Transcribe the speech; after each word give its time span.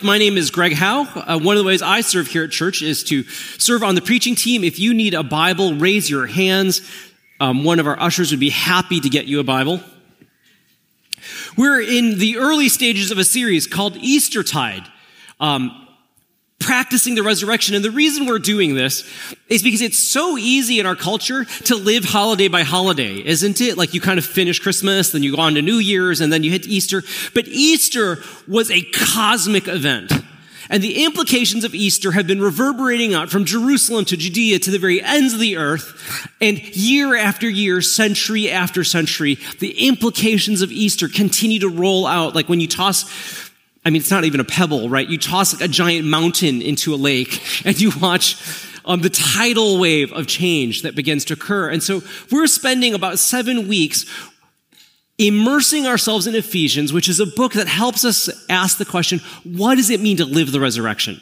My 0.00 0.16
name 0.16 0.36
is 0.36 0.52
Greg 0.52 0.76
Jao. 0.76 1.08
Uh, 1.12 1.40
one 1.40 1.56
of 1.56 1.60
the 1.60 1.66
ways 1.66 1.82
I 1.82 2.02
serve 2.02 2.28
here 2.28 2.44
at 2.44 2.52
church 2.52 2.82
is 2.82 3.02
to 3.04 3.24
serve 3.24 3.82
on 3.82 3.96
the 3.96 4.00
preaching 4.00 4.36
team. 4.36 4.62
If 4.62 4.78
you 4.78 4.94
need 4.94 5.12
a 5.12 5.24
Bible, 5.24 5.74
raise 5.74 6.08
your 6.08 6.28
hands. 6.28 6.88
Um, 7.40 7.64
one 7.64 7.80
of 7.80 7.88
our 7.88 8.00
ushers 8.00 8.30
would 8.30 8.38
be 8.38 8.50
happy 8.50 9.00
to 9.00 9.08
get 9.08 9.26
you 9.26 9.40
a 9.40 9.42
Bible. 9.42 9.80
We're 11.56 11.80
in 11.80 12.20
the 12.20 12.38
early 12.38 12.68
stages 12.68 13.10
of 13.10 13.18
a 13.18 13.24
series 13.24 13.66
called 13.66 13.96
Eastertide. 13.96 14.84
Um, 15.40 15.87
practicing 16.68 17.14
the 17.14 17.22
resurrection. 17.22 17.74
And 17.74 17.82
the 17.82 17.90
reason 17.90 18.26
we're 18.26 18.38
doing 18.38 18.74
this 18.74 19.02
is 19.48 19.62
because 19.62 19.80
it's 19.80 19.98
so 19.98 20.36
easy 20.36 20.78
in 20.78 20.84
our 20.84 20.94
culture 20.94 21.46
to 21.64 21.74
live 21.74 22.04
holiday 22.04 22.48
by 22.48 22.62
holiday, 22.62 23.24
isn't 23.24 23.62
it? 23.62 23.78
Like 23.78 23.94
you 23.94 24.02
kind 24.02 24.18
of 24.18 24.26
finish 24.26 24.60
Christmas, 24.60 25.12
then 25.12 25.22
you 25.22 25.34
go 25.34 25.40
on 25.40 25.54
to 25.54 25.62
New 25.62 25.78
Year's, 25.78 26.20
and 26.20 26.30
then 26.30 26.42
you 26.42 26.50
hit 26.50 26.66
Easter. 26.66 27.02
But 27.32 27.48
Easter 27.48 28.18
was 28.46 28.70
a 28.70 28.82
cosmic 28.82 29.66
event. 29.66 30.12
And 30.68 30.82
the 30.82 31.06
implications 31.06 31.64
of 31.64 31.74
Easter 31.74 32.12
have 32.12 32.26
been 32.26 32.42
reverberating 32.42 33.14
out 33.14 33.30
from 33.30 33.46
Jerusalem 33.46 34.04
to 34.04 34.18
Judea 34.18 34.58
to 34.58 34.70
the 34.70 34.78
very 34.78 35.02
ends 35.02 35.32
of 35.32 35.40
the 35.40 35.56
earth. 35.56 36.28
And 36.38 36.58
year 36.76 37.16
after 37.16 37.48
year, 37.48 37.80
century 37.80 38.50
after 38.50 38.84
century, 38.84 39.38
the 39.60 39.88
implications 39.88 40.60
of 40.60 40.70
Easter 40.70 41.08
continue 41.08 41.60
to 41.60 41.70
roll 41.70 42.06
out. 42.06 42.34
Like 42.34 42.50
when 42.50 42.60
you 42.60 42.68
toss 42.68 43.47
I 43.84 43.90
mean, 43.90 44.00
it's 44.00 44.10
not 44.10 44.24
even 44.24 44.40
a 44.40 44.44
pebble, 44.44 44.88
right? 44.88 45.08
You 45.08 45.18
toss 45.18 45.54
like 45.54 45.62
a 45.62 45.68
giant 45.68 46.06
mountain 46.06 46.60
into 46.60 46.94
a 46.94 46.96
lake 46.96 47.40
and 47.64 47.80
you 47.80 47.92
watch 48.00 48.36
um, 48.84 49.00
the 49.00 49.10
tidal 49.10 49.78
wave 49.78 50.12
of 50.12 50.26
change 50.26 50.82
that 50.82 50.94
begins 50.94 51.24
to 51.26 51.34
occur. 51.34 51.68
And 51.70 51.82
so 51.82 52.02
we're 52.30 52.46
spending 52.46 52.94
about 52.94 53.18
seven 53.18 53.68
weeks 53.68 54.06
immersing 55.18 55.86
ourselves 55.86 56.26
in 56.26 56.34
Ephesians, 56.34 56.92
which 56.92 57.08
is 57.08 57.20
a 57.20 57.26
book 57.26 57.52
that 57.52 57.66
helps 57.66 58.04
us 58.04 58.30
ask 58.48 58.78
the 58.78 58.84
question, 58.84 59.20
what 59.44 59.74
does 59.74 59.90
it 59.90 60.00
mean 60.00 60.16
to 60.16 60.24
live 60.24 60.52
the 60.52 60.60
resurrection? 60.60 61.20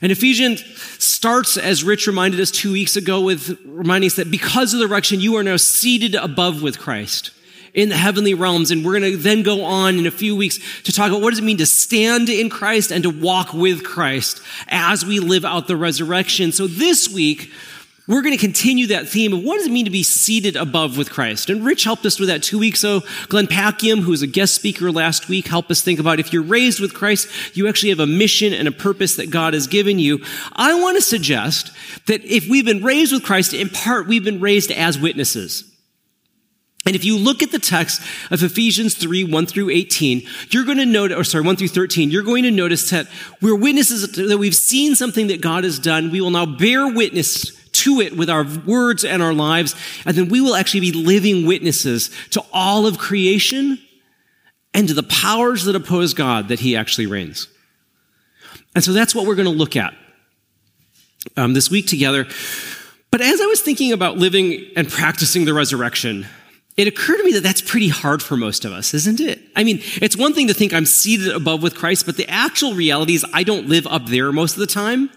And 0.00 0.10
Ephesians 0.10 0.64
starts, 1.02 1.56
as 1.56 1.84
Rich 1.84 2.06
reminded 2.06 2.40
us 2.40 2.50
two 2.50 2.72
weeks 2.72 2.96
ago, 2.96 3.20
with 3.20 3.58
reminding 3.64 4.08
us 4.08 4.16
that 4.16 4.30
because 4.30 4.74
of 4.74 4.80
the 4.80 4.86
resurrection, 4.86 5.20
you 5.20 5.36
are 5.36 5.42
now 5.42 5.56
seated 5.56 6.14
above 6.14 6.62
with 6.62 6.78
Christ 6.78 7.30
in 7.74 7.88
the 7.88 7.96
heavenly 7.96 8.34
realms. 8.34 8.70
And 8.70 8.84
we're 8.84 8.98
going 8.98 9.12
to 9.12 9.16
then 9.16 9.42
go 9.42 9.64
on 9.64 9.98
in 9.98 10.06
a 10.06 10.10
few 10.10 10.36
weeks 10.36 10.58
to 10.82 10.92
talk 10.92 11.08
about 11.08 11.22
what 11.22 11.30
does 11.30 11.38
it 11.38 11.44
mean 11.44 11.58
to 11.58 11.66
stand 11.66 12.28
in 12.28 12.50
Christ 12.50 12.90
and 12.90 13.02
to 13.04 13.10
walk 13.10 13.52
with 13.52 13.84
Christ 13.84 14.40
as 14.68 15.04
we 15.04 15.20
live 15.20 15.44
out 15.44 15.66
the 15.66 15.76
resurrection. 15.76 16.52
So 16.52 16.66
this 16.66 17.08
week, 17.08 17.50
we're 18.08 18.22
going 18.22 18.36
to 18.36 18.40
continue 18.40 18.88
that 18.88 19.08
theme 19.08 19.32
of 19.32 19.44
what 19.44 19.58
does 19.58 19.68
it 19.68 19.72
mean 19.72 19.84
to 19.84 19.90
be 19.90 20.02
seated 20.02 20.56
above 20.56 20.98
with 20.98 21.08
Christ? 21.08 21.48
And 21.48 21.64
Rich 21.64 21.84
helped 21.84 22.04
us 22.04 22.18
with 22.18 22.28
that 22.28 22.42
two 22.42 22.58
weeks 22.58 22.82
ago. 22.82 23.02
Glenn 23.28 23.46
Packiam, 23.46 24.00
who 24.00 24.10
was 24.10 24.22
a 24.22 24.26
guest 24.26 24.54
speaker 24.54 24.90
last 24.90 25.28
week, 25.28 25.46
helped 25.46 25.70
us 25.70 25.82
think 25.82 26.00
about 26.00 26.18
if 26.18 26.32
you're 26.32 26.42
raised 26.42 26.80
with 26.80 26.94
Christ, 26.94 27.28
you 27.56 27.68
actually 27.68 27.90
have 27.90 28.00
a 28.00 28.06
mission 28.06 28.52
and 28.52 28.66
a 28.66 28.72
purpose 28.72 29.16
that 29.16 29.30
God 29.30 29.54
has 29.54 29.68
given 29.68 30.00
you. 30.00 30.20
I 30.52 30.78
want 30.80 30.96
to 30.96 31.02
suggest 31.02 31.70
that 32.06 32.24
if 32.24 32.48
we've 32.48 32.64
been 32.64 32.82
raised 32.82 33.12
with 33.12 33.22
Christ, 33.22 33.54
in 33.54 33.68
part, 33.68 34.08
we've 34.08 34.24
been 34.24 34.40
raised 34.40 34.72
as 34.72 34.98
witnesses. 34.98 35.71
And 36.84 36.96
if 36.96 37.04
you 37.04 37.16
look 37.16 37.42
at 37.42 37.52
the 37.52 37.60
text 37.60 38.02
of 38.32 38.42
Ephesians 38.42 38.94
3, 38.94 39.24
1 39.24 39.46
through 39.46 39.70
18, 39.70 40.22
you're 40.50 40.64
going 40.64 40.78
to 40.78 40.86
notice, 40.86 41.16
or 41.16 41.22
sorry, 41.22 41.44
1 41.44 41.56
through 41.56 41.68
13, 41.68 42.10
you're 42.10 42.24
going 42.24 42.42
to 42.42 42.50
notice 42.50 42.90
that 42.90 43.06
we're 43.40 43.54
witnesses 43.54 44.10
that 44.12 44.38
we've 44.38 44.56
seen 44.56 44.96
something 44.96 45.28
that 45.28 45.40
God 45.40 45.62
has 45.62 45.78
done. 45.78 46.10
We 46.10 46.20
will 46.20 46.30
now 46.30 46.46
bear 46.46 46.92
witness 46.92 47.52
to 47.72 48.00
it 48.00 48.16
with 48.16 48.28
our 48.28 48.44
words 48.66 49.04
and 49.04 49.22
our 49.22 49.32
lives. 49.32 49.76
And 50.04 50.16
then 50.16 50.28
we 50.28 50.40
will 50.40 50.56
actually 50.56 50.80
be 50.80 50.92
living 50.92 51.46
witnesses 51.46 52.10
to 52.30 52.44
all 52.52 52.86
of 52.86 52.98
creation 52.98 53.78
and 54.74 54.88
to 54.88 54.94
the 54.94 55.02
powers 55.04 55.64
that 55.64 55.76
oppose 55.76 56.14
God 56.14 56.48
that 56.48 56.60
he 56.60 56.76
actually 56.76 57.06
reigns. 57.06 57.48
And 58.74 58.82
so 58.82 58.92
that's 58.92 59.14
what 59.14 59.26
we're 59.26 59.34
going 59.34 59.48
to 59.48 59.54
look 59.54 59.76
at 59.76 59.94
um, 61.36 61.54
this 61.54 61.70
week 61.70 61.86
together. 61.86 62.26
But 63.10 63.20
as 63.20 63.40
I 63.40 63.46
was 63.46 63.60
thinking 63.60 63.92
about 63.92 64.16
living 64.16 64.66
and 64.74 64.88
practicing 64.88 65.44
the 65.44 65.54
resurrection, 65.54 66.26
it 66.76 66.88
occurred 66.88 67.18
to 67.18 67.24
me 67.24 67.32
that 67.32 67.42
that's 67.42 67.60
pretty 67.60 67.88
hard 67.88 68.22
for 68.22 68.36
most 68.36 68.64
of 68.64 68.72
us, 68.72 68.94
isn't 68.94 69.20
it? 69.20 69.40
I 69.54 69.62
mean, 69.62 69.80
it's 70.00 70.16
one 70.16 70.32
thing 70.32 70.48
to 70.48 70.54
think 70.54 70.72
I'm 70.72 70.86
seated 70.86 71.28
above 71.28 71.62
with 71.62 71.74
Christ, 71.74 72.06
but 72.06 72.16
the 72.16 72.28
actual 72.28 72.74
reality 72.74 73.14
is 73.14 73.26
I 73.32 73.42
don't 73.42 73.68
live 73.68 73.86
up 73.86 74.06
there 74.06 74.32
most 74.32 74.54
of 74.54 74.60
the 74.60 74.66
time. 74.66 75.10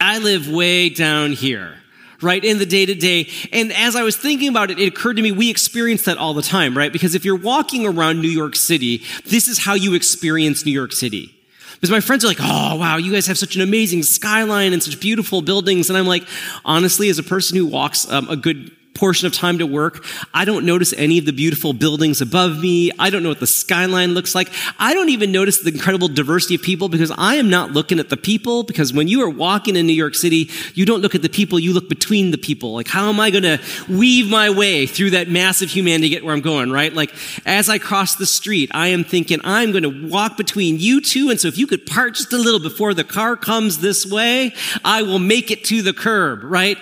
I 0.00 0.18
live 0.18 0.48
way 0.48 0.88
down 0.88 1.32
here, 1.32 1.74
right? 2.22 2.44
In 2.44 2.58
the 2.58 2.66
day 2.66 2.86
to 2.86 2.94
day. 2.94 3.28
And 3.52 3.72
as 3.72 3.96
I 3.96 4.04
was 4.04 4.16
thinking 4.16 4.48
about 4.48 4.70
it, 4.70 4.78
it 4.78 4.86
occurred 4.86 5.16
to 5.16 5.22
me 5.22 5.32
we 5.32 5.50
experience 5.50 6.04
that 6.04 6.16
all 6.16 6.32
the 6.32 6.42
time, 6.42 6.78
right? 6.78 6.92
Because 6.92 7.16
if 7.16 7.24
you're 7.24 7.36
walking 7.36 7.84
around 7.84 8.20
New 8.20 8.28
York 8.28 8.54
City, 8.54 9.02
this 9.26 9.48
is 9.48 9.58
how 9.58 9.74
you 9.74 9.94
experience 9.94 10.64
New 10.64 10.72
York 10.72 10.92
City. 10.92 11.34
Because 11.74 11.90
my 11.90 12.00
friends 12.00 12.24
are 12.24 12.28
like, 12.28 12.40
oh, 12.40 12.76
wow, 12.76 12.96
you 12.96 13.12
guys 13.12 13.26
have 13.26 13.38
such 13.38 13.56
an 13.56 13.62
amazing 13.62 14.04
skyline 14.04 14.72
and 14.72 14.82
such 14.82 15.00
beautiful 15.00 15.42
buildings. 15.42 15.88
And 15.90 15.96
I'm 15.96 16.06
like, 16.06 16.24
honestly, 16.64 17.08
as 17.08 17.18
a 17.18 17.22
person 17.24 17.56
who 17.56 17.66
walks 17.66 18.08
um, 18.10 18.28
a 18.28 18.36
good 18.36 18.72
portion 18.98 19.26
of 19.26 19.32
time 19.32 19.58
to 19.58 19.66
work. 19.66 20.04
I 20.34 20.44
don't 20.44 20.66
notice 20.66 20.92
any 20.92 21.18
of 21.18 21.24
the 21.24 21.32
beautiful 21.32 21.72
buildings 21.72 22.20
above 22.20 22.58
me. 22.58 22.90
I 22.98 23.10
don't 23.10 23.22
know 23.22 23.28
what 23.28 23.40
the 23.40 23.46
skyline 23.46 24.12
looks 24.14 24.34
like. 24.34 24.50
I 24.78 24.92
don't 24.92 25.08
even 25.08 25.30
notice 25.30 25.58
the 25.58 25.70
incredible 25.70 26.08
diversity 26.08 26.56
of 26.56 26.62
people 26.62 26.88
because 26.88 27.12
I 27.16 27.36
am 27.36 27.48
not 27.48 27.72
looking 27.72 28.00
at 28.00 28.08
the 28.08 28.16
people 28.16 28.64
because 28.64 28.92
when 28.92 29.06
you 29.06 29.22
are 29.22 29.30
walking 29.30 29.76
in 29.76 29.86
New 29.86 29.92
York 29.92 30.14
City, 30.14 30.50
you 30.74 30.84
don't 30.84 31.00
look 31.00 31.14
at 31.14 31.22
the 31.22 31.28
people, 31.28 31.58
you 31.58 31.72
look 31.72 31.88
between 31.88 32.32
the 32.32 32.38
people. 32.38 32.72
Like, 32.72 32.88
how 32.88 33.08
am 33.08 33.20
I 33.20 33.30
going 33.30 33.44
to 33.44 33.60
weave 33.88 34.28
my 34.28 34.50
way 34.50 34.86
through 34.86 35.10
that 35.10 35.28
massive 35.28 35.70
humanity 35.70 36.08
to 36.08 36.14
get 36.16 36.24
where 36.24 36.34
I'm 36.34 36.40
going, 36.40 36.72
right? 36.72 36.92
Like, 36.92 37.14
as 37.46 37.68
I 37.68 37.78
cross 37.78 38.16
the 38.16 38.26
street, 38.26 38.70
I 38.74 38.88
am 38.88 39.04
thinking, 39.04 39.40
I'm 39.44 39.70
going 39.70 39.84
to 39.84 40.08
walk 40.08 40.36
between 40.36 40.78
you 40.78 41.00
two. 41.00 41.30
And 41.30 41.38
so 41.38 41.48
if 41.48 41.56
you 41.56 41.66
could 41.66 41.86
part 41.86 42.14
just 42.14 42.32
a 42.32 42.38
little 42.38 42.60
before 42.60 42.94
the 42.94 43.04
car 43.04 43.36
comes 43.36 43.78
this 43.78 44.04
way, 44.04 44.54
I 44.84 45.02
will 45.02 45.18
make 45.18 45.50
it 45.50 45.64
to 45.66 45.82
the 45.82 45.92
curb, 45.92 46.42
right? 46.42 46.78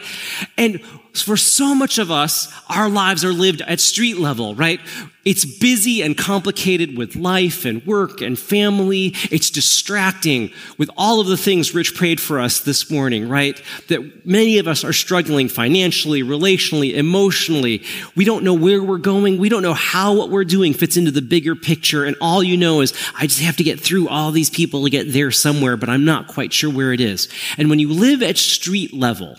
And 0.58 0.80
for 1.12 1.36
so 1.36 1.74
much 1.74 1.98
of 1.98 2.10
us, 2.10 2.52
our 2.68 2.88
lives 2.88 3.24
are 3.24 3.32
lived 3.32 3.62
at 3.62 3.80
street 3.80 4.18
level, 4.18 4.54
right? 4.54 4.80
It's 5.24 5.44
busy 5.44 6.02
and 6.02 6.16
complicated 6.16 6.96
with 6.96 7.16
life 7.16 7.64
and 7.64 7.84
work 7.84 8.20
and 8.20 8.38
family. 8.38 9.12
It's 9.30 9.50
distracting 9.50 10.50
with 10.78 10.88
all 10.96 11.20
of 11.20 11.26
the 11.26 11.36
things 11.36 11.74
Rich 11.74 11.94
prayed 11.94 12.20
for 12.20 12.38
us 12.38 12.60
this 12.60 12.90
morning, 12.90 13.28
right? 13.28 13.60
That 13.88 14.26
many 14.26 14.58
of 14.58 14.68
us 14.68 14.84
are 14.84 14.92
struggling 14.92 15.48
financially, 15.48 16.22
relationally, 16.22 16.94
emotionally. 16.94 17.82
We 18.14 18.24
don't 18.24 18.44
know 18.44 18.54
where 18.54 18.82
we're 18.82 18.98
going. 18.98 19.38
We 19.38 19.48
don't 19.48 19.62
know 19.62 19.74
how 19.74 20.14
what 20.14 20.30
we're 20.30 20.44
doing 20.44 20.74
fits 20.74 20.96
into 20.96 21.10
the 21.10 21.22
bigger 21.22 21.56
picture. 21.56 22.04
And 22.04 22.16
all 22.20 22.42
you 22.42 22.56
know 22.56 22.80
is, 22.80 22.94
I 23.18 23.26
just 23.26 23.40
have 23.40 23.56
to 23.56 23.64
get 23.64 23.80
through 23.80 24.08
all 24.08 24.30
these 24.30 24.50
people 24.50 24.84
to 24.84 24.90
get 24.90 25.12
there 25.12 25.30
somewhere, 25.30 25.76
but 25.76 25.88
I'm 25.88 26.04
not 26.04 26.28
quite 26.28 26.52
sure 26.52 26.70
where 26.70 26.92
it 26.92 27.00
is. 27.00 27.28
And 27.58 27.68
when 27.68 27.78
you 27.78 27.92
live 27.92 28.22
at 28.22 28.38
street 28.38 28.92
level, 28.92 29.36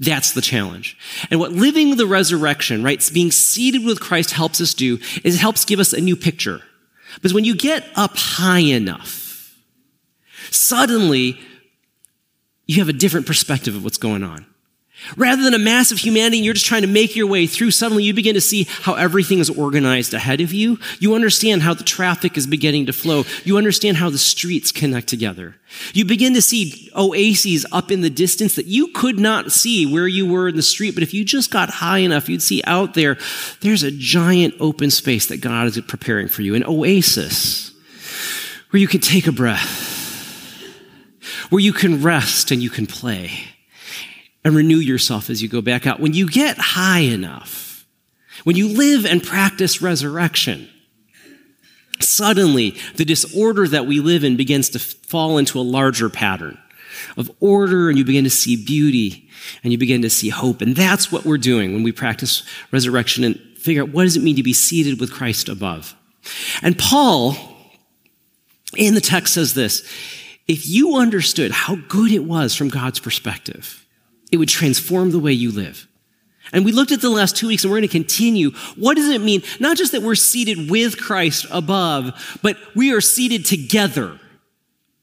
that's 0.00 0.32
the 0.32 0.40
challenge. 0.40 0.96
And 1.30 1.38
what 1.38 1.52
living 1.52 1.96
the 1.96 2.06
resurrection, 2.06 2.82
right, 2.82 3.08
being 3.12 3.30
seated 3.30 3.84
with 3.84 4.00
Christ 4.00 4.32
helps 4.32 4.60
us 4.60 4.72
do 4.72 4.98
is 5.22 5.34
it 5.34 5.40
helps 5.40 5.66
give 5.66 5.78
us 5.78 5.92
a 5.92 6.00
new 6.00 6.16
picture. 6.16 6.62
Because 7.16 7.34
when 7.34 7.44
you 7.44 7.54
get 7.54 7.86
up 7.94 8.12
high 8.16 8.60
enough, 8.60 9.54
suddenly 10.50 11.38
you 12.66 12.78
have 12.78 12.88
a 12.88 12.94
different 12.94 13.26
perspective 13.26 13.76
of 13.76 13.84
what's 13.84 13.98
going 13.98 14.24
on. 14.24 14.46
Rather 15.16 15.42
than 15.42 15.54
a 15.54 15.58
mass 15.58 15.90
of 15.90 15.98
humanity, 15.98 16.38
you're 16.38 16.54
just 16.54 16.66
trying 16.66 16.82
to 16.82 16.88
make 16.88 17.16
your 17.16 17.26
way 17.26 17.46
through. 17.46 17.70
Suddenly 17.70 18.04
you 18.04 18.14
begin 18.14 18.34
to 18.34 18.40
see 18.40 18.66
how 18.82 18.94
everything 18.94 19.38
is 19.38 19.50
organized 19.50 20.14
ahead 20.14 20.40
of 20.40 20.52
you. 20.52 20.78
You 20.98 21.14
understand 21.14 21.62
how 21.62 21.74
the 21.74 21.84
traffic 21.84 22.36
is 22.36 22.46
beginning 22.46 22.86
to 22.86 22.92
flow. 22.92 23.24
You 23.44 23.56
understand 23.56 23.96
how 23.96 24.10
the 24.10 24.18
streets 24.18 24.72
connect 24.72 25.08
together. 25.08 25.56
You 25.94 26.04
begin 26.04 26.34
to 26.34 26.42
see 26.42 26.90
oases 26.94 27.66
up 27.72 27.90
in 27.90 28.02
the 28.02 28.10
distance 28.10 28.56
that 28.56 28.66
you 28.66 28.88
could 28.88 29.18
not 29.18 29.52
see 29.52 29.90
where 29.90 30.08
you 30.08 30.30
were 30.30 30.48
in 30.48 30.56
the 30.56 30.62
street. 30.62 30.94
But 30.94 31.02
if 31.02 31.14
you 31.14 31.24
just 31.24 31.50
got 31.50 31.70
high 31.70 31.98
enough, 31.98 32.28
you'd 32.28 32.42
see 32.42 32.62
out 32.66 32.94
there, 32.94 33.16
there's 33.60 33.82
a 33.82 33.90
giant 33.90 34.54
open 34.60 34.90
space 34.90 35.26
that 35.26 35.40
God 35.40 35.66
is 35.66 35.80
preparing 35.80 36.28
for 36.28 36.42
you, 36.42 36.54
an 36.54 36.64
oasis 36.64 37.72
where 38.70 38.80
you 38.80 38.88
can 38.88 39.00
take 39.00 39.26
a 39.26 39.32
breath, 39.32 39.88
where 41.50 41.60
you 41.60 41.72
can 41.72 42.02
rest 42.02 42.50
and 42.50 42.62
you 42.62 42.70
can 42.70 42.86
play 42.86 43.49
and 44.44 44.54
renew 44.54 44.78
yourself 44.78 45.30
as 45.30 45.42
you 45.42 45.48
go 45.48 45.60
back 45.60 45.86
out. 45.86 46.00
When 46.00 46.14
you 46.14 46.28
get 46.28 46.58
high 46.58 47.00
enough, 47.00 47.86
when 48.44 48.56
you 48.56 48.68
live 48.68 49.04
and 49.04 49.22
practice 49.22 49.82
resurrection, 49.82 50.68
suddenly 52.00 52.76
the 52.96 53.04
disorder 53.04 53.68
that 53.68 53.86
we 53.86 54.00
live 54.00 54.24
in 54.24 54.36
begins 54.36 54.70
to 54.70 54.78
fall 54.78 55.38
into 55.38 55.58
a 55.58 55.62
larger 55.62 56.08
pattern 56.08 56.58
of 57.16 57.30
order, 57.40 57.88
and 57.88 57.98
you 57.98 58.04
begin 58.04 58.24
to 58.24 58.30
see 58.30 58.56
beauty 58.56 59.28
and 59.62 59.72
you 59.72 59.78
begin 59.78 60.02
to 60.02 60.10
see 60.10 60.28
hope. 60.28 60.60
And 60.60 60.76
that's 60.76 61.10
what 61.10 61.24
we're 61.24 61.38
doing 61.38 61.72
when 61.72 61.82
we 61.82 61.92
practice 61.92 62.42
resurrection 62.70 63.24
and 63.24 63.36
figure 63.56 63.82
out 63.82 63.90
what 63.90 64.04
does 64.04 64.16
it 64.16 64.22
mean 64.22 64.36
to 64.36 64.42
be 64.42 64.52
seated 64.52 65.00
with 65.00 65.12
Christ 65.12 65.48
above. 65.48 65.94
And 66.62 66.78
Paul 66.78 67.36
in 68.76 68.94
the 68.94 69.00
text 69.00 69.34
says 69.34 69.54
this 69.54 69.80
if 70.46 70.66
you 70.66 70.96
understood 70.96 71.52
how 71.52 71.76
good 71.88 72.10
it 72.10 72.24
was 72.24 72.54
from 72.54 72.68
God's 72.68 72.98
perspective, 72.98 73.79
it 74.30 74.36
would 74.36 74.48
transform 74.48 75.10
the 75.10 75.18
way 75.18 75.32
you 75.32 75.50
live. 75.50 75.86
And 76.52 76.64
we 76.64 76.72
looked 76.72 76.90
at 76.92 77.00
the 77.00 77.10
last 77.10 77.36
two 77.36 77.48
weeks 77.48 77.62
and 77.62 77.70
we're 77.70 77.78
going 77.78 77.88
to 77.88 77.92
continue. 77.92 78.50
What 78.76 78.96
does 78.96 79.08
it 79.08 79.20
mean? 79.20 79.42
Not 79.60 79.76
just 79.76 79.92
that 79.92 80.02
we're 80.02 80.16
seated 80.16 80.70
with 80.70 81.00
Christ 81.00 81.46
above, 81.50 82.38
but 82.42 82.56
we 82.74 82.92
are 82.92 83.00
seated 83.00 83.44
together 83.44 84.18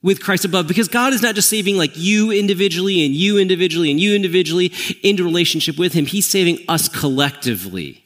with 0.01 0.21
Christ 0.21 0.45
above 0.45 0.67
because 0.67 0.87
God 0.87 1.13
is 1.13 1.21
not 1.21 1.35
just 1.35 1.49
saving 1.49 1.77
like 1.77 1.91
you 1.95 2.31
individually 2.31 3.05
and 3.05 3.15
you 3.15 3.37
individually 3.37 3.91
and 3.91 3.99
you 3.99 4.15
individually 4.15 4.73
into 5.03 5.23
relationship 5.23 5.77
with 5.77 5.93
Him. 5.93 6.05
He's 6.05 6.25
saving 6.25 6.59
us 6.67 6.89
collectively 6.89 8.03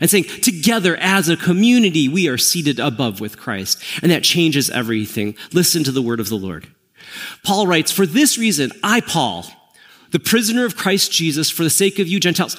and 0.00 0.10
saying 0.10 0.24
together 0.24 0.96
as 1.00 1.28
a 1.28 1.36
community, 1.36 2.08
we 2.08 2.28
are 2.28 2.38
seated 2.38 2.78
above 2.78 3.20
with 3.20 3.38
Christ. 3.38 3.82
And 4.02 4.10
that 4.10 4.22
changes 4.22 4.70
everything. 4.70 5.36
Listen 5.52 5.84
to 5.84 5.92
the 5.92 6.02
word 6.02 6.20
of 6.20 6.28
the 6.28 6.36
Lord. 6.36 6.68
Paul 7.44 7.66
writes, 7.66 7.92
for 7.92 8.06
this 8.06 8.36
reason, 8.38 8.72
I, 8.82 9.00
Paul, 9.00 9.46
the 10.12 10.18
prisoner 10.18 10.64
of 10.64 10.76
Christ 10.76 11.12
Jesus, 11.12 11.50
for 11.50 11.62
the 11.62 11.70
sake 11.70 11.98
of 11.98 12.08
you 12.08 12.20
Gentiles, 12.20 12.56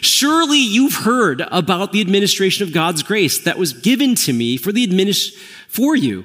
surely 0.00 0.58
you've 0.58 0.94
heard 0.94 1.42
about 1.50 1.92
the 1.92 2.00
administration 2.00 2.66
of 2.66 2.72
God's 2.72 3.02
grace 3.02 3.38
that 3.44 3.58
was 3.58 3.72
given 3.72 4.14
to 4.16 4.32
me 4.32 4.56
for 4.56 4.72
the 4.72 4.86
administ- 4.86 5.34
for 5.68 5.94
you. 5.94 6.24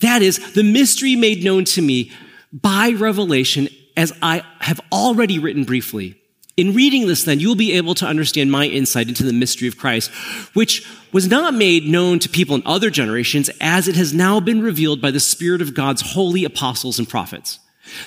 That 0.00 0.22
is 0.22 0.52
the 0.52 0.62
mystery 0.62 1.16
made 1.16 1.44
known 1.44 1.64
to 1.66 1.82
me 1.82 2.12
by 2.52 2.90
revelation 2.90 3.68
as 3.96 4.12
I 4.20 4.42
have 4.60 4.80
already 4.92 5.38
written 5.38 5.64
briefly. 5.64 6.20
In 6.56 6.72
reading 6.72 7.06
this, 7.06 7.24
then, 7.24 7.38
you 7.38 7.48
will 7.48 7.54
be 7.54 7.72
able 7.72 7.94
to 7.96 8.06
understand 8.06 8.50
my 8.50 8.64
insight 8.64 9.08
into 9.08 9.24
the 9.24 9.32
mystery 9.32 9.68
of 9.68 9.76
Christ, 9.76 10.10
which 10.54 10.86
was 11.12 11.28
not 11.28 11.52
made 11.52 11.86
known 11.86 12.18
to 12.20 12.30
people 12.30 12.56
in 12.56 12.62
other 12.64 12.88
generations 12.88 13.50
as 13.60 13.88
it 13.88 13.96
has 13.96 14.14
now 14.14 14.40
been 14.40 14.62
revealed 14.62 15.02
by 15.02 15.10
the 15.10 15.20
Spirit 15.20 15.60
of 15.60 15.74
God's 15.74 16.00
holy 16.00 16.44
apostles 16.44 16.98
and 16.98 17.06
prophets. 17.06 17.58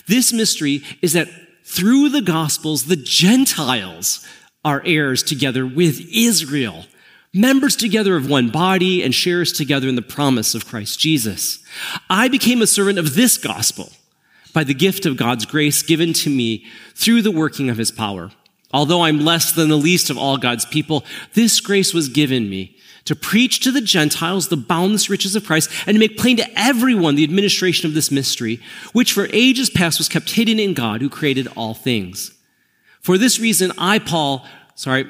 This 0.08 0.34
mystery 0.34 0.84
is 1.02 1.14
that 1.14 1.30
through 1.69 2.10
the 2.10 2.21
Gospels, 2.21 2.86
the 2.86 2.95
Gentiles 2.95 4.25
are 4.66 4.81
heirs 4.86 5.21
together 5.21 5.68
with 5.68 6.01
Israel, 6.12 6.86
members 7.31 7.75
together 7.75 8.16
of 8.16 8.27
one 8.27 8.50
body, 8.50 9.04
and 9.04 9.13
sharers 9.13 9.54
together 9.54 9.88
in 9.88 9.95
the 9.95 10.01
promise 10.01 10.56
of 10.56 10.66
Christ 10.66 11.00
Jesus. 11.00 11.60
I 12.10 12.27
became 12.27 12.63
a 12.63 12.68
servant 12.68 12.98
of 12.98 13.13
this 13.13 13.38
gospel 13.38 13.92
by 14.51 14.63
the 14.63 14.74
gift 14.74 15.06
of 15.06 15.16
God's 15.16 15.45
grace 15.45 15.83
given 15.83 16.12
to 16.13 16.30
me 16.31 16.66
through 16.95 17.21
the 17.21 17.31
working 17.31 17.69
of 17.69 17.77
his 17.77 17.92
power. 17.92 18.31
Although 18.74 19.04
I'm 19.04 19.19
less 19.19 19.51
than 19.51 19.69
the 19.69 19.75
least 19.75 20.10
of 20.10 20.18
all 20.18 20.38
God's 20.38 20.66
people, 20.66 21.06
this 21.36 21.60
grace 21.60 21.94
was 21.94 22.10
given 22.10 22.50
me 22.50 22.77
to 23.06 23.16
preach 23.16 23.60
to 23.62 23.72
the 23.72 23.81
Gentiles 23.81 24.48
the 24.48 24.57
boundless 24.57 25.10
riches 25.10 25.36
of 25.36 25.46
Christ 25.46 25.69
and 25.86 25.96
to 25.96 26.00
make 26.00 26.18
plain 26.18 26.38
to 26.38 26.60
everyone 26.60 27.16
the 27.16 27.24
administration 27.24 27.88
of 27.88 27.94
this 27.94 28.12
mystery, 28.12 28.60
which 28.94 29.13
for 29.13 29.28
ages 29.31 29.69
past 29.69 30.00
was 30.00 30.10
kept 30.10 30.31
hidden 30.31 30.60
in 30.60 30.74
God 30.74 31.01
who 31.01 31.10
created 31.10 31.48
all 31.56 31.74
things. 31.74 32.31
For 33.01 33.18
this 33.18 33.40
reason, 33.40 33.72
I, 33.78 34.00
Paul, 34.00 34.46
sorry, 34.75 35.10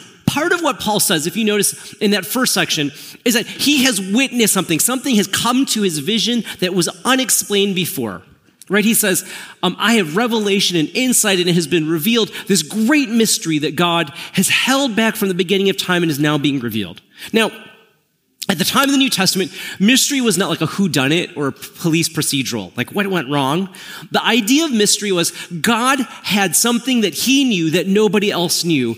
part 0.31 0.53
of 0.53 0.61
what 0.61 0.79
Paul 0.79 0.99
says, 0.99 1.27
if 1.27 1.35
you 1.35 1.43
notice 1.43 1.93
in 1.93 2.11
that 2.11 2.25
first 2.25 2.53
section, 2.53 2.91
is 3.25 3.33
that 3.33 3.45
he 3.45 3.83
has 3.83 3.99
witnessed 3.99 4.53
something. 4.53 4.79
Something 4.79 5.15
has 5.15 5.27
come 5.27 5.65
to 5.67 5.81
his 5.81 5.99
vision 5.99 6.43
that 6.59 6.73
was 6.73 6.87
unexplained 7.03 7.75
before. 7.75 8.23
Right? 8.69 8.85
He 8.85 8.93
says, 8.93 9.29
um, 9.63 9.75
I 9.77 9.95
have 9.95 10.15
revelation 10.15 10.77
and 10.77 10.89
insight, 10.93 11.39
and 11.39 11.49
it 11.49 11.55
has 11.55 11.67
been 11.67 11.89
revealed 11.89 12.31
this 12.47 12.63
great 12.63 13.09
mystery 13.09 13.59
that 13.59 13.75
God 13.75 14.09
has 14.31 14.47
held 14.47 14.95
back 14.95 15.17
from 15.17 15.27
the 15.27 15.33
beginning 15.33 15.69
of 15.69 15.75
time 15.75 16.03
and 16.03 16.09
is 16.09 16.19
now 16.19 16.37
being 16.37 16.61
revealed. 16.61 17.01
Now, 17.33 17.51
at 18.47 18.57
the 18.57 18.65
time 18.65 18.85
of 18.85 18.91
the 18.91 18.97
New 18.97 19.09
Testament, 19.09 19.51
mystery 19.79 20.21
was 20.21 20.37
not 20.37 20.49
like 20.49 20.61
a 20.61 20.65
whodunit 20.65 21.35
or 21.35 21.47
a 21.47 21.51
police 21.51 22.07
procedural, 22.07 22.75
like 22.77 22.91
what 22.91 23.07
went 23.07 23.29
wrong. 23.29 23.73
The 24.11 24.23
idea 24.23 24.65
of 24.65 24.71
mystery 24.71 25.11
was 25.11 25.31
God 25.47 25.99
had 26.23 26.55
something 26.55 27.01
that 27.01 27.13
he 27.13 27.43
knew 27.43 27.71
that 27.71 27.87
nobody 27.87 28.31
else 28.31 28.63
knew 28.63 28.95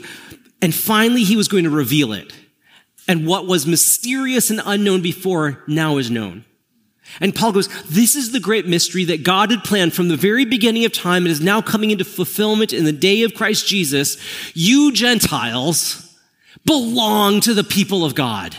and 0.63 0.73
finally, 0.73 1.25
he 1.25 1.35
was 1.35 1.49
going 1.49 1.65
to 1.65 1.69
reveal 1.69 2.13
it. 2.13 2.33
And 3.05 3.27
what 3.27 3.45
was 3.45 3.67
mysterious 3.67 4.49
and 4.49 4.61
unknown 4.65 5.01
before 5.01 5.61
now 5.67 5.97
is 5.97 6.09
known. 6.09 6.45
And 7.19 7.35
Paul 7.35 7.51
goes, 7.51 7.67
This 7.83 8.15
is 8.15 8.31
the 8.31 8.39
great 8.39 8.65
mystery 8.65 9.03
that 9.03 9.25
God 9.25 9.51
had 9.51 9.65
planned 9.65 9.93
from 9.93 10.07
the 10.07 10.15
very 10.15 10.45
beginning 10.45 10.85
of 10.85 10.93
time 10.93 11.23
and 11.23 11.31
is 11.33 11.41
now 11.41 11.61
coming 11.61 11.91
into 11.91 12.05
fulfillment 12.05 12.71
in 12.71 12.85
the 12.85 12.93
day 12.93 13.23
of 13.23 13.33
Christ 13.33 13.67
Jesus. 13.67 14.15
You 14.55 14.93
Gentiles 14.93 16.17
belong 16.65 17.41
to 17.41 17.53
the 17.53 17.65
people 17.65 18.05
of 18.05 18.15
God. 18.15 18.55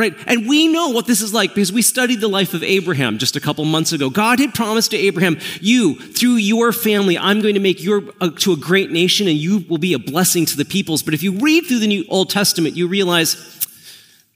Right? 0.00 0.14
And 0.26 0.48
we 0.48 0.66
know 0.66 0.88
what 0.88 1.06
this 1.06 1.20
is 1.20 1.34
like 1.34 1.50
because 1.50 1.70
we 1.70 1.82
studied 1.82 2.22
the 2.22 2.28
life 2.28 2.54
of 2.54 2.62
Abraham 2.62 3.18
just 3.18 3.36
a 3.36 3.40
couple 3.40 3.66
months 3.66 3.92
ago. 3.92 4.08
God 4.08 4.38
had 4.38 4.54
promised 4.54 4.92
to 4.92 4.96
Abraham, 4.96 5.36
you, 5.60 5.94
through 5.94 6.36
your 6.36 6.72
family, 6.72 7.18
I'm 7.18 7.42
going 7.42 7.52
to 7.52 7.60
make 7.60 7.82
you 7.82 8.10
uh, 8.18 8.30
to 8.38 8.54
a 8.54 8.56
great 8.56 8.90
nation 8.90 9.28
and 9.28 9.36
you 9.36 9.62
will 9.68 9.76
be 9.76 9.92
a 9.92 9.98
blessing 9.98 10.46
to 10.46 10.56
the 10.56 10.64
peoples. 10.64 11.02
But 11.02 11.12
if 11.12 11.22
you 11.22 11.38
read 11.38 11.66
through 11.66 11.80
the 11.80 11.86
New 11.86 12.06
Old 12.08 12.30
Testament, 12.30 12.76
you 12.76 12.88
realize 12.88 13.36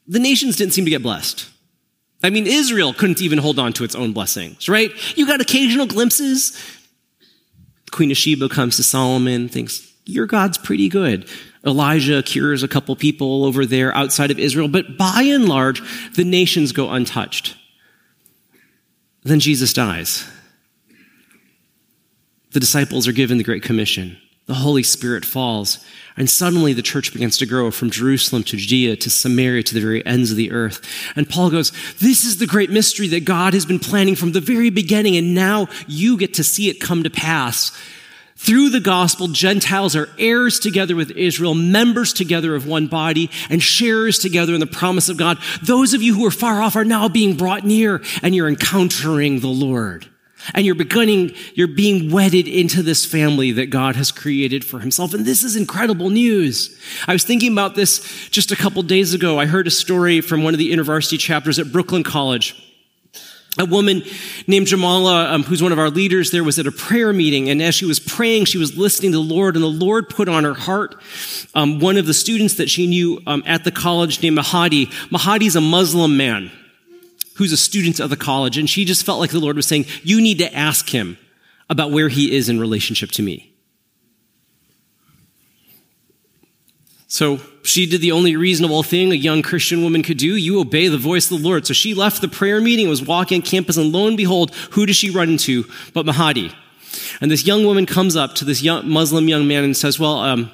the 0.07 0.19
nations 0.19 0.57
didn't 0.57 0.75
seem 0.75 0.85
to 0.85 0.91
get 0.91 1.03
blessed. 1.03 1.49
I 2.23 2.29
mean, 2.29 2.47
Israel 2.47 2.93
couldn't 2.93 3.23
even 3.23 3.39
hold 3.39 3.59
on 3.59 3.73
to 3.73 3.85
its 3.85 3.95
own 3.95 4.13
blessings, 4.13 4.69
right? 4.69 4.91
You 5.17 5.27
got 5.27 5.41
occasional 5.41 5.87
glimpses. 5.87 6.61
Queen 7.91 8.11
of 8.11 8.19
Sheba 8.19 8.51
comes 8.51 8.77
to 8.77 8.83
Solomon, 8.83 9.49
thinks, 9.49 9.94
your 10.05 10.27
God's 10.27 10.59
pretty 10.59 10.89
good. 10.89 11.29
Elijah 11.65 12.23
cures 12.23 12.63
a 12.63 12.69
couple 12.69 12.95
people 12.95 13.45
over 13.45 13.65
there 13.65 13.95
outside 13.97 14.31
of 14.31 14.39
Israel, 14.39 14.69
but 14.69 14.99
by 14.99 15.23
and 15.23 15.49
large, 15.49 15.83
the 16.15 16.25
nations 16.25 16.73
go 16.73 16.91
untouched. 16.91 17.57
Then 19.23 19.41
Jesus 19.41 19.73
dies. 19.73 20.29
The 22.53 22.61
disciples 22.61 23.09
are 23.09 23.13
given 23.13 23.39
the 23.39 23.45
Great 23.45 23.63
Commission. 23.63 24.19
The 24.47 24.55
Holy 24.55 24.83
Spirit 24.83 25.25
falls, 25.25 25.83
and 26.19 26.29
suddenly 26.29 26.75
the 26.75 26.83
church 26.83 27.15
begins 27.15 27.39
to 27.39 27.47
grow 27.47 27.71
from 27.71 27.91
Jerusalem 27.91 28.43
to 28.45 28.59
Judea 28.59 28.97
to 28.97 29.09
Samaria 29.09 29.63
to 29.63 29.75
the 29.75 29.81
very 29.81 30.05
ends 30.05 30.31
of 30.31 30.37
the 30.37 30.53
earth. 30.53 30.87
And 31.17 31.29
Paul 31.29 31.51
goes, 31.51 31.73
This 31.99 32.27
is 32.27 32.37
the 32.37 32.47
great 32.47 32.69
mystery 32.69 33.09
that 33.09 33.25
God 33.25 33.55
has 33.55 33.65
been 33.65 33.79
planning 33.79 34.15
from 34.15 34.33
the 34.33 34.43
very 34.43 34.69
beginning, 34.69 35.17
and 35.17 35.35
now 35.35 35.69
you 35.89 36.19
get 36.19 36.35
to 36.35 36.45
see 36.45 36.69
it 36.69 36.79
come 36.79 37.03
to 37.05 37.11
pass. 37.11 37.73
Through 38.45 38.69
the 38.69 38.81
gospel, 38.81 39.29
Gentiles 39.29 39.97
are 39.97 40.11
heirs 40.19 40.59
together 40.59 40.95
with 40.95 41.13
Israel, 41.13 41.55
members 41.55 42.13
together 42.13 42.55
of 42.55 42.67
one 42.67 42.89
body, 42.89 43.31
and 43.49 43.63
sharers 43.63 44.19
together 44.19 44.53
in 44.53 44.61
the 44.61 44.67
promise 44.67 45.09
of 45.09 45.17
God. 45.17 45.39
Those 45.63 45.95
of 45.95 46.03
you 46.03 46.15
who 46.15 46.27
are 46.27 46.31
far 46.31 46.61
off 46.61 46.77
are 46.77 46.85
now 46.85 47.09
being 47.09 47.39
brought 47.39 47.65
near, 47.65 48.03
and 48.23 48.35
you're 48.35 48.47
encountering 48.47 49.41
the 49.41 49.49
Lord. 49.49 50.11
And 50.53 50.67
you're 50.67 50.75
beginning, 50.75 51.33
you're 51.55 51.67
being 51.69 52.13
wedded 52.13 52.47
into 52.47 52.83
this 52.83 53.07
family 53.07 53.51
that 53.53 53.71
God 53.71 53.97
has 53.97 54.13
created 54.13 54.63
for 54.63 54.81
himself. 54.81 55.15
And 55.15 55.25
this 55.25 55.43
is 55.43 55.57
incredible 55.57 56.11
news. 56.11 56.79
I 57.09 57.15
was 57.15 57.25
thinking 57.25 57.51
about 57.51 57.77
this 57.77 58.29
just 58.29 58.53
a 58.53 58.57
couple 58.57 58.83
days 58.83 59.15
ago. 59.15 59.41
I 59.41 59.47
heard 59.47 59.67
a 59.67 59.71
story 59.71 60.21
from 60.21 60.43
one 60.43 60.53
of 60.53 60.59
the 60.59 60.71
InterVarsity 60.71 61.19
chapters 61.19 61.59
at 61.59 61.73
Brooklyn 61.73 62.03
College 62.03 62.64
a 63.59 63.65
woman 63.65 64.03
named 64.47 64.67
Jamala, 64.67 65.31
um, 65.31 65.43
who's 65.45 65.63
one 65.63 65.73
of 65.73 65.79
our 65.79 65.91
leaders 65.91 66.31
there, 66.31 66.43
was 66.43 66.59
at 66.59 66.67
a 66.67 66.73
prayer 66.73 67.13
meeting. 67.13 67.49
And 67.49 67.63
as 67.63 67.75
she 67.75 67.85
was 67.85 68.01
praying, 68.01 68.47
she 68.47 68.59
was 68.59 68.77
listening 68.77 69.13
to 69.13 69.19
the 69.19 69.35
Lord, 69.35 69.55
and 69.55 69.63
the 69.63 69.69
Lord 69.69 70.09
put 70.09 70.29
on 70.29 70.45
her 70.45 70.55
heart 70.55 70.97
um, 71.55 71.79
one 71.79 71.97
of 71.97 72.07
the 72.07 72.15
students 72.15 72.55
that 72.55 72.69
she 72.69 72.87
knew 72.87 73.21
um, 73.27 73.43
at 73.47 73.65
the 73.65 73.71
college 73.71 74.23
named 74.23 74.39
Mahadi. 74.39 74.87
Mahadi's 75.11 75.57
a 75.57 75.61
Muslim 75.61 76.17
man 76.17 76.51
who's 77.37 77.53
a 77.53 77.57
student 77.57 78.01
of 78.01 78.11
the 78.11 78.17
college. 78.17 78.59
And 78.59 78.69
she 78.69 78.85
just 78.85 79.05
felt 79.05 79.21
like 79.21 79.31
the 79.31 79.41
Lord 79.41 79.57
was 79.57 79.67
saying, 79.67 79.87
You 80.03 80.21
need 80.21 80.39
to 80.39 80.55
ask 80.55 80.89
him 80.89 81.19
about 81.71 81.91
where 81.91 82.09
he 82.09 82.35
is 82.35 82.49
in 82.49 82.61
relationship 82.61 83.11
to 83.13 83.23
me. 83.23 83.54
So 87.15 87.39
she 87.63 87.87
did 87.87 88.01
the 88.01 88.11
only 88.11 88.35
reasonable 88.35 88.83
thing 88.83 89.13
a 89.13 89.15
young 89.15 89.41
Christian 89.41 89.85
woman 89.85 90.03
could 90.03 90.17
do. 90.19 90.35
You 90.35 90.59
obey 90.59 90.89
the 90.89 90.99
voice 90.99 91.31
of 91.31 91.39
the 91.39 91.49
Lord. 91.49 91.65
So 91.65 91.73
she 91.73 91.95
left 91.95 92.21
the 92.21 92.27
prayer 92.27 92.61
meeting, 92.61 92.89
was 92.89 93.05
walking 93.05 93.41
on 93.41 93.47
campus, 93.47 93.77
and 93.77 93.93
lo 93.93 94.09
and 94.09 94.17
behold, 94.17 94.53
who 94.73 94.85
does 94.85 94.97
she 94.97 95.11
run 95.11 95.29
into 95.29 95.63
but 95.93 96.05
Mahadi? 96.07 96.53
And 97.21 97.31
this 97.31 97.47
young 97.47 97.65
woman 97.65 97.87
comes 97.87 98.17
up 98.17 98.35
to 98.35 98.45
this 98.45 98.65
young 98.65 98.89
Muslim 98.89 99.29
young 99.29 99.47
man 99.47 99.63
and 99.63 99.77
says, 99.77 99.97
Well, 99.97 100.19
um, 100.19 100.51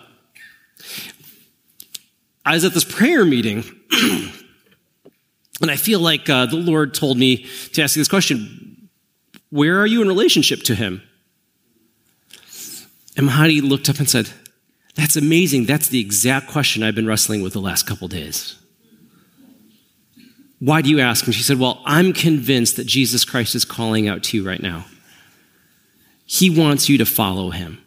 I 2.45 2.53
was 2.53 2.65
at 2.67 2.75
this 2.75 2.85
prayer 2.85 3.25
meeting, 3.25 3.65
and 5.63 5.71
I 5.71 5.77
feel 5.77 6.01
like 6.01 6.29
uh, 6.29 6.45
the 6.45 6.57
Lord 6.57 6.93
told 6.93 7.17
me 7.17 7.47
to 7.73 7.81
ask 7.81 7.97
you 7.97 8.01
this 8.01 8.09
question 8.09 8.91
Where 9.49 9.81
are 9.81 9.87
you 9.87 10.03
in 10.03 10.09
relationship 10.09 10.61
to 10.65 10.75
him? 10.75 11.01
And 13.17 13.27
Mahadi 13.27 13.63
looked 13.63 13.89
up 13.89 13.99
and 13.99 14.11
said, 14.11 14.29
that's 14.95 15.17
amazing. 15.17 15.67
That's 15.67 15.89
the 15.89 16.01
exact 16.01 16.49
question 16.49 16.83
I've 16.83 16.95
been 16.95 17.07
wrestling 17.07 17.43
with 17.43 17.53
the 17.53 17.61
last 17.61 17.87
couple 17.87 18.09
days. 18.09 18.57
Why 20.59 20.83
do 20.83 20.91
you 20.91 21.01
ask? 21.01 21.25
And 21.25 21.35
she 21.35 21.43
said, 21.43 21.59
Well, 21.59 21.81
I'm 21.87 22.13
convinced 22.13 22.77
that 22.77 22.87
Jesus 22.87 23.25
Christ 23.25 23.55
is 23.55 23.65
calling 23.65 24.09
out 24.09 24.23
to 24.25 24.37
you 24.37 24.47
right 24.47 24.63
now. 24.63 24.85
He 26.27 26.51
wants 26.51 26.89
you 26.89 26.99
to 26.99 27.07
follow 27.07 27.51
him. 27.51 27.83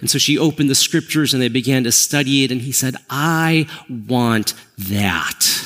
And 0.00 0.10
so 0.10 0.18
she 0.18 0.38
opened 0.38 0.70
the 0.70 0.74
scriptures 0.74 1.34
and 1.34 1.42
they 1.42 1.48
began 1.48 1.84
to 1.84 1.92
study 1.92 2.44
it. 2.44 2.50
And 2.50 2.62
he 2.62 2.72
said, 2.72 2.96
I 3.10 3.68
want 3.88 4.54
that. 4.78 5.65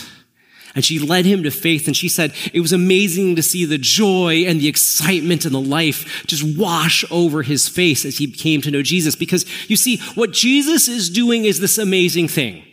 And 0.75 0.85
she 0.85 0.99
led 0.99 1.25
him 1.25 1.43
to 1.43 1.51
faith. 1.51 1.87
And 1.87 1.97
she 1.97 2.09
said, 2.09 2.33
it 2.53 2.61
was 2.61 2.73
amazing 2.73 3.37
to 3.37 3.43
see 3.43 3.65
the 3.65 3.79
joy 3.79 4.45
and 4.47 4.61
the 4.61 4.69
excitement 4.69 5.45
and 5.45 5.55
the 5.55 5.61
life 5.61 6.25
just 6.27 6.57
wash 6.57 7.05
over 7.11 7.43
his 7.43 7.69
face 7.69 8.05
as 8.05 8.19
he 8.19 8.31
came 8.31 8.61
to 8.63 8.71
know 8.71 8.83
Jesus. 8.83 9.17
Because 9.17 9.45
you 9.69 9.77
see, 9.77 9.99
what 10.15 10.33
Jesus 10.33 10.89
is 10.89 11.11
doing 11.11 11.45
is 11.45 11.61
this 11.61 11.79
amazing 11.79 12.29
thing. 12.29 12.65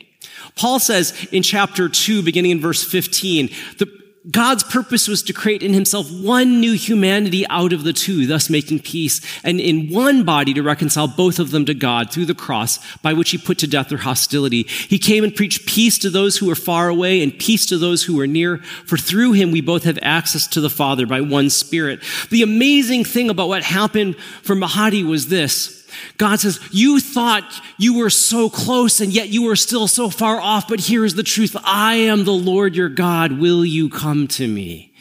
Paul 0.55 0.79
says 0.79 1.27
in 1.31 1.43
chapter 1.43 1.87
2, 1.87 2.23
beginning 2.23 2.51
in 2.51 2.59
verse 2.59 2.83
15, 2.83 3.49
the, 3.77 4.03
God's 4.29 4.63
purpose 4.63 5.07
was 5.07 5.21
to 5.23 5.33
create 5.33 5.63
in 5.63 5.73
himself 5.73 6.11
one 6.11 6.59
new 6.59 6.73
humanity 6.73 7.47
out 7.47 7.71
of 7.71 7.83
the 7.83 7.93
two, 7.93 8.27
thus 8.27 8.49
making 8.49 8.79
peace, 8.79 9.21
and 9.43 9.59
in 9.59 9.89
one 9.89 10.23
body 10.23 10.53
to 10.53 10.63
reconcile 10.63 11.07
both 11.07 11.39
of 11.39 11.51
them 11.51 11.65
to 11.65 11.73
God 11.73 12.11
through 12.11 12.25
the 12.25 12.35
cross, 12.35 12.79
by 12.97 13.13
which 13.13 13.29
he 13.29 13.37
put 13.37 13.57
to 13.59 13.67
death 13.67 13.89
their 13.89 13.99
hostility. 13.99 14.63
He 14.63 14.99
came 14.99 15.23
and 15.23 15.33
preached 15.33 15.65
peace 15.65 15.97
to 15.99 16.09
those 16.09 16.37
who 16.37 16.47
were 16.47 16.55
far 16.55 16.89
away 16.89 17.23
and 17.23 17.37
peace 17.37 17.65
to 17.67 17.77
those 17.77 18.03
who 18.03 18.17
were 18.17 18.27
near, 18.27 18.57
for 18.57 18.97
through 18.97 19.33
him 19.33 19.51
we 19.51 19.61
both 19.61 19.83
have 19.83 19.99
access 20.01 20.45
to 20.47 20.61
the 20.61 20.69
Father 20.69 21.05
by 21.05 21.21
one 21.21 21.49
Spirit. 21.49 22.01
The 22.29 22.41
amazing 22.41 23.05
thing 23.05 23.29
about 23.29 23.47
what 23.47 23.63
happened 23.63 24.17
for 24.41 24.55
Mahadi 24.55 25.07
was 25.07 25.27
this. 25.27 25.76
God 26.17 26.39
says, 26.39 26.59
You 26.71 26.99
thought 26.99 27.61
you 27.77 27.97
were 27.97 28.09
so 28.09 28.49
close 28.49 28.99
and 28.99 29.13
yet 29.13 29.29
you 29.29 29.43
were 29.43 29.55
still 29.55 29.87
so 29.87 30.09
far 30.09 30.39
off, 30.39 30.67
but 30.67 30.79
here 30.81 31.05
is 31.05 31.15
the 31.15 31.23
truth. 31.23 31.55
I 31.63 31.95
am 31.95 32.25
the 32.25 32.31
Lord 32.31 32.75
your 32.75 32.89
God. 32.89 33.33
Will 33.33 33.65
you 33.65 33.89
come 33.89 34.27
to 34.29 34.47
me? 34.47 34.93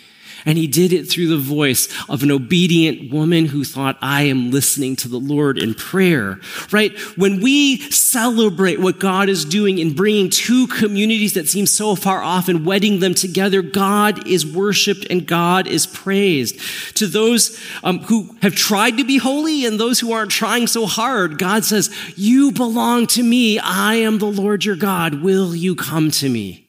And 0.47 0.57
he 0.57 0.69
did 0.69 0.93
it 0.93 1.11
through 1.11 1.27
the 1.27 1.37
voice 1.37 1.89
of 2.09 2.23
an 2.23 2.31
obedient 2.31 3.13
woman 3.13 3.47
who 3.47 3.65
thought, 3.65 3.99
I 4.01 4.23
am 4.23 4.53
listening 4.53 4.95
to 4.97 5.09
the 5.09 5.19
Lord 5.19 5.59
in 5.59 5.75
prayer, 5.75 6.41
right? 6.71 6.97
When 7.17 7.41
we 7.43 7.81
celebrate 7.91 8.81
what 8.81 9.01
God 9.01 9.29
is 9.29 9.45
doing 9.45 9.79
in 9.79 9.95
bringing 9.95 10.31
two 10.31 10.69
communities 10.69 11.35
that 11.35 11.49
seem 11.49 11.67
so 11.67 11.97
far 11.97 12.23
off 12.23 12.49
and 12.49 12.65
wedding 12.65 13.01
them 13.01 13.13
together, 13.13 13.61
God 13.61 14.27
is 14.29 14.47
worshiped 14.47 15.07
and 15.11 15.27
God 15.27 15.67
is 15.67 15.87
praised. 15.87 16.61
To 16.97 17.09
those 17.09 17.61
um, 17.83 17.99
who 18.01 18.37
have 18.43 18.55
tried 18.55 18.99
to 18.99 19.05
be 19.05 19.19
holy 19.19 19.67
and 19.67 19.81
those 19.81 19.99
who 19.99 20.13
aren't 20.13 20.31
trying 20.31 20.69
so 20.69 20.87
hard, 20.87 21.39
God 21.39 21.65
says, 21.65 21.93
you 22.17 22.53
belong 22.53 23.09
to 23.09 23.23
me. 23.23 23.59
I 23.59 23.97
am 23.97 24.19
the 24.19 24.27
Lord 24.27 24.65
your 24.65 24.77
God. 24.77 25.23
Will 25.23 25.57
you 25.57 25.75
come 25.75 26.13
to 26.13 26.29
me? 26.29 26.66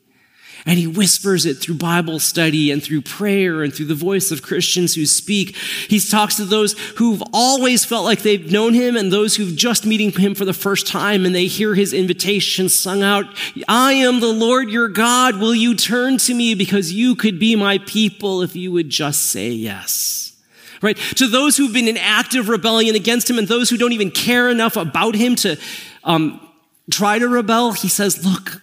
And 0.68 0.78
he 0.78 0.86
whispers 0.86 1.46
it 1.46 1.56
through 1.56 1.76
Bible 1.76 2.20
study 2.20 2.72
and 2.72 2.84
through 2.84 3.02
prayer 3.02 3.64
and 3.64 3.74
through 3.74 3.86
the 3.86 3.96
voice 3.96 4.32
of 4.32 4.42
Christians 4.42 4.94
who 4.94 5.06
speak. 5.06 5.56
He 5.56 5.98
talks 5.98 6.36
to 6.36 6.46
those 6.46 6.74
who've 6.98 7.24
always 7.32 7.86
felt 7.86 8.04
like 8.04 8.22
they've 8.22 8.52
known 8.52 8.74
him 8.74 8.98
and 8.98 9.10
those 9.10 9.38
who've 9.38 9.56
just 9.56 9.86
meeting 9.86 10.12
him 10.12 10.36
for 10.36 10.44
the 10.44 10.54
first 10.54 10.86
time 10.86 11.26
and 11.26 11.34
they 11.34 11.48
hear 11.48 11.74
his 11.74 11.94
invitation 11.94 12.68
sung 12.68 13.02
out. 13.02 13.26
I 13.70 13.94
am 13.94 14.20
the 14.20 14.28
Lord 14.28 14.70
your 14.70 14.90
God. 14.90 15.40
Will 15.40 15.56
you 15.56 15.74
turn 15.74 16.18
to 16.18 16.34
me 16.34 16.54
because 16.54 16.92
you 16.92 17.16
could 17.16 17.40
be 17.40 17.56
my 17.56 17.78
people 17.78 18.42
if 18.42 18.54
you 18.54 18.74
would 18.74 18.90
just 18.90 19.30
say 19.30 19.50
yes? 19.50 20.38
Right? 20.82 20.98
To 21.16 21.28
those 21.28 21.56
who've 21.56 21.74
been 21.74 21.88
in 21.88 21.98
active 21.98 22.50
rebellion 22.50 22.94
against 22.94 23.30
him 23.30 23.40
and 23.40 23.48
those 23.48 23.70
who 23.70 23.78
don't 23.78 23.94
even 23.94 24.12
care 24.12 24.50
enough 24.50 24.76
about 24.76 25.16
him 25.16 25.38
to 25.38 25.58
um, 26.04 26.46
try 26.92 27.18
to 27.20 27.28
rebel, 27.30 27.72
he 27.72 27.88
says, 27.88 28.26
look, 28.26 28.62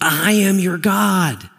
I 0.00 0.32
am 0.32 0.58
your 0.58 0.78
God. 0.78 1.50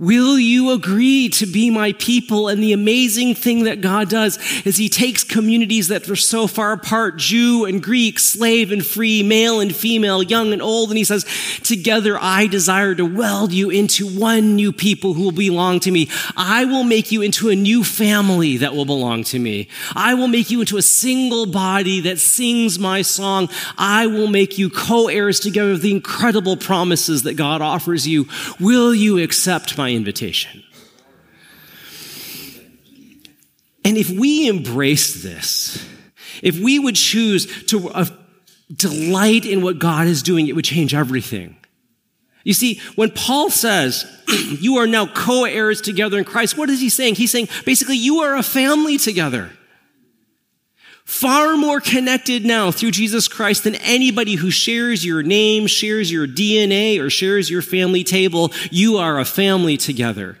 Will 0.00 0.38
you 0.38 0.70
agree 0.70 1.28
to 1.30 1.46
be 1.46 1.70
my 1.70 1.92
people? 1.94 2.46
And 2.46 2.62
the 2.62 2.72
amazing 2.72 3.34
thing 3.34 3.64
that 3.64 3.80
God 3.80 4.08
does 4.08 4.38
is 4.64 4.76
he 4.76 4.88
takes 4.88 5.24
communities 5.24 5.88
that 5.88 6.08
are 6.08 6.14
so 6.14 6.46
far 6.46 6.70
apart, 6.70 7.16
Jew 7.16 7.64
and 7.64 7.82
Greek, 7.82 8.20
slave 8.20 8.70
and 8.70 8.86
free, 8.86 9.24
male 9.24 9.58
and 9.58 9.74
female, 9.74 10.22
young 10.22 10.52
and 10.52 10.62
old, 10.62 10.90
and 10.90 10.98
he 10.98 11.02
says, 11.02 11.26
together 11.64 12.16
I 12.20 12.46
desire 12.46 12.94
to 12.94 13.04
weld 13.04 13.52
you 13.52 13.70
into 13.70 14.06
one 14.06 14.54
new 14.54 14.72
people 14.72 15.14
who 15.14 15.24
will 15.24 15.32
belong 15.32 15.80
to 15.80 15.90
me. 15.90 16.08
I 16.36 16.64
will 16.64 16.84
make 16.84 17.10
you 17.10 17.22
into 17.22 17.48
a 17.48 17.56
new 17.56 17.82
family 17.82 18.58
that 18.58 18.74
will 18.74 18.84
belong 18.84 19.24
to 19.24 19.38
me. 19.40 19.66
I 19.96 20.14
will 20.14 20.28
make 20.28 20.48
you 20.48 20.60
into 20.60 20.76
a 20.76 20.82
single 20.82 21.46
body 21.46 21.98
that 22.02 22.20
sings 22.20 22.78
my 22.78 23.02
song. 23.02 23.48
I 23.76 24.06
will 24.06 24.28
make 24.28 24.58
you 24.58 24.70
co-heirs 24.70 25.40
together 25.40 25.72
of 25.72 25.82
the 25.82 25.90
incredible 25.90 26.56
promises 26.56 27.24
that 27.24 27.34
God 27.34 27.60
offers 27.60 28.06
you. 28.06 28.28
Will 28.60 28.94
you 28.94 29.18
accept 29.18 29.76
my 29.76 29.87
my 29.88 29.94
invitation. 29.94 30.62
And 33.84 33.96
if 33.96 34.10
we 34.10 34.46
embrace 34.46 35.22
this, 35.22 35.82
if 36.42 36.58
we 36.60 36.78
would 36.78 36.94
choose 36.94 37.64
to 37.66 37.88
uh, 37.88 38.04
delight 38.70 39.46
in 39.46 39.62
what 39.62 39.78
God 39.78 40.06
is 40.06 40.22
doing, 40.22 40.46
it 40.46 40.54
would 40.54 40.66
change 40.66 40.92
everything. 40.94 41.56
You 42.44 42.52
see, 42.52 42.82
when 42.96 43.10
Paul 43.10 43.48
says, 43.48 44.04
you 44.60 44.76
are 44.76 44.86
now 44.86 45.06
co 45.06 45.46
heirs 45.46 45.80
together 45.80 46.18
in 46.18 46.24
Christ, 46.24 46.58
what 46.58 46.68
is 46.68 46.80
he 46.80 46.90
saying? 46.90 47.14
He's 47.14 47.30
saying, 47.30 47.48
basically, 47.64 47.96
you 47.96 48.18
are 48.18 48.36
a 48.36 48.42
family 48.42 48.98
together. 48.98 49.50
Far 51.08 51.56
more 51.56 51.80
connected 51.80 52.44
now 52.44 52.70
through 52.70 52.90
Jesus 52.90 53.28
Christ 53.28 53.64
than 53.64 53.76
anybody 53.76 54.34
who 54.34 54.50
shares 54.50 55.06
your 55.06 55.22
name, 55.22 55.66
shares 55.66 56.12
your 56.12 56.26
DNA, 56.26 57.00
or 57.00 57.08
shares 57.08 57.48
your 57.48 57.62
family 57.62 58.04
table. 58.04 58.52
You 58.70 58.98
are 58.98 59.18
a 59.18 59.24
family 59.24 59.78
together. 59.78 60.38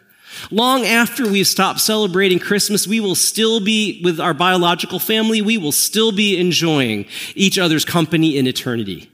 Long 0.50 0.84
after 0.84 1.26
we've 1.26 1.46
stopped 1.46 1.80
celebrating 1.80 2.38
Christmas, 2.38 2.86
we 2.86 3.00
will 3.00 3.14
still 3.14 3.60
be 3.60 4.02
with 4.04 4.20
our 4.20 4.34
biological 4.34 4.98
family. 4.98 5.40
We 5.40 5.56
will 5.56 5.72
still 5.72 6.12
be 6.12 6.38
enjoying 6.38 7.06
each 7.34 7.58
other's 7.58 7.86
company 7.86 8.36
in 8.36 8.46
eternity. 8.46 9.10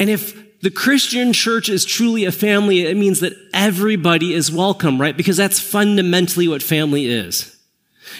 And 0.00 0.08
if 0.08 0.58
the 0.62 0.70
Christian 0.70 1.34
church 1.34 1.68
is 1.68 1.84
truly 1.84 2.24
a 2.24 2.32
family, 2.32 2.86
it 2.86 2.96
means 2.96 3.20
that 3.20 3.34
everybody 3.52 4.32
is 4.32 4.50
welcome, 4.50 4.98
right? 4.98 5.14
Because 5.14 5.36
that's 5.36 5.60
fundamentally 5.60 6.48
what 6.48 6.62
family 6.62 7.04
is 7.04 7.52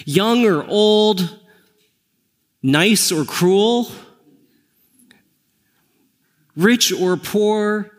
young 0.05 0.45
or 0.45 0.65
old, 0.65 1.39
nice 2.61 3.11
or 3.11 3.25
cruel, 3.25 3.91
rich 6.55 6.91
or 6.91 7.17
poor, 7.17 7.91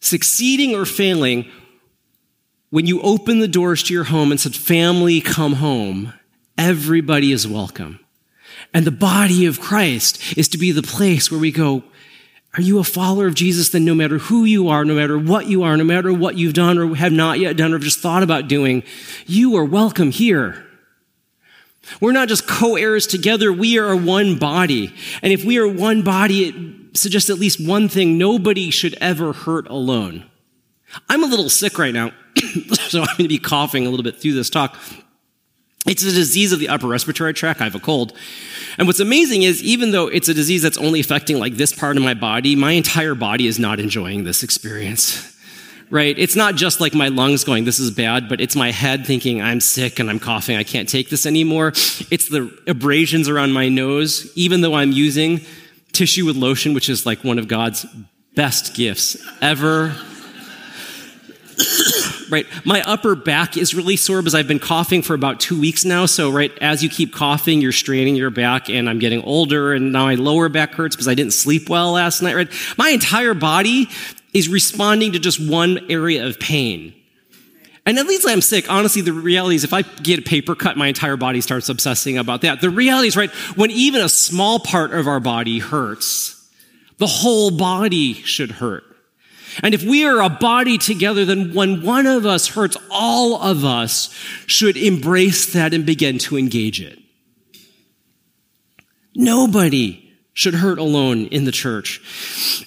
succeeding 0.00 0.74
or 0.74 0.84
failing, 0.84 1.50
when 2.70 2.86
you 2.86 3.00
open 3.02 3.38
the 3.38 3.48
doors 3.48 3.82
to 3.84 3.94
your 3.94 4.04
home 4.04 4.30
and 4.30 4.40
said, 4.40 4.54
Family, 4.54 5.20
come 5.20 5.54
home, 5.54 6.12
everybody 6.58 7.32
is 7.32 7.46
welcome. 7.46 8.00
And 8.72 8.84
the 8.84 8.90
body 8.90 9.46
of 9.46 9.60
Christ 9.60 10.36
is 10.36 10.48
to 10.48 10.58
be 10.58 10.72
the 10.72 10.82
place 10.82 11.30
where 11.30 11.40
we 11.40 11.52
go, 11.52 11.84
are 12.56 12.62
you 12.62 12.78
a 12.78 12.84
follower 12.84 13.26
of 13.26 13.34
Jesus? 13.34 13.70
Then 13.70 13.84
no 13.84 13.94
matter 13.94 14.18
who 14.18 14.44
you 14.44 14.68
are, 14.68 14.84
no 14.84 14.94
matter 14.94 15.18
what 15.18 15.46
you 15.46 15.64
are, 15.64 15.76
no 15.76 15.84
matter 15.84 16.12
what 16.12 16.36
you've 16.36 16.54
done 16.54 16.78
or 16.78 16.94
have 16.94 17.12
not 17.12 17.40
yet 17.40 17.56
done 17.56 17.72
or 17.72 17.78
just 17.78 17.98
thought 17.98 18.22
about 18.22 18.46
doing, 18.46 18.84
you 19.26 19.56
are 19.56 19.64
welcome 19.64 20.10
here. 20.12 20.64
We're 22.00 22.12
not 22.12 22.28
just 22.28 22.46
co-heirs 22.46 23.06
together. 23.06 23.52
We 23.52 23.78
are 23.78 23.96
one 23.96 24.38
body. 24.38 24.94
And 25.22 25.32
if 25.32 25.44
we 25.44 25.58
are 25.58 25.66
one 25.66 26.02
body, 26.02 26.48
it 26.48 26.96
suggests 26.96 27.28
at 27.28 27.38
least 27.38 27.66
one 27.66 27.88
thing. 27.88 28.16
Nobody 28.18 28.70
should 28.70 28.94
ever 29.00 29.32
hurt 29.32 29.68
alone. 29.68 30.24
I'm 31.08 31.24
a 31.24 31.26
little 31.26 31.48
sick 31.48 31.76
right 31.78 31.92
now, 31.92 32.12
so 32.72 33.00
I'm 33.00 33.06
going 33.06 33.24
to 33.24 33.28
be 33.28 33.38
coughing 33.38 33.84
a 33.86 33.90
little 33.90 34.04
bit 34.04 34.20
through 34.20 34.34
this 34.34 34.48
talk. 34.48 34.78
It's 35.86 36.02
a 36.02 36.12
disease 36.12 36.52
of 36.52 36.60
the 36.60 36.68
upper 36.68 36.86
respiratory 36.86 37.34
tract. 37.34 37.60
I 37.60 37.64
have 37.64 37.74
a 37.74 37.80
cold. 37.80 38.14
And 38.78 38.86
what's 38.86 39.00
amazing 39.00 39.42
is 39.42 39.62
even 39.62 39.90
though 39.90 40.08
it's 40.08 40.28
a 40.28 40.34
disease 40.34 40.62
that's 40.62 40.78
only 40.78 41.00
affecting 41.00 41.38
like 41.38 41.56
this 41.56 41.72
part 41.72 41.96
of 41.96 42.02
my 42.02 42.14
body, 42.14 42.56
my 42.56 42.72
entire 42.72 43.14
body 43.14 43.46
is 43.46 43.58
not 43.58 43.78
enjoying 43.78 44.24
this 44.24 44.42
experience. 44.42 45.30
Right? 45.90 46.18
It's 46.18 46.34
not 46.34 46.54
just 46.54 46.80
like 46.80 46.94
my 46.94 47.08
lungs 47.08 47.44
going, 47.44 47.64
this 47.64 47.78
is 47.78 47.90
bad, 47.90 48.28
but 48.28 48.40
it's 48.40 48.56
my 48.56 48.70
head 48.70 49.06
thinking, 49.06 49.42
I'm 49.42 49.60
sick 49.60 49.98
and 49.98 50.08
I'm 50.08 50.18
coughing, 50.18 50.56
I 50.56 50.64
can't 50.64 50.88
take 50.88 51.10
this 51.10 51.26
anymore. 51.26 51.68
It's 51.68 52.28
the 52.28 52.50
abrasions 52.66 53.28
around 53.28 53.52
my 53.52 53.68
nose, 53.68 54.32
even 54.34 54.62
though 54.62 54.74
I'm 54.74 54.92
using 54.92 55.42
tissue 55.92 56.24
with 56.24 56.36
lotion, 56.36 56.72
which 56.72 56.88
is 56.88 57.04
like 57.04 57.22
one 57.22 57.38
of 57.38 57.46
God's 57.46 57.86
best 58.34 58.74
gifts 58.74 59.16
ever 59.42 59.94
right? 62.30 62.46
My 62.64 62.82
upper 62.82 63.14
back 63.14 63.56
is 63.56 63.74
really 63.74 63.96
sore 63.96 64.20
because 64.20 64.34
I've 64.34 64.48
been 64.48 64.58
coughing 64.58 65.02
for 65.02 65.14
about 65.14 65.40
two 65.40 65.60
weeks 65.60 65.84
now. 65.84 66.06
So, 66.06 66.30
right, 66.30 66.52
as 66.60 66.82
you 66.82 66.88
keep 66.88 67.12
coughing, 67.12 67.60
you're 67.60 67.72
straining 67.72 68.16
your 68.16 68.30
back, 68.30 68.68
and 68.68 68.88
I'm 68.88 68.98
getting 68.98 69.22
older, 69.22 69.72
and 69.72 69.92
now 69.92 70.04
my 70.04 70.14
lower 70.14 70.48
back 70.48 70.72
hurts 70.74 70.96
because 70.96 71.08
I 71.08 71.14
didn't 71.14 71.32
sleep 71.32 71.68
well 71.68 71.92
last 71.92 72.22
night, 72.22 72.34
right? 72.34 72.48
My 72.76 72.90
entire 72.90 73.34
body 73.34 73.88
is 74.32 74.48
responding 74.48 75.12
to 75.12 75.18
just 75.18 75.40
one 75.40 75.90
area 75.90 76.26
of 76.26 76.38
pain. 76.40 76.94
And 77.86 77.98
at 77.98 78.06
least 78.06 78.26
I'm 78.26 78.40
sick. 78.40 78.70
Honestly, 78.70 79.02
the 79.02 79.12
reality 79.12 79.56
is 79.56 79.64
if 79.64 79.74
I 79.74 79.82
get 79.82 80.18
a 80.18 80.22
paper 80.22 80.54
cut, 80.54 80.76
my 80.76 80.86
entire 80.88 81.16
body 81.16 81.40
starts 81.40 81.68
obsessing 81.68 82.16
about 82.16 82.40
that. 82.40 82.60
The 82.60 82.70
reality 82.70 83.08
is, 83.08 83.16
right, 83.16 83.30
when 83.56 83.70
even 83.70 84.00
a 84.00 84.08
small 84.08 84.58
part 84.58 84.94
of 84.94 85.06
our 85.06 85.20
body 85.20 85.58
hurts, 85.58 86.48
the 86.98 87.06
whole 87.06 87.50
body 87.50 88.14
should 88.14 88.52
hurt. 88.52 88.84
And 89.62 89.74
if 89.74 89.82
we 89.82 90.04
are 90.04 90.20
a 90.20 90.28
body 90.28 90.78
together, 90.78 91.24
then 91.24 91.54
when 91.54 91.82
one 91.82 92.06
of 92.06 92.26
us 92.26 92.48
hurts, 92.48 92.76
all 92.90 93.40
of 93.40 93.64
us 93.64 94.12
should 94.46 94.76
embrace 94.76 95.52
that 95.52 95.72
and 95.72 95.86
begin 95.86 96.18
to 96.18 96.36
engage 96.36 96.80
it. 96.80 96.98
Nobody 99.14 100.12
should 100.32 100.54
hurt 100.54 100.78
alone 100.78 101.26
in 101.26 101.44
the 101.44 101.52
church. 101.52 102.00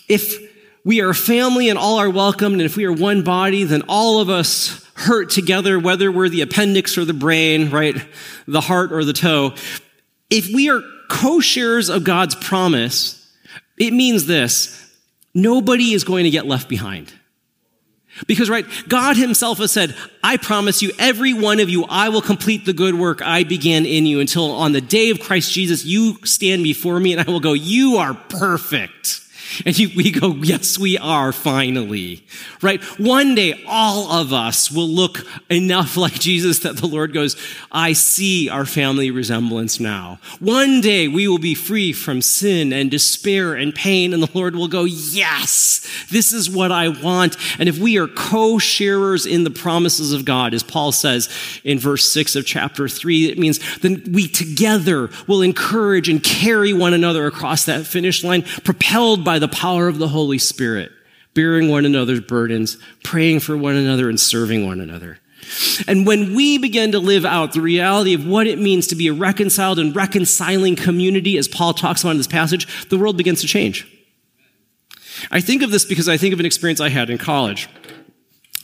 If 0.07 0.37
we 0.85 1.01
are 1.01 1.09
a 1.09 1.15
family 1.15 1.67
and 1.67 1.77
all 1.77 1.97
are 1.99 2.09
welcomed, 2.09 2.53
and 2.53 2.61
if 2.61 2.77
we 2.77 2.85
are 2.85 2.93
one 2.93 3.23
body, 3.23 3.65
then 3.65 3.81
all 3.89 4.21
of 4.21 4.29
us 4.29 4.85
hurt 4.93 5.29
together, 5.29 5.77
whether 5.77 6.09
we're 6.11 6.29
the 6.29 6.41
appendix 6.41 6.97
or 6.97 7.03
the 7.03 7.13
brain, 7.13 7.69
right? 7.69 7.95
The 8.47 8.61
heart 8.61 8.93
or 8.93 9.03
the 9.03 9.13
toe. 9.13 9.53
If 10.29 10.47
we 10.47 10.69
are 10.69 10.81
co-sharers 11.09 11.89
of 11.89 12.05
God's 12.05 12.35
promise, 12.35 13.29
it 13.77 13.91
means 13.91 14.25
this. 14.25 14.86
Nobody 15.37 15.93
is 15.93 16.03
going 16.03 16.23
to 16.23 16.31
get 16.31 16.47
left 16.47 16.67
behind. 16.67 17.13
Because, 18.25 18.49
right, 18.49 18.65
God 18.87 19.15
himself 19.17 19.59
has 19.59 19.71
said, 19.71 19.95
I 20.23 20.37
promise 20.37 20.81
you, 20.81 20.91
every 20.97 21.33
one 21.33 21.59
of 21.59 21.69
you, 21.69 21.85
I 21.87 22.09
will 22.09 22.23
complete 22.23 22.65
the 22.65 22.73
good 22.73 22.95
work 22.95 23.21
I 23.21 23.43
began 23.43 23.85
in 23.85 24.07
you 24.07 24.19
until 24.19 24.51
on 24.51 24.71
the 24.71 24.81
day 24.81 25.11
of 25.11 25.19
Christ 25.19 25.51
Jesus, 25.51 25.85
you 25.85 26.17
stand 26.25 26.63
before 26.63 26.99
me 26.99 27.13
and 27.13 27.21
I 27.21 27.31
will 27.31 27.39
go, 27.39 27.53
you 27.53 27.97
are 27.97 28.15
perfect. 28.15 29.21
And 29.65 29.77
you, 29.77 29.89
we 29.95 30.11
go, 30.11 30.35
yes, 30.35 30.77
we 30.77 30.97
are 30.97 31.31
finally, 31.31 32.25
right? 32.61 32.83
One 32.99 33.35
day, 33.35 33.63
all 33.67 34.11
of 34.11 34.33
us 34.33 34.71
will 34.71 34.87
look 34.87 35.19
enough 35.49 35.97
like 35.97 36.13
Jesus 36.13 36.59
that 36.59 36.77
the 36.77 36.87
Lord 36.87 37.13
goes, 37.13 37.35
I 37.71 37.93
see 37.93 38.49
our 38.49 38.65
family 38.65 39.11
resemblance 39.11 39.79
now. 39.79 40.19
One 40.39 40.81
day 40.81 41.07
we 41.07 41.27
will 41.27 41.37
be 41.37 41.55
free 41.55 41.93
from 41.93 42.21
sin 42.21 42.73
and 42.73 42.91
despair 42.91 43.53
and 43.53 43.73
pain 43.73 44.13
and 44.13 44.21
the 44.21 44.29
Lord 44.33 44.55
will 44.55 44.67
go, 44.67 44.83
yes, 44.83 45.87
this 46.09 46.33
is 46.33 46.49
what 46.49 46.71
I 46.71 46.89
want. 46.89 47.37
And 47.59 47.69
if 47.69 47.77
we 47.77 47.97
are 47.97 48.07
co-sharers 48.07 49.25
in 49.25 49.43
the 49.43 49.49
promises 49.49 50.13
of 50.13 50.25
God, 50.25 50.53
as 50.53 50.63
Paul 50.63 50.91
says 50.91 51.29
in 51.63 51.79
verse 51.79 52.11
six 52.11 52.35
of 52.35 52.45
chapter 52.45 52.87
three, 52.87 53.29
it 53.29 53.37
means 53.37 53.59
then 53.79 54.03
we 54.11 54.27
together 54.27 55.09
will 55.27 55.41
encourage 55.41 56.09
and 56.09 56.23
carry 56.23 56.73
one 56.73 56.93
another 56.93 57.25
across 57.25 57.65
that 57.65 57.85
finish 57.85 58.23
line, 58.23 58.43
propelled 58.63 59.23
by 59.23 59.36
the 59.39 59.47
power 59.47 59.87
of 59.87 59.97
the 59.97 60.07
Holy 60.07 60.37
Spirit, 60.37 60.91
bearing 61.33 61.69
one 61.69 61.85
another's 61.85 62.21
burdens, 62.21 62.77
praying 63.03 63.39
for 63.39 63.57
one 63.57 63.75
another, 63.75 64.09
and 64.09 64.19
serving 64.19 64.65
one 64.65 64.79
another. 64.79 65.19
And 65.87 66.05
when 66.05 66.35
we 66.35 66.57
begin 66.57 66.91
to 66.91 66.99
live 66.99 67.25
out 67.25 67.53
the 67.53 67.61
reality 67.61 68.13
of 68.13 68.25
what 68.25 68.47
it 68.47 68.59
means 68.59 68.87
to 68.87 68.95
be 68.95 69.07
a 69.07 69.13
reconciled 69.13 69.79
and 69.79 69.95
reconciling 69.95 70.75
community, 70.75 71.37
as 71.37 71.47
Paul 71.47 71.73
talks 71.73 72.01
about 72.01 72.11
in 72.11 72.17
this 72.17 72.27
passage, 72.27 72.87
the 72.89 72.97
world 72.97 73.17
begins 73.17 73.41
to 73.41 73.47
change. 73.47 73.87
I 75.31 75.41
think 75.41 75.61
of 75.61 75.71
this 75.71 75.85
because 75.85 76.09
I 76.09 76.17
think 76.17 76.33
of 76.33 76.39
an 76.39 76.45
experience 76.45 76.79
I 76.79 76.89
had 76.89 77.09
in 77.09 77.17
college. 77.17 77.69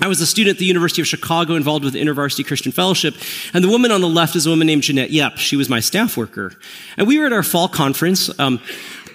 I 0.01 0.08
was 0.08 0.20
a 0.20 0.25
student 0.25 0.56
at 0.56 0.60
the 0.60 0.65
University 0.65 1.01
of 1.01 1.08
Chicago 1.08 1.53
involved 1.53 1.86
with 1.86 1.94
the 1.94 2.01
InterVarsity 2.01 2.46
Christian 2.46 2.72
Fellowship, 2.72 3.15
and 3.53 3.63
the 3.63 3.70
woman 3.70 3.92
on 3.92 4.01
the 4.01 4.10
left 4.10 4.36
is 4.36 4.46
a 4.46 4.50
woman 4.50 4.68
named 4.68 4.84
Jeanette 4.84 5.12
Yep. 5.12 5.38
She 5.38 5.56
was 5.56 5.70
my 5.70 5.80
staff 5.80 6.18
worker. 6.18 6.53
And 6.98 7.08
we 7.08 7.20
were 7.20 7.27
at 7.27 7.34
our 7.34 7.44
fall 7.44 7.68
conference. 7.68 8.30
Um, 8.39 8.60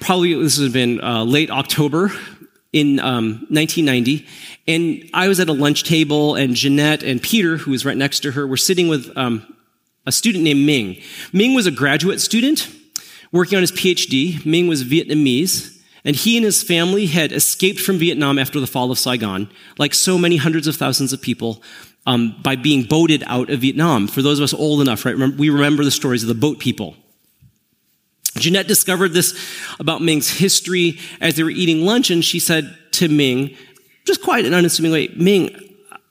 probably 0.00 0.35
this 0.35 0.59
has 0.59 0.73
been 0.73 1.02
uh, 1.02 1.25
late 1.25 1.50
October 1.50 2.11
in 2.73 3.00
um, 3.00 3.47
1990, 3.49 4.26
and 4.67 5.11
I 5.14 5.28
was 5.28 5.40
at 5.40 5.49
a 5.49 5.52
lunch 5.52 5.85
table, 5.85 6.35
and 6.35 6.55
Jeanette 6.55 7.02
and 7.02 7.23
Peter, 7.23 7.57
who 7.57 7.71
was 7.71 7.85
right 7.85 7.97
next 7.97 8.21
to 8.21 8.33
her, 8.33 8.47
were 8.47 8.57
sitting 8.57 8.88
with 8.88 9.11
um, 9.17 9.55
a 10.07 10.12
student 10.12 10.45
named 10.45 10.64
Ming. 10.64 11.00
Ming 11.33 11.55
was 11.55 11.67
a 11.67 11.71
graduate 11.71 12.21
student 12.21 12.69
working 13.33 13.57
on 13.57 13.62
his 13.62 13.73
PhD. 13.73 14.45
Ming 14.45 14.69
was 14.69 14.85
Vietnamese. 14.85 15.75
And 16.05 16.14
he 16.17 16.37
and 16.37 16.45
his 16.45 16.62
family 16.62 17.07
had 17.07 17.33
escaped 17.33 17.81
from 17.81 17.99
Vietnam 17.99 18.38
after 18.38 18.61
the 18.61 18.66
fall 18.66 18.90
of 18.90 18.99
Saigon, 18.99 19.51
like 19.79 19.92
so 19.92 20.16
many 20.16 20.37
hundreds 20.37 20.66
of 20.66 20.77
thousands 20.77 21.12
of 21.12 21.20
people, 21.20 21.62
um, 22.07 22.35
by 22.42 22.57
being 22.57 22.85
boated 22.85 23.23
out 23.27 23.51
of 23.51 23.61
Vietnam. 23.61 24.07
For 24.07 24.23
those 24.23 24.38
of 24.38 24.44
us 24.44 24.55
old 24.55 24.81
enough, 24.81 25.05
right, 25.05 25.16
we 25.16 25.51
remember 25.51 25.85
the 25.85 25.90
stories 25.90 26.23
of 26.23 26.29
the 26.29 26.35
boat 26.35 26.61
people. 26.61 26.96
Jeanette 28.38 28.68
discovered 28.68 29.12
this 29.12 29.38
about 29.79 30.03
Ming's 30.03 30.31
history 30.31 30.98
as 31.20 31.37
they 31.37 31.42
were 31.42 31.51
eating 31.51 31.85
lunch, 31.85 32.11
and 32.11 32.24
she 32.24 32.38
said 32.38 32.77
to 32.92 33.09
Ming, 33.09 33.57
just 34.05 34.22
quite 34.22 34.44
an 34.44 34.55
unassuming 34.55 34.92
way, 34.92 35.09
Ming, 35.16 35.55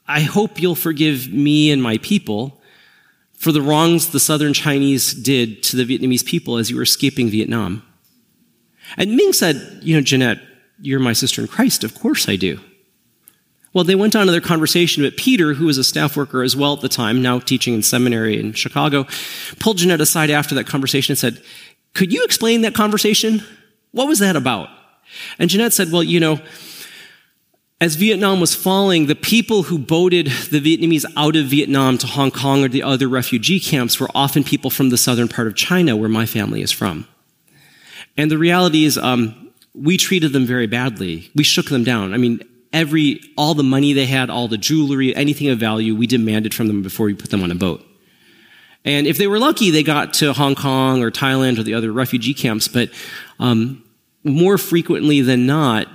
I 0.07 0.21
hope 0.21 0.61
you'll 0.61 0.75
forgive 0.75 1.31
me 1.33 1.71
and 1.71 1.81
my 1.81 1.97
people 1.97 2.61
for 3.33 3.51
the 3.51 3.61
wrongs 3.61 4.07
the 4.07 4.19
southern 4.19 4.53
Chinese 4.53 5.13
did 5.13 5.61
to 5.63 5.75
the 5.75 5.85
Vietnamese 5.85 6.25
people 6.25 6.57
as 6.57 6.69
you 6.69 6.75
were 6.75 6.83
escaping 6.83 7.29
Vietnam. 7.29 7.83
And 8.97 9.15
Ming 9.15 9.33
said, 9.33 9.79
You 9.81 9.95
know, 9.95 10.01
Jeanette, 10.01 10.39
you're 10.79 10.99
my 10.99 11.13
sister 11.13 11.41
in 11.41 11.47
Christ. 11.47 11.83
Of 11.83 11.95
course 11.95 12.29
I 12.29 12.35
do. 12.35 12.59
Well, 13.73 13.83
they 13.83 13.95
went 13.95 14.15
on 14.15 14.25
to 14.25 14.31
their 14.31 14.41
conversation, 14.41 15.03
but 15.03 15.17
Peter, 15.17 15.53
who 15.53 15.65
was 15.65 15.77
a 15.77 15.83
staff 15.83 16.17
worker 16.17 16.41
as 16.41 16.55
well 16.55 16.73
at 16.73 16.81
the 16.81 16.89
time, 16.89 17.21
now 17.21 17.37
teaching 17.37 17.73
in 17.73 17.83
seminary 17.83 18.39
in 18.39 18.53
Chicago, 18.53 19.05
pulled 19.59 19.77
Jeanette 19.77 20.01
aside 20.01 20.31
after 20.31 20.55
that 20.55 20.65
conversation 20.65 21.11
and 21.11 21.19
said, 21.19 21.43
Could 21.93 22.13
you 22.13 22.23
explain 22.23 22.61
that 22.61 22.75
conversation? 22.75 23.43
What 23.91 24.07
was 24.07 24.19
that 24.19 24.35
about? 24.35 24.69
And 25.39 25.49
Jeanette 25.49 25.73
said, 25.73 25.91
Well, 25.91 26.03
you 26.03 26.19
know, 26.19 26.39
as 27.79 27.95
Vietnam 27.95 28.39
was 28.39 28.55
falling, 28.55 29.05
the 29.05 29.15
people 29.15 29.63
who 29.63 29.77
boated 29.77 30.27
the 30.49 30.59
Vietnamese 30.59 31.05
out 31.15 31.35
of 31.35 31.45
Vietnam 31.45 31.97
to 31.99 32.07
Hong 32.07 32.31
Kong 32.31 32.63
or 32.63 32.67
the 32.67 32.81
other 32.81 33.07
refugee 33.07 33.59
camps 33.59 33.99
were 33.99 34.09
often 34.15 34.43
people 34.43 34.71
from 34.71 34.89
the 34.89 34.97
southern 34.97 35.27
part 35.27 35.47
of 35.47 35.55
China, 35.55 35.95
where 35.95 36.09
my 36.09 36.25
family 36.25 36.61
is 36.61 36.71
from. 36.71 37.07
And 38.17 38.31
the 38.31 38.37
reality 38.37 38.85
is, 38.85 38.97
um, 38.97 39.51
we 39.75 39.95
treated 39.95 40.33
them 40.33 40.47
very 40.47 40.65
badly. 40.65 41.29
We 41.35 41.43
shook 41.43 41.69
them 41.69 41.83
down. 41.83 42.15
I 42.15 42.17
mean, 42.17 42.41
every, 42.73 43.21
all 43.37 43.53
the 43.53 43.63
money 43.63 43.93
they 43.93 44.07
had, 44.07 44.31
all 44.31 44.47
the 44.47 44.57
jewelry, 44.57 45.15
anything 45.15 45.49
of 45.49 45.59
value, 45.59 45.95
we 45.95 46.07
demanded 46.07 46.55
from 46.55 46.67
them 46.67 46.81
before 46.81 47.05
we 47.05 47.13
put 47.13 47.29
them 47.29 47.43
on 47.43 47.51
a 47.51 47.55
boat. 47.55 47.85
And 48.87 49.05
if 49.05 49.17
they 49.17 49.27
were 49.27 49.37
lucky, 49.37 49.69
they 49.69 49.83
got 49.83 50.13
to 50.13 50.31
Hong 50.31 50.55
Kong 50.55 51.03
or 51.03 51.11
Thailand 51.11 51.59
or 51.59 51.63
the 51.63 51.73
other 51.73 51.91
refugee 51.91 52.33
camps. 52.33 52.69
But 52.69 52.89
um, 53.37 53.83
more 54.23 54.57
frequently 54.57 55.19
than 55.19 55.45
not, 55.45 55.89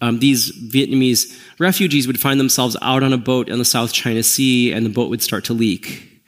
um, 0.00 0.18
these 0.18 0.50
Vietnamese 0.50 1.38
refugees 1.58 2.06
would 2.06 2.18
find 2.18 2.40
themselves 2.40 2.74
out 2.80 3.02
on 3.02 3.12
a 3.12 3.18
boat 3.18 3.50
in 3.50 3.58
the 3.58 3.66
South 3.66 3.92
China 3.92 4.22
Sea, 4.22 4.72
and 4.72 4.86
the 4.86 4.90
boat 4.90 5.10
would 5.10 5.20
start 5.20 5.44
to 5.44 5.52
leak. 5.52 6.22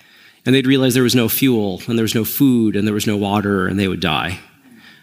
And 0.45 0.55
they'd 0.55 0.67
realize 0.67 0.93
there 0.93 1.03
was 1.03 1.15
no 1.15 1.31
fuel, 1.31 1.81
and 1.89 1.97
there 1.97 2.05
was 2.05 2.15
no 2.15 2.27
food, 2.27 2.77
and 2.77 2.87
there 2.87 2.93
was 2.93 3.07
no 3.07 3.17
water, 3.17 3.67
and 3.67 3.81
they 3.81 3.89
would 3.89 4.01
die. 4.01 4.41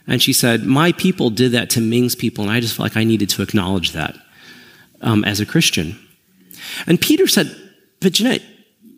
And 0.06 0.22
she 0.22 0.34
said, 0.34 0.66
My 0.66 0.92
people 0.92 1.32
did 1.32 1.54
that 1.54 1.72
to 1.72 1.82
Ming's 1.82 2.14
people, 2.14 2.44
and 2.44 2.54
I 2.54 2.60
just 2.60 2.76
felt 2.76 2.86
like 2.92 2.98
I 2.98 3.06
needed 3.06 3.30
to 3.32 3.42
acknowledge 3.42 3.94
that 3.94 4.16
um, 5.02 5.24
as 5.24 5.40
a 5.40 5.48
Christian. 5.48 5.98
And 6.86 7.02
Peter 7.02 7.26
said, 7.26 7.56
But 8.02 8.14
Jeanette, 8.14 8.44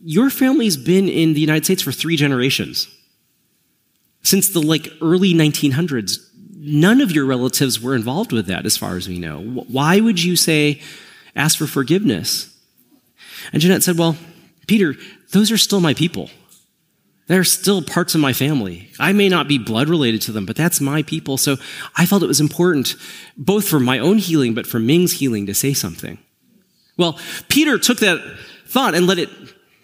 your 0.04 0.30
family's 0.30 0.78
been 0.78 1.10
in 1.10 1.34
the 1.34 1.42
United 1.42 1.66
States 1.66 1.82
for 1.82 1.92
three 1.92 2.16
generations. 2.16 2.88
Since 4.24 4.50
the 4.50 4.62
like 4.62 4.88
early 5.02 5.34
1900s, 5.34 6.20
none 6.56 7.02
of 7.02 7.12
your 7.12 7.26
relatives 7.26 7.82
were 7.82 7.96
involved 7.96 8.32
with 8.32 8.48
that, 8.48 8.66
as 8.66 8.78
far 8.78 8.98
as 8.98 9.08
we 9.08 9.18
know. 9.18 9.42
Why 9.42 10.00
would 10.00 10.22
you 10.22 10.36
say, 10.36 10.82
ask 11.36 11.58
for 11.58 11.68
forgiveness? 11.68 12.56
And 13.54 13.62
Jeanette 13.62 13.84
said, 13.84 13.98
Well, 13.98 14.18
Peter, 14.68 14.96
those 15.32 15.52
are 15.52 15.58
still 15.58 15.80
my 15.80 15.94
people. 15.94 16.30
They're 17.28 17.44
still 17.44 17.84
parts 17.84 18.16
of 18.16 18.22
my 18.22 18.34
family. 18.34 18.90
I 19.00 19.14
may 19.14 19.30
not 19.30 19.48
be 19.48 19.60
blood 19.60 19.88
related 19.88 20.22
to 20.24 20.32
them, 20.32 20.48
but 20.48 20.56
that's 20.56 20.82
my 20.82 21.04
people. 21.04 21.38
So 21.38 21.58
I 21.96 22.08
felt 22.08 22.24
it 22.24 22.28
was 22.28 22.40
important, 22.40 22.96
both 23.38 23.68
for 23.68 23.80
my 23.80 24.00
own 24.00 24.18
healing, 24.18 24.56
but 24.56 24.66
for 24.66 24.80
Ming's 24.80 25.14
healing, 25.14 25.46
to 25.46 25.54
say 25.54 25.74
something. 25.74 26.18
Well, 26.98 27.20
Peter 27.48 27.78
took 27.78 28.00
that 28.00 28.20
thought 28.66 28.96
and 28.96 29.06
let 29.06 29.20
it 29.20 29.30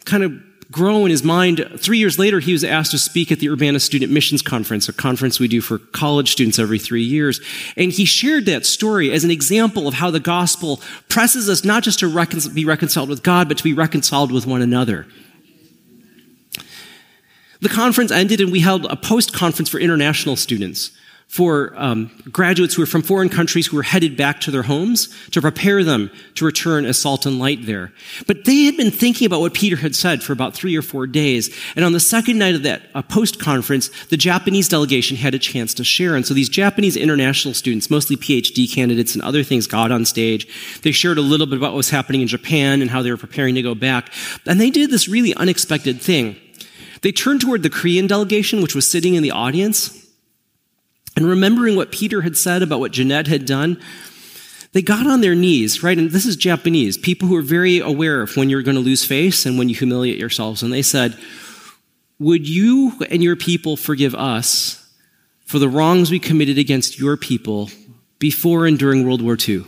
kind 0.05 0.23
of 0.23 0.33
grow 0.71 1.05
in 1.05 1.11
his 1.11 1.23
mind. 1.23 1.67
Three 1.77 1.99
years 1.99 2.17
later, 2.17 2.39
he 2.39 2.51
was 2.51 2.63
asked 2.63 2.91
to 2.91 2.97
speak 2.97 3.31
at 3.31 3.39
the 3.39 3.49
Urbana 3.49 3.79
Student 3.79 4.11
Missions 4.11 4.41
Conference, 4.41 4.89
a 4.89 4.93
conference 4.93 5.39
we 5.39 5.47
do 5.47 5.61
for 5.61 5.77
college 5.77 6.31
students 6.31 6.57
every 6.57 6.79
three 6.79 7.03
years. 7.03 7.39
And 7.77 7.91
he 7.91 8.05
shared 8.05 8.45
that 8.47 8.65
story 8.65 9.11
as 9.11 9.23
an 9.23 9.31
example 9.31 9.87
of 9.87 9.95
how 9.95 10.11
the 10.11 10.19
gospel 10.19 10.81
presses 11.07 11.49
us 11.49 11.63
not 11.63 11.83
just 11.83 11.99
to 11.99 12.07
recon- 12.07 12.53
be 12.53 12.65
reconciled 12.65 13.09
with 13.09 13.23
God, 13.23 13.47
but 13.47 13.57
to 13.57 13.63
be 13.63 13.73
reconciled 13.73 14.31
with 14.31 14.47
one 14.47 14.61
another. 14.61 15.05
The 17.61 17.69
conference 17.69 18.11
ended 18.11 18.41
and 18.41 18.51
we 18.51 18.59
held 18.59 18.85
a 18.85 18.95
post 18.95 19.33
conference 19.33 19.69
for 19.69 19.79
international 19.79 20.35
students, 20.35 20.91
for 21.27 21.73
um, 21.75 22.09
graduates 22.31 22.75
who 22.75 22.81
were 22.81 22.85
from 22.85 23.01
foreign 23.01 23.27
countries 23.27 23.67
who 23.67 23.75
were 23.75 23.83
headed 23.83 24.15
back 24.15 24.39
to 24.39 24.51
their 24.51 24.63
homes 24.63 25.13
to 25.31 25.41
prepare 25.41 25.83
them 25.83 26.09
to 26.35 26.45
return 26.45 26.85
as 26.85 26.97
salt 26.97 27.25
and 27.25 27.39
light 27.39 27.65
there. 27.65 27.91
But 28.25 28.45
they 28.45 28.63
had 28.63 28.77
been 28.77 28.91
thinking 28.91 29.25
about 29.25 29.41
what 29.41 29.53
Peter 29.53 29.75
had 29.75 29.95
said 29.95 30.23
for 30.23 30.33
about 30.33 30.53
three 30.53 30.77
or 30.77 30.81
four 30.81 31.07
days. 31.07 31.53
And 31.75 31.83
on 31.83 31.91
the 31.91 31.99
second 31.99 32.37
night 32.37 32.55
of 32.55 32.63
that 32.63 32.83
uh, 32.93 33.01
post 33.01 33.39
conference, 33.39 33.89
the 34.05 34.17
Japanese 34.17 34.69
delegation 34.69 35.17
had 35.17 35.33
a 35.33 35.39
chance 35.39 35.73
to 35.73 35.83
share. 35.83 36.15
And 36.15 36.25
so 36.25 36.33
these 36.33 36.47
Japanese 36.47 36.95
international 36.95 37.53
students, 37.53 37.89
mostly 37.89 38.15
PhD 38.15 38.71
candidates 38.73 39.13
and 39.13 39.23
other 39.23 39.43
things, 39.43 39.67
got 39.67 39.91
on 39.91 40.05
stage. 40.05 40.47
They 40.83 40.91
shared 40.91 41.17
a 41.17 41.21
little 41.21 41.47
bit 41.47 41.57
about 41.57 41.71
what 41.71 41.77
was 41.77 41.89
happening 41.89 42.21
in 42.21 42.27
Japan 42.27 42.81
and 42.81 42.89
how 42.89 43.01
they 43.01 43.11
were 43.11 43.17
preparing 43.17 43.55
to 43.55 43.61
go 43.61 43.75
back. 43.75 44.09
And 44.45 44.61
they 44.61 44.69
did 44.69 44.89
this 44.89 45.09
really 45.09 45.33
unexpected 45.35 46.01
thing. 46.01 46.37
They 47.01 47.11
turned 47.11 47.41
toward 47.41 47.61
the 47.61 47.69
Korean 47.69 48.07
delegation, 48.07 48.61
which 48.61 48.73
was 48.73 48.87
sitting 48.87 49.15
in 49.15 49.23
the 49.23 49.31
audience, 49.31 50.04
and 51.15 51.27
remembering 51.27 51.75
what 51.75 51.91
Peter 51.91 52.21
had 52.21 52.35
said 52.35 52.61
about 52.61 52.79
what 52.79 52.91
Jeanette 52.91 53.27
had 53.27 53.45
done, 53.45 53.81
they 54.73 54.81
got 54.81 55.07
on 55.07 55.21
their 55.21 55.35
knees, 55.35 55.81
right? 55.81 55.97
And 55.97 56.11
this 56.11 56.25
is 56.25 56.35
Japanese, 56.35 56.97
people 56.97 57.29
who 57.29 57.37
are 57.37 57.41
very 57.41 57.79
aware 57.79 58.21
of 58.21 58.35
when 58.35 58.49
you're 58.49 58.61
going 58.61 58.75
to 58.75 58.81
lose 58.81 59.05
face 59.05 59.45
and 59.45 59.57
when 59.57 59.69
you 59.69 59.75
humiliate 59.75 60.19
yourselves. 60.19 60.61
And 60.61 60.73
they 60.73 60.81
said, 60.81 61.17
Would 62.19 62.47
you 62.47 62.91
and 63.09 63.23
your 63.23 63.37
people 63.37 63.77
forgive 63.77 64.13
us 64.13 64.85
for 65.45 65.59
the 65.59 65.69
wrongs 65.69 66.11
we 66.11 66.19
committed 66.19 66.57
against 66.57 66.99
your 66.99 67.15
people 67.15 67.69
before 68.19 68.65
and 68.65 68.77
during 68.77 69.05
World 69.05 69.21
War 69.21 69.37
II? 69.39 69.63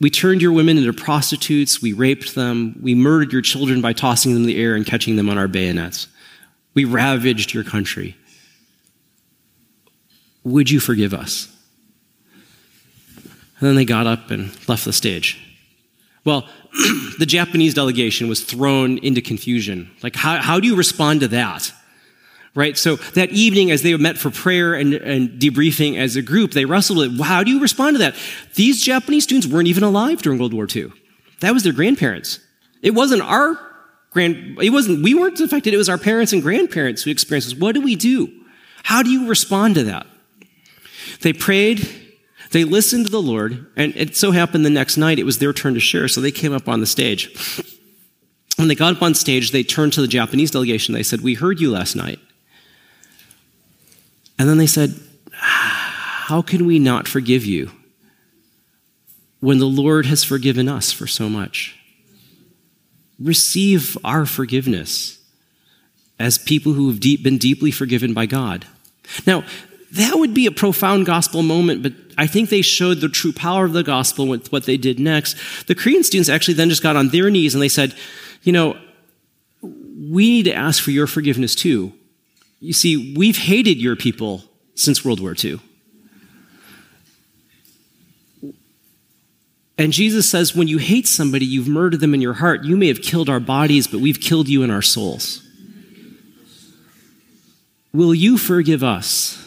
We 0.00 0.10
turned 0.10 0.42
your 0.42 0.50
women 0.50 0.78
into 0.78 0.92
prostitutes, 0.92 1.80
we 1.80 1.92
raped 1.92 2.34
them, 2.34 2.76
we 2.82 2.96
murdered 2.96 3.32
your 3.32 3.42
children 3.42 3.80
by 3.80 3.92
tossing 3.92 4.34
them 4.34 4.42
in 4.42 4.48
the 4.48 4.60
air 4.60 4.74
and 4.74 4.84
catching 4.84 5.14
them 5.14 5.30
on 5.30 5.38
our 5.38 5.46
bayonets. 5.46 6.08
We 6.74 6.84
ravaged 6.84 7.54
your 7.54 7.62
country. 7.62 8.16
Would 10.44 10.70
you 10.70 10.80
forgive 10.80 11.14
us? 11.14 11.48
And 13.62 13.68
then 13.68 13.74
they 13.76 13.84
got 13.84 14.06
up 14.06 14.30
and 14.30 14.50
left 14.68 14.84
the 14.84 14.92
stage. 14.92 15.40
Well, 16.24 16.48
the 17.18 17.26
Japanese 17.26 17.74
delegation 17.74 18.28
was 18.28 18.42
thrown 18.42 18.98
into 18.98 19.20
confusion. 19.20 19.90
Like, 20.02 20.16
how, 20.16 20.38
how 20.38 20.60
do 20.60 20.66
you 20.66 20.76
respond 20.76 21.20
to 21.20 21.28
that? 21.28 21.72
Right? 22.54 22.76
So 22.76 22.96
that 23.14 23.30
evening, 23.30 23.70
as 23.70 23.82
they 23.82 23.96
met 23.96 24.18
for 24.18 24.30
prayer 24.30 24.74
and, 24.74 24.94
and 24.94 25.40
debriefing 25.40 25.96
as 25.96 26.16
a 26.16 26.22
group, 26.22 26.52
they 26.52 26.64
wrestled 26.64 26.98
with, 26.98 27.20
how 27.20 27.42
do 27.44 27.50
you 27.50 27.60
respond 27.60 27.94
to 27.94 27.98
that? 27.98 28.16
These 28.56 28.82
Japanese 28.82 29.24
students 29.24 29.46
weren't 29.46 29.68
even 29.68 29.84
alive 29.84 30.20
during 30.22 30.38
World 30.38 30.52
War 30.52 30.66
II. 30.74 30.92
That 31.40 31.54
was 31.54 31.62
their 31.62 31.72
grandparents. 31.72 32.40
It 32.82 32.94
wasn't 32.94 33.22
our 33.22 33.58
grand, 34.10 34.58
it 34.60 34.70
wasn't, 34.70 35.02
we 35.02 35.14
weren't 35.14 35.40
affected. 35.40 35.72
It 35.72 35.78
was 35.78 35.88
our 35.88 35.98
parents 35.98 36.32
and 36.32 36.42
grandparents 36.42 37.02
who 37.02 37.10
experienced 37.10 37.50
this. 37.50 37.58
What 37.58 37.74
do 37.74 37.80
we 37.80 37.96
do? 37.96 38.30
How 38.82 39.02
do 39.02 39.10
you 39.10 39.28
respond 39.28 39.76
to 39.76 39.84
that? 39.84 40.06
They 41.22 41.32
prayed 41.32 42.02
they 42.52 42.64
listened 42.64 43.06
to 43.06 43.10
the 43.10 43.22
Lord, 43.22 43.66
and 43.76 43.96
it 43.96 44.14
so 44.14 44.30
happened 44.30 44.64
the 44.64 44.70
next 44.70 44.98
night 44.98 45.18
it 45.18 45.24
was 45.24 45.38
their 45.38 45.54
turn 45.54 45.72
to 45.74 45.80
share, 45.80 46.06
so 46.06 46.20
they 46.20 46.30
came 46.30 46.52
up 46.52 46.68
on 46.68 46.80
the 46.80 46.86
stage. 46.86 47.34
When 48.56 48.68
they 48.68 48.74
got 48.74 48.96
up 48.96 49.02
on 49.02 49.14
stage, 49.14 49.50
they 49.50 49.62
turned 49.62 49.94
to 49.94 50.02
the 50.02 50.06
Japanese 50.06 50.50
delegation. 50.50 50.94
They 50.94 51.02
said, 51.02 51.22
We 51.22 51.34
heard 51.34 51.60
you 51.60 51.70
last 51.70 51.96
night. 51.96 52.20
And 54.38 54.48
then 54.48 54.58
they 54.58 54.66
said, 54.66 55.00
How 55.32 56.42
can 56.42 56.66
we 56.66 56.78
not 56.78 57.08
forgive 57.08 57.46
you 57.46 57.70
when 59.40 59.58
the 59.58 59.64
Lord 59.64 60.04
has 60.06 60.22
forgiven 60.22 60.68
us 60.68 60.92
for 60.92 61.06
so 61.06 61.30
much? 61.30 61.78
Receive 63.18 63.96
our 64.04 64.26
forgiveness 64.26 65.18
as 66.18 66.36
people 66.36 66.74
who 66.74 66.88
have 66.90 67.00
deep, 67.00 67.22
been 67.22 67.38
deeply 67.38 67.70
forgiven 67.70 68.12
by 68.12 68.26
God. 68.26 68.66
Now, 69.26 69.44
that 69.92 70.18
would 70.18 70.32
be 70.32 70.46
a 70.46 70.50
profound 70.50 71.04
gospel 71.04 71.42
moment, 71.42 71.82
but 71.82 71.92
I 72.16 72.26
think 72.26 72.48
they 72.48 72.62
showed 72.62 73.00
the 73.00 73.08
true 73.08 73.32
power 73.32 73.64
of 73.64 73.74
the 73.74 73.82
gospel 73.82 74.26
with 74.26 74.50
what 74.50 74.64
they 74.64 74.78
did 74.78 74.98
next. 74.98 75.36
The 75.66 75.74
Korean 75.74 76.02
students 76.02 76.30
actually 76.30 76.54
then 76.54 76.70
just 76.70 76.82
got 76.82 76.96
on 76.96 77.08
their 77.08 77.30
knees 77.30 77.54
and 77.54 77.62
they 77.62 77.68
said, 77.68 77.94
you 78.42 78.52
know, 78.52 78.78
we 79.62 80.30
need 80.30 80.44
to 80.44 80.54
ask 80.54 80.82
for 80.82 80.92
your 80.92 81.06
forgiveness 81.06 81.54
too. 81.54 81.92
You 82.60 82.72
see, 82.72 83.14
we've 83.16 83.36
hated 83.36 83.78
your 83.78 83.96
people 83.96 84.44
since 84.74 85.04
World 85.04 85.20
War 85.20 85.34
II. 85.42 85.60
And 89.76 89.92
Jesus 89.92 90.28
says, 90.28 90.54
when 90.54 90.68
you 90.68 90.78
hate 90.78 91.08
somebody, 91.08 91.44
you've 91.44 91.68
murdered 91.68 92.00
them 92.00 92.14
in 92.14 92.20
your 92.20 92.34
heart. 92.34 92.64
You 92.64 92.76
may 92.76 92.88
have 92.88 93.02
killed 93.02 93.28
our 93.28 93.40
bodies, 93.40 93.86
but 93.86 94.00
we've 94.00 94.20
killed 94.20 94.48
you 94.48 94.62
in 94.62 94.70
our 94.70 94.82
souls. 94.82 95.46
Will 97.92 98.14
you 98.14 98.38
forgive 98.38 98.82
us? 98.82 99.41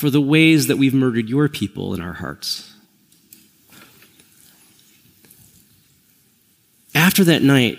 For 0.00 0.08
the 0.08 0.20
ways 0.20 0.68
that 0.68 0.78
we've 0.78 0.94
murdered 0.94 1.28
your 1.28 1.46
people 1.46 1.92
in 1.92 2.00
our 2.00 2.14
hearts. 2.14 2.72
After 6.94 7.22
that 7.24 7.42
night, 7.42 7.78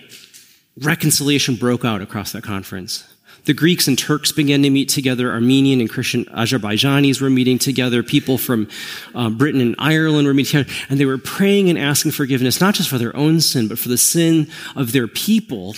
reconciliation 0.79 1.55
broke 1.55 1.83
out 1.83 1.99
across 1.99 2.31
that 2.33 2.43
conference. 2.43 3.11
The 3.45 3.55
Greeks 3.55 3.87
and 3.87 3.97
Turks 3.97 4.31
began 4.31 4.61
to 4.61 4.69
meet 4.69 4.87
together. 4.87 5.31
Armenian 5.31 5.81
and 5.81 5.89
Christian 5.89 6.25
Azerbaijanis 6.25 7.19
were 7.19 7.31
meeting 7.31 7.57
together. 7.57 8.03
People 8.03 8.37
from 8.37 8.69
um, 9.15 9.35
Britain 9.35 9.59
and 9.59 9.73
Ireland 9.79 10.27
were 10.27 10.33
meeting 10.35 10.63
together. 10.63 10.85
And 10.91 10.99
they 10.99 11.05
were 11.05 11.17
praying 11.17 11.71
and 11.71 11.79
asking 11.79 12.11
forgiveness, 12.11 12.61
not 12.61 12.75
just 12.75 12.87
for 12.87 12.99
their 12.99 13.17
own 13.17 13.41
sin, 13.41 13.67
but 13.67 13.79
for 13.79 13.89
the 13.89 13.97
sin 13.97 14.47
of 14.75 14.91
their 14.91 15.07
people 15.07 15.73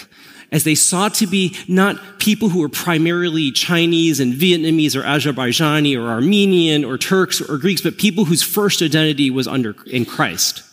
as 0.54 0.64
they 0.64 0.76
sought 0.76 1.16
to 1.16 1.28
be 1.28 1.58
not 1.68 2.20
people 2.20 2.48
who 2.48 2.62
were 2.62 2.70
primarily 2.70 3.52
Chinese 3.52 4.20
and 4.20 4.34
Vietnamese 4.34 4.96
or 4.96 5.02
Azerbaijani 5.02 6.00
or 6.00 6.08
Armenian 6.08 6.86
or 6.86 6.98
Turks 6.98 7.42
or 7.42 7.58
Greeks, 7.58 7.82
but 7.82 7.98
people 7.98 8.26
whose 8.26 8.44
first 8.44 8.82
identity 8.84 9.32
was 9.32 9.48
under 9.48 9.76
in 9.88 10.06
Christ. 10.06 10.64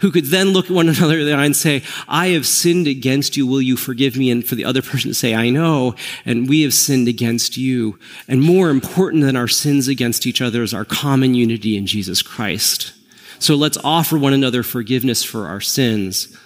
Who 0.00 0.10
could 0.10 0.26
then 0.26 0.48
look 0.48 0.66
at 0.66 0.72
one 0.72 0.88
another 0.90 1.20
and 1.20 1.56
say, 1.56 1.84
I 2.08 2.28
have 2.28 2.46
sinned 2.46 2.88
against 2.88 3.36
you, 3.36 3.46
will 3.46 3.62
you 3.62 3.76
forgive 3.76 4.16
me? 4.16 4.30
And 4.32 4.44
for 4.44 4.56
the 4.56 4.64
other 4.64 4.82
person 4.82 5.10
to 5.10 5.14
say, 5.14 5.34
I 5.36 5.50
know, 5.50 5.94
and 6.26 6.48
we 6.48 6.62
have 6.62 6.74
sinned 6.74 7.06
against 7.06 7.56
you. 7.56 7.96
And 8.26 8.42
more 8.42 8.70
important 8.70 9.22
than 9.22 9.36
our 9.36 9.48
sins 9.48 9.86
against 9.86 10.26
each 10.26 10.42
other 10.42 10.64
is 10.64 10.74
our 10.74 10.84
common 10.84 11.34
unity 11.34 11.76
in 11.76 11.86
Jesus 11.86 12.22
Christ. 12.22 12.92
So 13.38 13.54
let's 13.54 13.78
offer 13.84 14.18
one 14.18 14.32
another 14.32 14.64
forgiveness 14.64 15.22
for 15.22 15.46
our 15.46 15.60
sins 15.60 16.36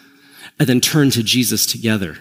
and 0.58 0.68
then 0.68 0.80
turn 0.80 1.10
to 1.10 1.22
Jesus 1.22 1.66
together. 1.66 2.18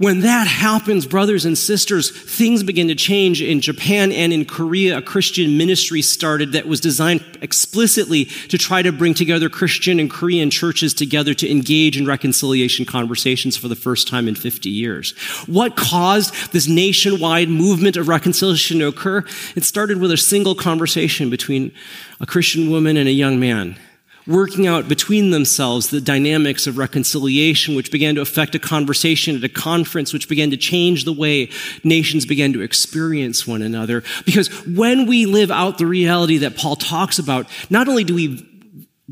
When 0.00 0.20
that 0.20 0.46
happens, 0.46 1.04
brothers 1.04 1.44
and 1.44 1.58
sisters, 1.58 2.10
things 2.10 2.62
begin 2.62 2.88
to 2.88 2.94
change 2.94 3.42
in 3.42 3.60
Japan 3.60 4.10
and 4.12 4.32
in 4.32 4.46
Korea. 4.46 4.96
A 4.96 5.02
Christian 5.02 5.58
ministry 5.58 6.00
started 6.00 6.52
that 6.52 6.66
was 6.66 6.80
designed 6.80 7.22
explicitly 7.42 8.24
to 8.24 8.56
try 8.56 8.80
to 8.80 8.92
bring 8.92 9.12
together 9.12 9.50
Christian 9.50 10.00
and 10.00 10.10
Korean 10.10 10.48
churches 10.48 10.94
together 10.94 11.34
to 11.34 11.50
engage 11.50 11.98
in 11.98 12.06
reconciliation 12.06 12.86
conversations 12.86 13.58
for 13.58 13.68
the 13.68 13.76
first 13.76 14.08
time 14.08 14.26
in 14.26 14.34
50 14.34 14.70
years. 14.70 15.10
What 15.46 15.76
caused 15.76 16.32
this 16.50 16.66
nationwide 16.66 17.50
movement 17.50 17.98
of 17.98 18.08
reconciliation 18.08 18.78
to 18.78 18.86
occur? 18.86 19.22
It 19.54 19.64
started 19.64 20.00
with 20.00 20.12
a 20.12 20.16
single 20.16 20.54
conversation 20.54 21.28
between 21.28 21.72
a 22.20 22.26
Christian 22.26 22.70
woman 22.70 22.96
and 22.96 23.06
a 23.06 23.12
young 23.12 23.38
man 23.38 23.76
working 24.26 24.66
out 24.66 24.88
between 24.88 25.30
themselves 25.30 25.90
the 25.90 26.00
dynamics 26.00 26.66
of 26.66 26.78
reconciliation, 26.78 27.74
which 27.74 27.90
began 27.90 28.14
to 28.14 28.20
affect 28.20 28.54
a 28.54 28.58
conversation 28.58 29.36
at 29.36 29.44
a 29.44 29.48
conference, 29.48 30.12
which 30.12 30.28
began 30.28 30.50
to 30.50 30.56
change 30.56 31.04
the 31.04 31.12
way 31.12 31.50
nations 31.84 32.26
began 32.26 32.52
to 32.52 32.60
experience 32.60 33.46
one 33.46 33.62
another. 33.62 34.02
Because 34.24 34.48
when 34.66 35.06
we 35.06 35.26
live 35.26 35.50
out 35.50 35.78
the 35.78 35.86
reality 35.86 36.38
that 36.38 36.56
Paul 36.56 36.76
talks 36.76 37.18
about, 37.18 37.46
not 37.70 37.88
only 37.88 38.04
do 38.04 38.14
we 38.14 38.46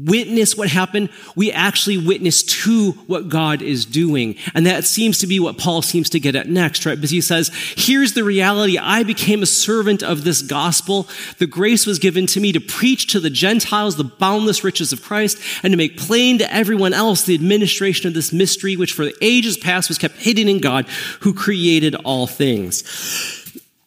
witness 0.04 0.56
what 0.56 0.68
happened, 0.68 1.10
we 1.34 1.50
actually 1.50 1.98
witness 1.98 2.42
to 2.42 2.92
what 3.06 3.28
God 3.28 3.62
is 3.62 3.84
doing. 3.84 4.36
And 4.54 4.66
that 4.66 4.84
seems 4.84 5.18
to 5.18 5.26
be 5.26 5.40
what 5.40 5.58
Paul 5.58 5.82
seems 5.82 6.10
to 6.10 6.20
get 6.20 6.36
at 6.36 6.48
next, 6.48 6.86
right? 6.86 6.94
Because 6.94 7.10
he 7.10 7.20
says, 7.20 7.50
here's 7.76 8.12
the 8.12 8.24
reality. 8.24 8.78
I 8.78 9.02
became 9.02 9.42
a 9.42 9.46
servant 9.46 10.02
of 10.02 10.24
this 10.24 10.42
gospel. 10.42 11.08
The 11.38 11.46
grace 11.46 11.86
was 11.86 11.98
given 11.98 12.26
to 12.28 12.40
me 12.40 12.52
to 12.52 12.60
preach 12.60 13.08
to 13.12 13.20
the 13.20 13.30
Gentiles 13.30 13.96
the 13.96 14.04
boundless 14.04 14.62
riches 14.62 14.92
of 14.92 15.02
Christ 15.02 15.38
and 15.62 15.72
to 15.72 15.76
make 15.76 15.98
plain 15.98 16.38
to 16.38 16.52
everyone 16.52 16.92
else 16.92 17.24
the 17.24 17.34
administration 17.34 18.06
of 18.06 18.14
this 18.14 18.32
mystery, 18.32 18.76
which 18.76 18.92
for 18.92 19.10
ages 19.20 19.56
past 19.56 19.88
was 19.88 19.98
kept 19.98 20.16
hidden 20.16 20.48
in 20.48 20.58
God 20.58 20.86
who 21.20 21.34
created 21.34 21.94
all 21.96 22.26
things. 22.26 22.82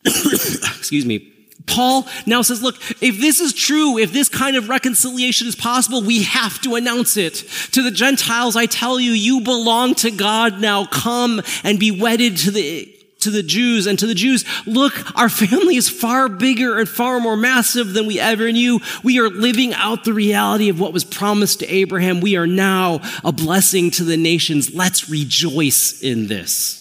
Excuse 0.05 1.05
me. 1.05 1.31
Paul 1.65 2.07
now 2.25 2.41
says, 2.41 2.61
look, 2.61 2.75
if 3.01 3.19
this 3.19 3.39
is 3.39 3.53
true, 3.53 3.97
if 3.97 4.13
this 4.13 4.29
kind 4.29 4.55
of 4.55 4.69
reconciliation 4.69 5.47
is 5.47 5.55
possible, 5.55 6.01
we 6.01 6.23
have 6.23 6.59
to 6.61 6.75
announce 6.75 7.17
it. 7.17 7.35
To 7.71 7.83
the 7.83 7.91
Gentiles, 7.91 8.55
I 8.55 8.65
tell 8.65 8.99
you, 8.99 9.11
you 9.11 9.41
belong 9.41 9.95
to 9.95 10.11
God 10.11 10.59
now. 10.59 10.85
Come 10.85 11.41
and 11.63 11.79
be 11.79 11.91
wedded 11.91 12.37
to 12.37 12.51
the, 12.51 12.97
to 13.21 13.29
the 13.29 13.43
Jews 13.43 13.87
and 13.87 13.97
to 13.99 14.07
the 14.07 14.13
Jews, 14.13 14.45
look, 14.65 14.93
our 15.17 15.29
family 15.29 15.75
is 15.75 15.89
far 15.89 16.27
bigger 16.27 16.79
and 16.79 16.89
far 16.89 17.19
more 17.19 17.37
massive 17.37 17.93
than 17.93 18.07
we 18.07 18.19
ever 18.19 18.51
knew. 18.51 18.79
We 19.03 19.19
are 19.19 19.29
living 19.29 19.73
out 19.73 20.03
the 20.03 20.13
reality 20.13 20.69
of 20.69 20.79
what 20.79 20.93
was 20.93 21.03
promised 21.03 21.59
to 21.59 21.67
Abraham. 21.67 22.21
We 22.21 22.35
are 22.35 22.47
now 22.47 23.01
a 23.23 23.31
blessing 23.31 23.91
to 23.91 24.03
the 24.03 24.17
nations. 24.17 24.73
Let's 24.73 25.09
rejoice 25.09 26.01
in 26.01 26.27
this. 26.27 26.77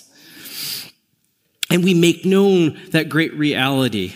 And 1.70 1.84
we 1.84 1.94
make 1.94 2.24
known 2.24 2.80
that 2.90 3.08
great 3.08 3.34
reality. 3.34 4.14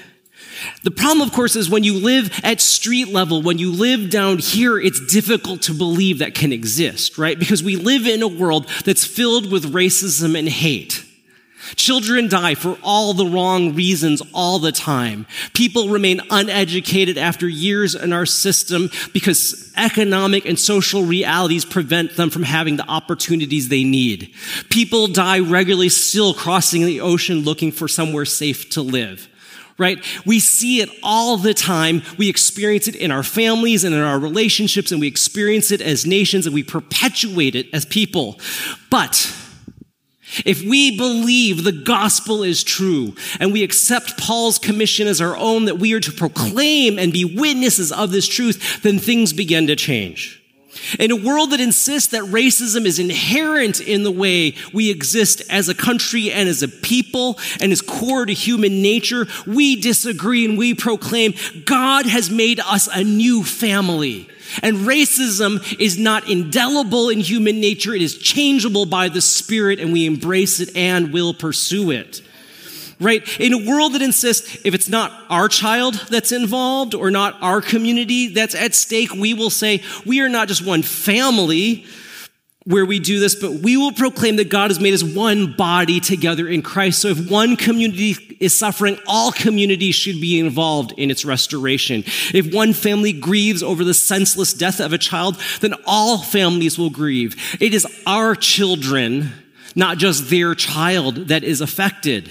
The 0.82 0.90
problem, 0.90 1.26
of 1.26 1.34
course, 1.34 1.56
is 1.56 1.70
when 1.70 1.84
you 1.84 1.98
live 1.98 2.40
at 2.42 2.60
street 2.60 3.08
level, 3.08 3.42
when 3.42 3.58
you 3.58 3.72
live 3.72 4.10
down 4.10 4.38
here, 4.38 4.78
it's 4.78 5.04
difficult 5.06 5.62
to 5.62 5.74
believe 5.74 6.18
that 6.18 6.34
can 6.34 6.52
exist, 6.52 7.18
right? 7.18 7.38
Because 7.38 7.62
we 7.62 7.76
live 7.76 8.06
in 8.06 8.22
a 8.22 8.28
world 8.28 8.68
that's 8.84 9.04
filled 9.04 9.50
with 9.50 9.72
racism 9.72 10.38
and 10.38 10.48
hate. 10.48 11.04
Children 11.76 12.28
die 12.28 12.54
for 12.54 12.76
all 12.82 13.14
the 13.14 13.26
wrong 13.26 13.74
reasons 13.74 14.22
all 14.32 14.58
the 14.58 14.72
time. 14.72 15.26
People 15.54 15.88
remain 15.88 16.20
uneducated 16.30 17.16
after 17.16 17.48
years 17.48 17.94
in 17.94 18.12
our 18.12 18.26
system 18.26 18.90
because 19.12 19.72
economic 19.76 20.44
and 20.44 20.58
social 20.58 21.04
realities 21.04 21.64
prevent 21.64 22.16
them 22.16 22.30
from 22.30 22.42
having 22.42 22.76
the 22.76 22.88
opportunities 22.88 23.68
they 23.68 23.84
need. 23.84 24.34
People 24.70 25.06
die 25.06 25.38
regularly 25.38 25.88
still 25.88 26.34
crossing 26.34 26.84
the 26.84 27.00
ocean 27.00 27.40
looking 27.40 27.72
for 27.72 27.88
somewhere 27.88 28.26
safe 28.26 28.68
to 28.70 28.82
live 28.82 29.28
right? 29.78 29.98
We 30.24 30.40
see 30.40 30.80
it 30.80 30.88
all 31.02 31.36
the 31.36 31.54
time. 31.54 32.02
We 32.18 32.28
experience 32.28 32.88
it 32.88 32.96
in 32.96 33.10
our 33.10 33.22
families 33.22 33.84
and 33.84 33.94
in 33.94 34.00
our 34.00 34.18
relationships, 34.18 34.92
and 34.92 35.00
we 35.00 35.08
experience 35.08 35.70
it 35.70 35.80
as 35.80 36.06
nations, 36.06 36.46
and 36.46 36.54
we 36.54 36.62
perpetuate 36.62 37.54
it 37.54 37.66
as 37.72 37.84
people. 37.84 38.38
But 38.90 39.34
if 40.44 40.62
we 40.62 40.96
believe 40.96 41.62
the 41.62 41.72
gospel 41.72 42.42
is 42.42 42.64
true 42.64 43.14
and 43.38 43.52
we 43.52 43.62
accept 43.62 44.18
Paul's 44.18 44.58
commission 44.58 45.06
as 45.06 45.20
our 45.20 45.36
own, 45.36 45.66
that 45.66 45.78
we 45.78 45.92
are 45.92 46.00
to 46.00 46.12
proclaim 46.12 46.98
and 46.98 47.12
be 47.12 47.24
witnesses 47.24 47.92
of 47.92 48.10
this 48.10 48.26
truth, 48.26 48.82
then 48.82 48.98
things 48.98 49.32
begin 49.32 49.66
to 49.68 49.76
change. 49.76 50.43
In 50.98 51.10
a 51.10 51.16
world 51.16 51.50
that 51.50 51.60
insists 51.60 52.08
that 52.08 52.22
racism 52.24 52.84
is 52.84 52.98
inherent 52.98 53.80
in 53.80 54.02
the 54.02 54.10
way 54.10 54.54
we 54.72 54.90
exist 54.90 55.42
as 55.50 55.68
a 55.68 55.74
country 55.74 56.30
and 56.30 56.48
as 56.48 56.62
a 56.62 56.68
people 56.68 57.38
and 57.60 57.72
is 57.72 57.80
core 57.80 58.26
to 58.26 58.32
human 58.32 58.82
nature, 58.82 59.26
we 59.46 59.76
disagree 59.76 60.44
and 60.44 60.58
we 60.58 60.74
proclaim 60.74 61.34
God 61.64 62.06
has 62.06 62.30
made 62.30 62.60
us 62.60 62.88
a 62.92 63.04
new 63.04 63.42
family. 63.42 64.28
And 64.62 64.78
racism 64.78 65.80
is 65.80 65.98
not 65.98 66.28
indelible 66.28 67.08
in 67.08 67.20
human 67.20 67.60
nature. 67.60 67.94
It 67.94 68.02
is 68.02 68.18
changeable 68.18 68.86
by 68.86 69.08
the 69.08 69.20
Spirit 69.20 69.80
and 69.80 69.92
we 69.92 70.06
embrace 70.06 70.60
it 70.60 70.76
and 70.76 71.12
will 71.12 71.34
pursue 71.34 71.90
it 71.90 72.22
right? 73.00 73.22
In 73.40 73.52
a 73.52 73.68
world 73.68 73.94
that 73.94 74.02
insists 74.02 74.64
if 74.64 74.74
it's 74.74 74.88
not 74.88 75.12
our 75.30 75.48
child 75.48 75.94
that's 76.10 76.32
involved 76.32 76.94
or 76.94 77.10
not 77.10 77.36
our 77.40 77.60
community 77.60 78.28
that's 78.28 78.54
at 78.54 78.74
stake, 78.74 79.12
we 79.12 79.34
will 79.34 79.50
say 79.50 79.82
we 80.06 80.20
are 80.20 80.28
not 80.28 80.48
just 80.48 80.64
one 80.64 80.82
family 80.82 81.86
where 82.64 82.86
we 82.86 82.98
do 82.98 83.20
this, 83.20 83.34
but 83.34 83.52
we 83.52 83.76
will 83.76 83.92
proclaim 83.92 84.36
that 84.36 84.48
God 84.48 84.70
has 84.70 84.80
made 84.80 84.94
us 84.94 85.02
one 85.02 85.54
body 85.54 86.00
together 86.00 86.48
in 86.48 86.62
Christ. 86.62 87.02
So 87.02 87.08
if 87.08 87.30
one 87.30 87.56
community 87.56 88.16
is 88.40 88.58
suffering, 88.58 88.98
all 89.06 89.32
communities 89.32 89.94
should 89.94 90.20
be 90.20 90.40
involved 90.40 90.92
in 90.96 91.10
its 91.10 91.26
restoration. 91.26 92.04
If 92.32 92.54
one 92.54 92.72
family 92.72 93.12
grieves 93.12 93.62
over 93.62 93.84
the 93.84 93.92
senseless 93.92 94.54
death 94.54 94.80
of 94.80 94.94
a 94.94 94.98
child, 94.98 95.38
then 95.60 95.74
all 95.86 96.18
families 96.18 96.78
will 96.78 96.90
grieve. 96.90 97.36
It 97.60 97.74
is 97.74 97.86
our 98.06 98.34
children, 98.34 99.32
not 99.74 99.98
just 99.98 100.30
their 100.30 100.54
child, 100.54 101.28
that 101.28 101.44
is 101.44 101.60
affected. 101.60 102.30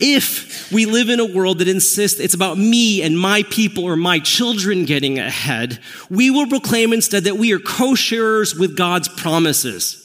If 0.00 0.70
we 0.72 0.86
live 0.86 1.08
in 1.08 1.20
a 1.20 1.24
world 1.24 1.58
that 1.58 1.68
insists 1.68 2.20
it's 2.20 2.34
about 2.34 2.58
me 2.58 3.02
and 3.02 3.18
my 3.18 3.42
people 3.44 3.84
or 3.84 3.96
my 3.96 4.18
children 4.18 4.84
getting 4.84 5.18
ahead, 5.18 5.78
we 6.10 6.30
will 6.30 6.46
proclaim 6.46 6.92
instead 6.92 7.24
that 7.24 7.38
we 7.38 7.52
are 7.52 7.58
co-sharers 7.58 8.54
with 8.54 8.76
God's 8.76 9.08
promises. 9.08 9.98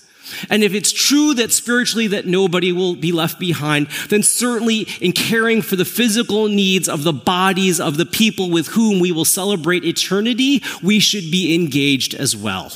And 0.49 0.63
if 0.63 0.73
it's 0.73 0.91
true 0.91 1.33
that 1.35 1.51
spiritually 1.51 2.07
that 2.07 2.25
nobody 2.25 2.71
will 2.71 2.95
be 2.95 3.11
left 3.11 3.39
behind, 3.39 3.87
then 4.09 4.23
certainly 4.23 4.87
in 4.99 5.13
caring 5.13 5.61
for 5.61 5.75
the 5.75 5.85
physical 5.85 6.47
needs 6.47 6.89
of 6.89 7.03
the 7.03 7.13
bodies 7.13 7.79
of 7.79 7.97
the 7.97 8.05
people 8.05 8.49
with 8.49 8.67
whom 8.67 8.99
we 8.99 9.11
will 9.11 9.25
celebrate 9.25 9.85
eternity, 9.85 10.61
we 10.83 10.99
should 10.99 11.31
be 11.31 11.55
engaged 11.55 12.13
as 12.13 12.35
well. 12.35 12.71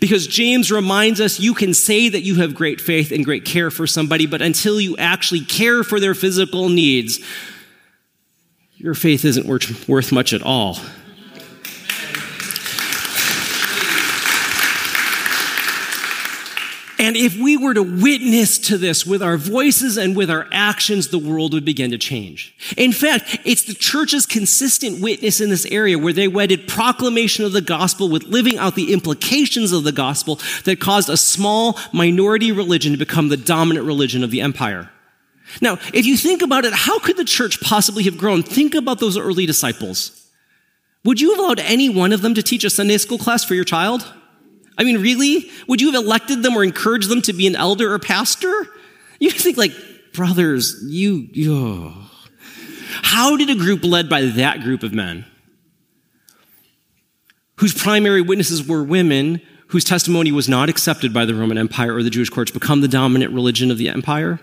Because 0.00 0.26
James 0.26 0.70
reminds 0.70 1.20
us 1.20 1.40
you 1.40 1.54
can 1.54 1.74
say 1.74 2.08
that 2.08 2.22
you 2.22 2.36
have 2.36 2.54
great 2.54 2.80
faith 2.80 3.12
and 3.12 3.24
great 3.24 3.44
care 3.44 3.70
for 3.70 3.86
somebody, 3.86 4.26
but 4.26 4.42
until 4.42 4.80
you 4.80 4.96
actually 4.96 5.44
care 5.44 5.82
for 5.82 6.00
their 6.00 6.14
physical 6.14 6.68
needs, 6.68 7.20
your 8.76 8.94
faith 8.94 9.24
isn't 9.24 9.46
worth 9.46 10.12
much 10.12 10.32
at 10.32 10.42
all. 10.42 10.78
And 16.98 17.16
if 17.16 17.36
we 17.36 17.56
were 17.56 17.74
to 17.74 17.82
witness 17.82 18.58
to 18.58 18.78
this 18.78 19.04
with 19.04 19.22
our 19.22 19.36
voices 19.36 19.98
and 19.98 20.16
with 20.16 20.30
our 20.30 20.46
actions, 20.50 21.08
the 21.08 21.18
world 21.18 21.52
would 21.52 21.64
begin 21.64 21.90
to 21.90 21.98
change. 21.98 22.54
In 22.76 22.92
fact, 22.92 23.38
it's 23.44 23.64
the 23.64 23.74
church's 23.74 24.24
consistent 24.24 25.02
witness 25.02 25.40
in 25.40 25.50
this 25.50 25.66
area 25.66 25.98
where 25.98 26.14
they 26.14 26.28
wedded 26.28 26.66
proclamation 26.66 27.44
of 27.44 27.52
the 27.52 27.60
gospel 27.60 28.08
with 28.08 28.24
living 28.24 28.56
out 28.56 28.76
the 28.76 28.92
implications 28.92 29.72
of 29.72 29.84
the 29.84 29.92
gospel 29.92 30.40
that 30.64 30.80
caused 30.80 31.10
a 31.10 31.16
small 31.16 31.78
minority 31.92 32.50
religion 32.50 32.92
to 32.92 32.98
become 32.98 33.28
the 33.28 33.36
dominant 33.36 33.86
religion 33.86 34.24
of 34.24 34.30
the 34.30 34.40
empire. 34.40 34.90
Now, 35.60 35.74
if 35.92 36.06
you 36.06 36.16
think 36.16 36.42
about 36.42 36.64
it, 36.64 36.72
how 36.72 36.98
could 36.98 37.16
the 37.16 37.24
church 37.24 37.60
possibly 37.60 38.04
have 38.04 38.18
grown? 38.18 38.42
Think 38.42 38.74
about 38.74 39.00
those 39.00 39.18
early 39.18 39.46
disciples. 39.46 40.26
Would 41.04 41.20
you 41.20 41.30
have 41.30 41.38
allowed 41.38 41.60
any 41.60 41.88
one 41.88 42.12
of 42.12 42.22
them 42.22 42.34
to 42.34 42.42
teach 42.42 42.64
a 42.64 42.70
Sunday 42.70 42.98
school 42.98 43.18
class 43.18 43.44
for 43.44 43.54
your 43.54 43.64
child? 43.64 44.12
I 44.78 44.84
mean, 44.84 45.00
really? 45.00 45.50
Would 45.68 45.80
you 45.80 45.92
have 45.92 46.02
elected 46.02 46.42
them 46.42 46.56
or 46.56 46.62
encouraged 46.62 47.08
them 47.08 47.22
to 47.22 47.32
be 47.32 47.46
an 47.46 47.56
elder 47.56 47.92
or 47.92 47.98
pastor? 47.98 48.66
You 49.18 49.30
think 49.32 49.56
like, 49.56 49.72
brothers, 50.12 50.76
you. 50.86 51.92
How 53.02 53.36
did 53.36 53.50
a 53.50 53.54
group 53.54 53.84
led 53.84 54.08
by 54.08 54.22
that 54.22 54.60
group 54.60 54.82
of 54.82 54.92
men, 54.92 55.24
whose 57.56 57.74
primary 57.74 58.22
witnesses 58.22 58.66
were 58.66 58.82
women, 58.82 59.40
whose 59.68 59.84
testimony 59.84 60.30
was 60.30 60.48
not 60.48 60.68
accepted 60.68 61.12
by 61.12 61.24
the 61.24 61.34
Roman 61.34 61.58
Empire 61.58 61.94
or 61.94 62.02
the 62.02 62.10
Jewish 62.10 62.30
courts, 62.30 62.50
become 62.50 62.80
the 62.80 62.88
dominant 62.88 63.32
religion 63.32 63.70
of 63.70 63.78
the 63.78 63.88
empire? 63.88 64.40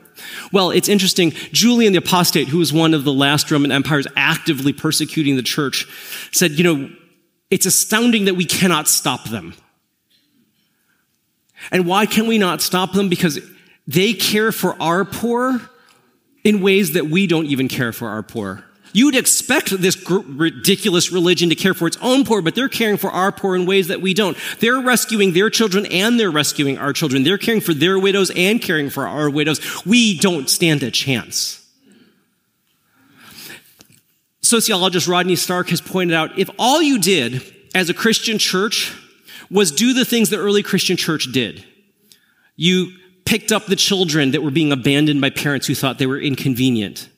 Well, 0.52 0.72
it's 0.72 0.90
interesting. 0.90 1.32
Julian 1.52 1.94
the 1.94 2.00
Apostate, 2.00 2.50
who 2.50 2.58
was 2.58 2.74
one 2.74 2.94
of 2.94 3.04
the 3.04 3.14
last 3.14 3.50
Roman 3.50 3.72
empires 3.72 4.06
actively 4.16 4.74
persecuting 4.74 5.36
the 5.36 5.44
church, 5.44 5.88
said, 6.32 6.52
you 6.52 6.64
know, 6.64 6.90
it's 7.50 7.66
astounding 7.66 8.26
that 8.26 8.36
we 8.36 8.46
cannot 8.46 8.88
stop 8.88 9.30
them. 9.30 9.54
And 11.72 11.86
why 11.86 12.06
can 12.06 12.28
we 12.28 12.38
not 12.38 12.62
stop 12.62 12.94
them? 12.94 13.10
Because 13.10 13.40
they 13.88 14.14
care 14.14 14.52
for 14.52 14.76
our 14.82 15.06
poor 15.06 15.62
in 16.44 16.62
ways 16.62 16.94
that 16.94 17.08
we 17.08 17.28
don't 17.28 17.46
even 17.46 17.68
care 17.68 17.94
for 17.94 18.10
our 18.10 18.24
poor. 18.24 18.64
You'd 18.96 19.16
expect 19.16 19.72
this 19.72 20.08
ridiculous 20.08 21.12
religion 21.12 21.50
to 21.50 21.56
care 21.56 21.74
for 21.74 21.88
its 21.88 21.98
own 22.00 22.26
poor, 22.26 22.44
but 22.44 22.54
they're 22.54 22.70
caring 22.70 22.98
for 22.98 23.10
our 23.10 23.32
poor 23.32 23.56
in 23.56 23.66
ways 23.66 23.88
that 23.88 24.02
we 24.02 24.14
don't. 24.14 24.38
They're 24.60 24.80
rescuing 24.80 25.34
their 25.34 25.50
children 25.50 25.88
and 25.88 26.20
they're 26.20 26.30
rescuing 26.30 26.78
our 26.78 26.94
children. 26.94 27.24
They're 27.24 27.40
caring 27.40 27.62
for 27.62 27.74
their 27.74 27.98
widows 27.98 28.32
and 28.36 28.62
caring 28.62 28.92
for 28.92 29.08
our 29.08 29.32
widows. 29.32 29.84
We 29.84 30.20
don't 30.20 30.48
stand 30.48 30.84
a 30.84 30.92
chance. 30.92 31.60
Sociologist 34.42 35.08
Rodney 35.08 35.38
Stark 35.38 35.70
has 35.70 35.82
pointed 35.82 36.14
out 36.14 36.38
if 36.38 36.50
all 36.60 36.80
you 36.80 37.00
did 37.00 37.42
as 37.74 37.90
a 37.90 37.94
Christian 37.96 38.38
church 38.38 38.96
was 39.50 39.72
do 39.72 39.94
the 39.94 40.06
things 40.06 40.30
the 40.30 40.38
early 40.38 40.64
Christian 40.64 40.98
church 40.98 41.32
did. 41.32 41.64
You 42.56 42.92
picked 43.26 43.52
up 43.52 43.66
the 43.66 43.76
children 43.76 44.32
that 44.32 44.44
were 44.44 44.52
being 44.52 44.72
abandoned 44.72 45.22
by 45.22 45.30
parents 45.30 45.68
who 45.68 45.76
thought 45.76 46.00
they 46.00 46.06
were 46.06 46.20
inconvenient. 46.20 47.10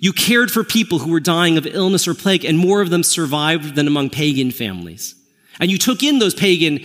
You 0.00 0.12
cared 0.12 0.50
for 0.50 0.64
people 0.64 1.00
who 1.00 1.10
were 1.10 1.20
dying 1.20 1.58
of 1.58 1.66
illness 1.66 2.06
or 2.06 2.14
plague, 2.14 2.44
and 2.44 2.58
more 2.58 2.80
of 2.80 2.90
them 2.90 3.02
survived 3.02 3.74
than 3.74 3.86
among 3.86 4.10
pagan 4.10 4.50
families. 4.50 5.14
And 5.60 5.70
you 5.70 5.78
took 5.78 6.02
in 6.02 6.18
those 6.18 6.34
pagan 6.34 6.80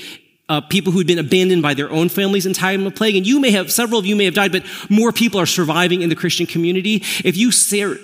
uh, 0.49 0.61
people 0.61 0.91
who'd 0.91 1.07
been 1.07 1.19
abandoned 1.19 1.61
by 1.61 1.73
their 1.73 1.89
own 1.89 2.09
families 2.09 2.45
in 2.45 2.53
time 2.53 2.85
of 2.85 2.95
plague. 2.95 3.15
And 3.15 3.25
you 3.25 3.39
may 3.39 3.51
have, 3.51 3.71
several 3.71 3.99
of 3.99 4.05
you 4.05 4.15
may 4.15 4.25
have 4.25 4.33
died, 4.33 4.51
but 4.51 4.65
more 4.89 5.11
people 5.11 5.39
are 5.39 5.45
surviving 5.45 6.01
in 6.01 6.09
the 6.09 6.15
Christian 6.15 6.45
community. 6.45 6.97
If 7.23 7.37
you, 7.37 7.51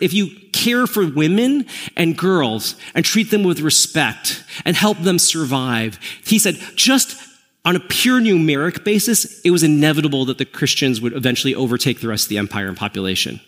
if 0.02 0.14
you 0.14 0.30
care 0.54 0.88
for 0.88 1.06
women 1.06 1.66
and 1.98 2.18
girls 2.18 2.76
and 2.96 3.04
treat 3.04 3.30
them 3.32 3.44
with 3.44 3.60
respect 3.60 4.44
and 4.66 4.76
help 4.76 5.00
them 5.00 5.20
survive, 5.20 6.00
he 6.24 6.40
said, 6.40 6.58
just 6.76 7.22
on 7.66 7.76
a 7.76 7.80
pure 7.80 8.22
numeric 8.22 8.84
basis, 8.86 9.42
it 9.42 9.52
was 9.52 9.64
inevitable 9.64 10.26
that 10.26 10.38
the 10.38 10.46
Christians 10.46 11.02
would 11.02 11.14
eventually 11.14 11.54
overtake 11.54 12.00
the 12.00 12.08
rest 12.08 12.26
of 12.26 12.30
the 12.30 12.38
empire 12.38 12.68
and 12.68 12.78
population. 12.78 13.42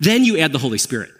Then 0.00 0.24
you 0.24 0.38
add 0.38 0.52
the 0.52 0.58
Holy 0.58 0.78
Spirit 0.78 1.10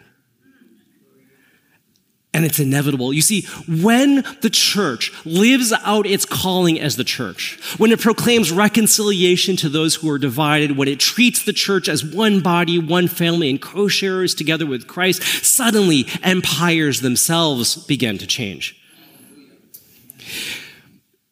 and 2.37 2.45
it's 2.45 2.59
inevitable. 2.59 3.15
You 3.15 3.23
see, 3.23 3.47
when 3.67 4.17
the 4.43 4.51
church 4.51 5.11
lives 5.25 5.73
out 5.73 6.05
its 6.05 6.27
calling 6.27 6.79
as 6.79 6.97
the 6.97 7.03
church, 7.03 7.59
when 7.79 7.93
it 7.93 7.99
proclaims 7.99 8.53
reconciliation 8.53 9.57
to 9.57 9.71
those 9.71 9.95
who 9.95 10.11
are 10.11 10.19
divided, 10.19 10.77
when 10.77 10.87
it 10.87 11.01
treats 11.01 11.43
the 11.43 11.55
church 11.55 11.89
as 11.89 12.05
one 12.05 12.41
body, 12.41 12.79
one 12.79 13.09
family, 13.09 13.49
and 13.49 13.63
co 13.63 13.89
sharers 13.89 14.35
together 14.35 14.67
with 14.67 14.87
Christ, 14.87 15.23
suddenly 15.23 16.05
empires 16.23 17.01
themselves 17.01 17.75
begin 17.87 18.19
to 18.19 18.27
change. 18.27 18.79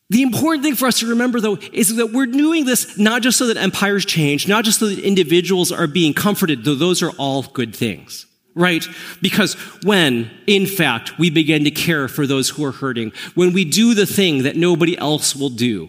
The 0.09 0.23
important 0.23 0.65
thing 0.65 0.75
for 0.75 0.87
us 0.87 1.01
to 1.01 1.07
remember, 1.07 1.39
though, 1.39 1.59
is 1.71 1.97
that 1.97 2.13
we're 2.13 2.25
doing 2.25 2.65
this 2.65 2.97
not 2.97 3.21
just 3.21 3.37
so 3.37 3.49
that 3.49 3.59
empires 3.59 4.07
change, 4.07 4.49
not 4.49 4.65
just 4.65 4.79
so 4.79 4.87
that 4.87 5.01
individuals 5.01 5.71
are 5.71 5.87
being 5.87 6.15
comforted, 6.15 6.65
though 6.65 6.75
those 6.75 7.03
are 7.03 7.11
all 7.19 7.43
good 7.43 7.77
things 7.77 8.25
right? 8.55 8.87
Because 9.21 9.55
when, 9.83 10.31
in 10.47 10.67
fact, 10.67 11.19
we 11.19 11.31
begin 11.31 11.65
to 11.65 11.71
care 11.71 12.09
for 12.09 12.27
those 12.27 12.51
who 12.51 12.65
are 12.65 12.73
hurting, 12.73 13.13
when 13.35 13.53
we 13.53 13.65
do 13.65 13.95
the 13.95 14.07
thing 14.07 14.45
that 14.45 14.57
nobody 14.57 14.97
else 14.97 15.35
will 15.35 15.51
do, 15.51 15.89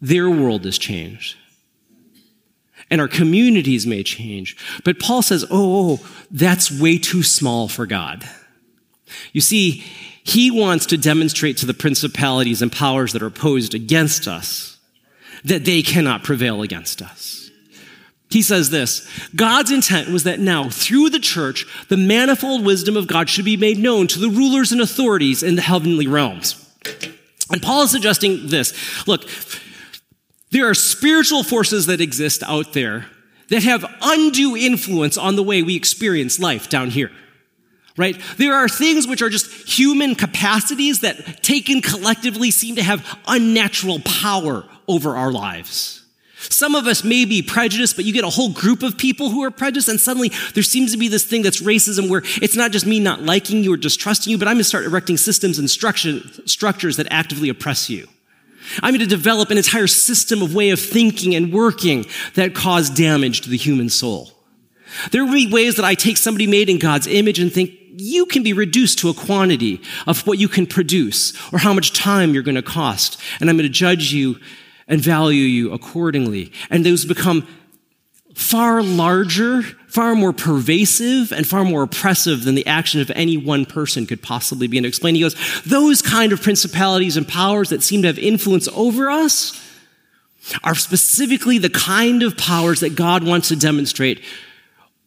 their 0.00 0.30
world 0.30 0.66
is 0.66 0.78
changed. 0.78 1.36
And 2.90 3.00
our 3.00 3.08
communities 3.08 3.86
may 3.86 4.02
change. 4.02 4.56
But 4.84 4.98
Paul 4.98 5.22
says, 5.22 5.44
oh, 5.44 5.48
oh, 5.50 5.92
oh 5.92 6.06
that's 6.30 6.70
way 6.70 6.98
too 6.98 7.22
small 7.22 7.68
for 7.68 7.86
God. 7.86 8.28
You 9.32 9.40
see, 9.40 9.84
he 10.24 10.50
wants 10.50 10.86
to 10.86 10.96
demonstrate 10.96 11.56
to 11.58 11.66
the 11.66 11.74
principalities 11.74 12.62
and 12.62 12.72
powers 12.72 13.12
that 13.12 13.22
are 13.22 13.26
opposed 13.26 13.74
against 13.74 14.26
us 14.26 14.78
that 15.44 15.64
they 15.64 15.82
cannot 15.82 16.24
prevail 16.24 16.62
against 16.62 17.00
us. 17.00 17.49
He 18.30 18.42
says 18.42 18.70
this 18.70 19.08
God's 19.34 19.70
intent 19.70 20.08
was 20.08 20.24
that 20.24 20.38
now, 20.38 20.68
through 20.68 21.10
the 21.10 21.18
church, 21.18 21.66
the 21.88 21.96
manifold 21.96 22.64
wisdom 22.64 22.96
of 22.96 23.06
God 23.06 23.28
should 23.28 23.44
be 23.44 23.56
made 23.56 23.78
known 23.78 24.06
to 24.08 24.18
the 24.18 24.28
rulers 24.28 24.72
and 24.72 24.80
authorities 24.80 25.42
in 25.42 25.56
the 25.56 25.62
heavenly 25.62 26.06
realms. 26.06 26.56
And 27.50 27.60
Paul 27.60 27.82
is 27.82 27.90
suggesting 27.90 28.46
this 28.46 29.06
look, 29.06 29.28
there 30.50 30.68
are 30.68 30.74
spiritual 30.74 31.42
forces 31.42 31.86
that 31.86 32.00
exist 32.00 32.42
out 32.44 32.72
there 32.72 33.06
that 33.48 33.64
have 33.64 33.84
undue 34.00 34.56
influence 34.56 35.18
on 35.18 35.34
the 35.34 35.42
way 35.42 35.62
we 35.62 35.74
experience 35.74 36.38
life 36.38 36.68
down 36.68 36.90
here. 36.90 37.10
Right? 37.96 38.18
There 38.38 38.54
are 38.54 38.68
things 38.68 39.08
which 39.08 39.20
are 39.20 39.28
just 39.28 39.68
human 39.68 40.14
capacities 40.14 41.00
that 41.00 41.42
taken 41.42 41.82
collectively 41.82 42.52
seem 42.52 42.76
to 42.76 42.82
have 42.82 43.04
unnatural 43.26 43.98
power 44.04 44.64
over 44.86 45.16
our 45.16 45.32
lives. 45.32 45.99
Some 46.48 46.74
of 46.74 46.86
us 46.86 47.04
may 47.04 47.26
be 47.26 47.42
prejudiced, 47.42 47.96
but 47.96 48.06
you 48.06 48.12
get 48.12 48.24
a 48.24 48.30
whole 48.30 48.50
group 48.50 48.82
of 48.82 48.96
people 48.96 49.30
who 49.30 49.44
are 49.44 49.50
prejudiced, 49.50 49.88
and 49.88 50.00
suddenly 50.00 50.30
there 50.54 50.62
seems 50.62 50.92
to 50.92 50.98
be 50.98 51.08
this 51.08 51.24
thing 51.24 51.42
that's 51.42 51.60
racism 51.60 52.08
where 52.08 52.22
it's 52.40 52.56
not 52.56 52.72
just 52.72 52.86
me 52.86 52.98
not 52.98 53.22
liking 53.22 53.62
you 53.62 53.74
or 53.74 53.76
distrusting 53.76 54.30
you, 54.30 54.38
but 54.38 54.48
I'm 54.48 54.54
going 54.54 54.62
to 54.62 54.68
start 54.68 54.86
erecting 54.86 55.18
systems 55.18 55.58
and 55.58 55.68
structures 55.68 56.96
that 56.96 57.06
actively 57.10 57.50
oppress 57.50 57.90
you. 57.90 58.08
I'm 58.82 58.92
going 58.92 59.00
to 59.00 59.06
develop 59.06 59.50
an 59.50 59.58
entire 59.58 59.86
system 59.86 60.42
of 60.42 60.54
way 60.54 60.70
of 60.70 60.80
thinking 60.80 61.34
and 61.34 61.52
working 61.52 62.06
that 62.34 62.54
cause 62.54 62.88
damage 62.88 63.42
to 63.42 63.50
the 63.50 63.56
human 63.56 63.90
soul. 63.90 64.30
There 65.12 65.24
will 65.24 65.32
be 65.32 65.50
ways 65.50 65.76
that 65.76 65.84
I 65.84 65.94
take 65.94 66.16
somebody 66.16 66.46
made 66.46 66.68
in 66.68 66.78
God's 66.78 67.06
image 67.06 67.38
and 67.38 67.52
think, 67.52 67.72
you 67.96 68.24
can 68.24 68.42
be 68.42 68.52
reduced 68.52 68.98
to 69.00 69.10
a 69.10 69.14
quantity 69.14 69.82
of 70.06 70.26
what 70.26 70.38
you 70.38 70.48
can 70.48 70.66
produce 70.66 71.34
or 71.52 71.58
how 71.58 71.74
much 71.74 71.92
time 71.92 72.32
you're 72.32 72.42
going 72.42 72.54
to 72.54 72.62
cost. 72.62 73.20
And 73.40 73.50
I'm 73.50 73.56
going 73.56 73.68
to 73.68 73.72
judge 73.72 74.12
you 74.12 74.38
and 74.90 75.00
value 75.00 75.44
you 75.44 75.72
accordingly. 75.72 76.52
And 76.68 76.84
those 76.84 77.06
become 77.06 77.46
far 78.34 78.82
larger, 78.82 79.62
far 79.62 80.14
more 80.14 80.32
pervasive, 80.32 81.32
and 81.32 81.46
far 81.46 81.64
more 81.64 81.84
oppressive 81.84 82.44
than 82.44 82.56
the 82.56 82.66
action 82.66 83.00
of 83.00 83.10
any 83.12 83.36
one 83.36 83.64
person 83.64 84.04
could 84.04 84.22
possibly 84.22 84.66
be. 84.66 84.76
And 84.76 84.86
explain, 84.86 85.14
he 85.14 85.20
goes, 85.20 85.36
those 85.64 86.02
kind 86.02 86.32
of 86.32 86.42
principalities 86.42 87.16
and 87.16 87.26
powers 87.26 87.70
that 87.70 87.82
seem 87.82 88.02
to 88.02 88.08
have 88.08 88.18
influence 88.18 88.68
over 88.74 89.10
us 89.10 89.58
are 90.64 90.74
specifically 90.74 91.58
the 91.58 91.70
kind 91.70 92.22
of 92.22 92.36
powers 92.36 92.80
that 92.80 92.96
God 92.96 93.24
wants 93.24 93.48
to 93.48 93.56
demonstrate. 93.56 94.22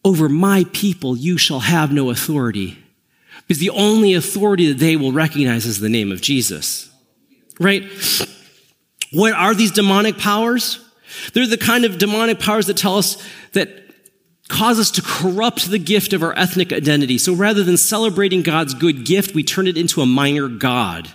Over 0.04 0.28
my 0.28 0.64
people, 0.72 1.16
you 1.16 1.36
shall 1.38 1.60
have 1.60 1.92
no 1.92 2.10
authority. 2.10 2.78
Because 3.46 3.58
the 3.58 3.70
only 3.70 4.14
authority 4.14 4.68
that 4.68 4.78
they 4.78 4.96
will 4.96 5.12
recognize 5.12 5.66
is 5.66 5.80
the 5.80 5.88
name 5.90 6.10
of 6.10 6.22
Jesus. 6.22 6.90
Right? 7.60 7.84
What 9.12 9.32
are 9.32 9.54
these 9.54 9.70
demonic 9.70 10.18
powers? 10.18 10.80
They're 11.32 11.46
the 11.46 11.58
kind 11.58 11.84
of 11.84 11.98
demonic 11.98 12.40
powers 12.40 12.66
that 12.66 12.76
tell 12.76 12.98
us 12.98 13.22
that 13.52 13.68
cause 14.48 14.78
us 14.78 14.90
to 14.92 15.02
corrupt 15.02 15.70
the 15.70 15.78
gift 15.78 16.12
of 16.12 16.22
our 16.22 16.36
ethnic 16.36 16.72
identity. 16.72 17.18
So 17.18 17.34
rather 17.34 17.62
than 17.62 17.76
celebrating 17.76 18.42
God's 18.42 18.74
good 18.74 19.04
gift, 19.04 19.34
we 19.34 19.42
turn 19.42 19.66
it 19.66 19.78
into 19.78 20.00
a 20.00 20.06
minor 20.06 20.48
God 20.48 21.08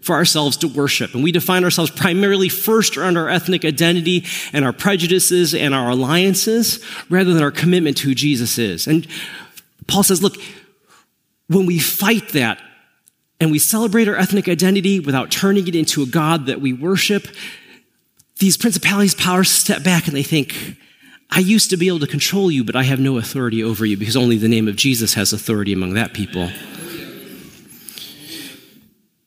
for 0.00 0.14
ourselves 0.14 0.56
to 0.58 0.68
worship. 0.68 1.14
And 1.14 1.22
we 1.22 1.32
define 1.32 1.64
ourselves 1.64 1.90
primarily 1.90 2.48
first 2.48 2.96
around 2.96 3.16
our 3.16 3.28
ethnic 3.28 3.64
identity 3.64 4.24
and 4.52 4.64
our 4.64 4.72
prejudices 4.72 5.54
and 5.54 5.74
our 5.74 5.90
alliances 5.90 6.84
rather 7.10 7.34
than 7.34 7.42
our 7.42 7.50
commitment 7.50 7.96
to 7.98 8.08
who 8.08 8.14
Jesus 8.14 8.58
is. 8.58 8.86
And 8.86 9.06
Paul 9.86 10.02
says, 10.02 10.22
look, 10.22 10.36
when 11.48 11.66
we 11.66 11.78
fight 11.78 12.30
that, 12.30 12.60
and 13.40 13.50
we 13.50 13.58
celebrate 13.58 14.08
our 14.08 14.16
ethnic 14.16 14.48
identity 14.48 15.00
without 15.00 15.30
turning 15.30 15.68
it 15.68 15.74
into 15.74 16.02
a 16.02 16.06
God 16.06 16.46
that 16.46 16.60
we 16.60 16.72
worship, 16.72 17.26
these 18.38 18.56
principalities, 18.56 19.14
powers 19.14 19.50
step 19.50 19.82
back 19.82 20.06
and 20.06 20.16
they 20.16 20.22
think, 20.22 20.76
I 21.30 21.40
used 21.40 21.70
to 21.70 21.76
be 21.76 21.88
able 21.88 21.98
to 22.00 22.06
control 22.06 22.50
you, 22.50 22.64
but 22.64 22.76
I 22.76 22.84
have 22.84 23.00
no 23.00 23.18
authority 23.18 23.62
over 23.62 23.84
you 23.84 23.96
because 23.96 24.16
only 24.16 24.36
the 24.36 24.48
name 24.48 24.68
of 24.68 24.76
Jesus 24.76 25.14
has 25.14 25.32
authority 25.32 25.72
among 25.72 25.94
that 25.94 26.14
people. 26.14 26.50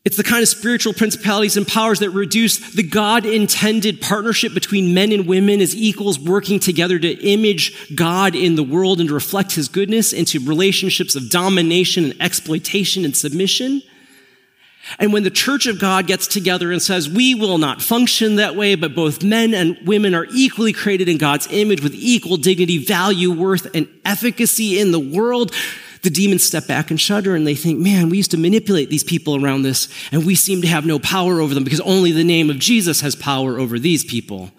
It's 0.05 0.15
the 0.17 0.23
kind 0.23 0.41
of 0.41 0.47
spiritual 0.47 0.93
principalities 0.93 1.57
and 1.57 1.67
powers 1.67 1.99
that 1.99 2.11
reduce 2.11 2.57
the 2.73 2.83
God 2.83 3.25
intended 3.25 4.01
partnership 4.01 4.53
between 4.53 4.93
men 4.93 5.11
and 5.11 5.27
women 5.27 5.59
as 5.59 5.75
equals 5.75 6.17
working 6.17 6.59
together 6.59 6.97
to 6.97 7.11
image 7.19 7.93
God 7.95 8.33
in 8.33 8.55
the 8.55 8.63
world 8.63 9.01
and 9.01 9.09
to 9.09 9.13
reflect 9.13 9.51
his 9.51 9.67
goodness 9.67 10.13
into 10.13 10.39
relationships 10.39 11.15
of 11.15 11.29
domination 11.29 12.05
and 12.05 12.21
exploitation 12.21 13.03
and 13.03 13.15
submission. 13.15 13.83
And 14.97 15.13
when 15.13 15.23
the 15.23 15.29
church 15.29 15.67
of 15.67 15.79
God 15.79 16.07
gets 16.07 16.25
together 16.27 16.71
and 16.71 16.81
says, 16.81 17.09
we 17.09 17.35
will 17.35 17.57
not 17.57 17.81
function 17.81 18.37
that 18.37 18.55
way, 18.55 18.75
but 18.75 18.95
both 18.95 19.23
men 19.23 19.53
and 19.53 19.77
women 19.85 20.15
are 20.15 20.25
equally 20.31 20.73
created 20.73 21.07
in 21.07 21.17
God's 21.17 21.47
image 21.51 21.83
with 21.83 21.93
equal 21.93 22.37
dignity, 22.37 22.83
value, 22.83 23.31
worth, 23.31 23.67
and 23.75 23.87
efficacy 24.05 24.79
in 24.79 24.91
the 24.91 24.99
world, 24.99 25.53
the 26.01 26.09
demons 26.09 26.43
step 26.43 26.65
back 26.65 26.89
and 26.89 26.99
shudder 26.99 27.35
and 27.35 27.45
they 27.45 27.55
think, 27.55 27.79
man, 27.79 28.09
we 28.09 28.17
used 28.17 28.31
to 28.31 28.37
manipulate 28.37 28.89
these 28.89 29.03
people 29.03 29.43
around 29.43 29.63
this 29.63 29.89
and 30.11 30.25
we 30.25 30.33
seem 30.33 30.61
to 30.61 30.67
have 30.67 30.85
no 30.85 30.97
power 30.97 31.41
over 31.41 31.53
them 31.53 31.63
because 31.63 31.81
only 31.81 32.11
the 32.11 32.23
name 32.23 32.49
of 32.49 32.57
Jesus 32.57 33.01
has 33.01 33.15
power 33.15 33.59
over 33.59 33.77
these 33.77 34.03
people. 34.05 34.49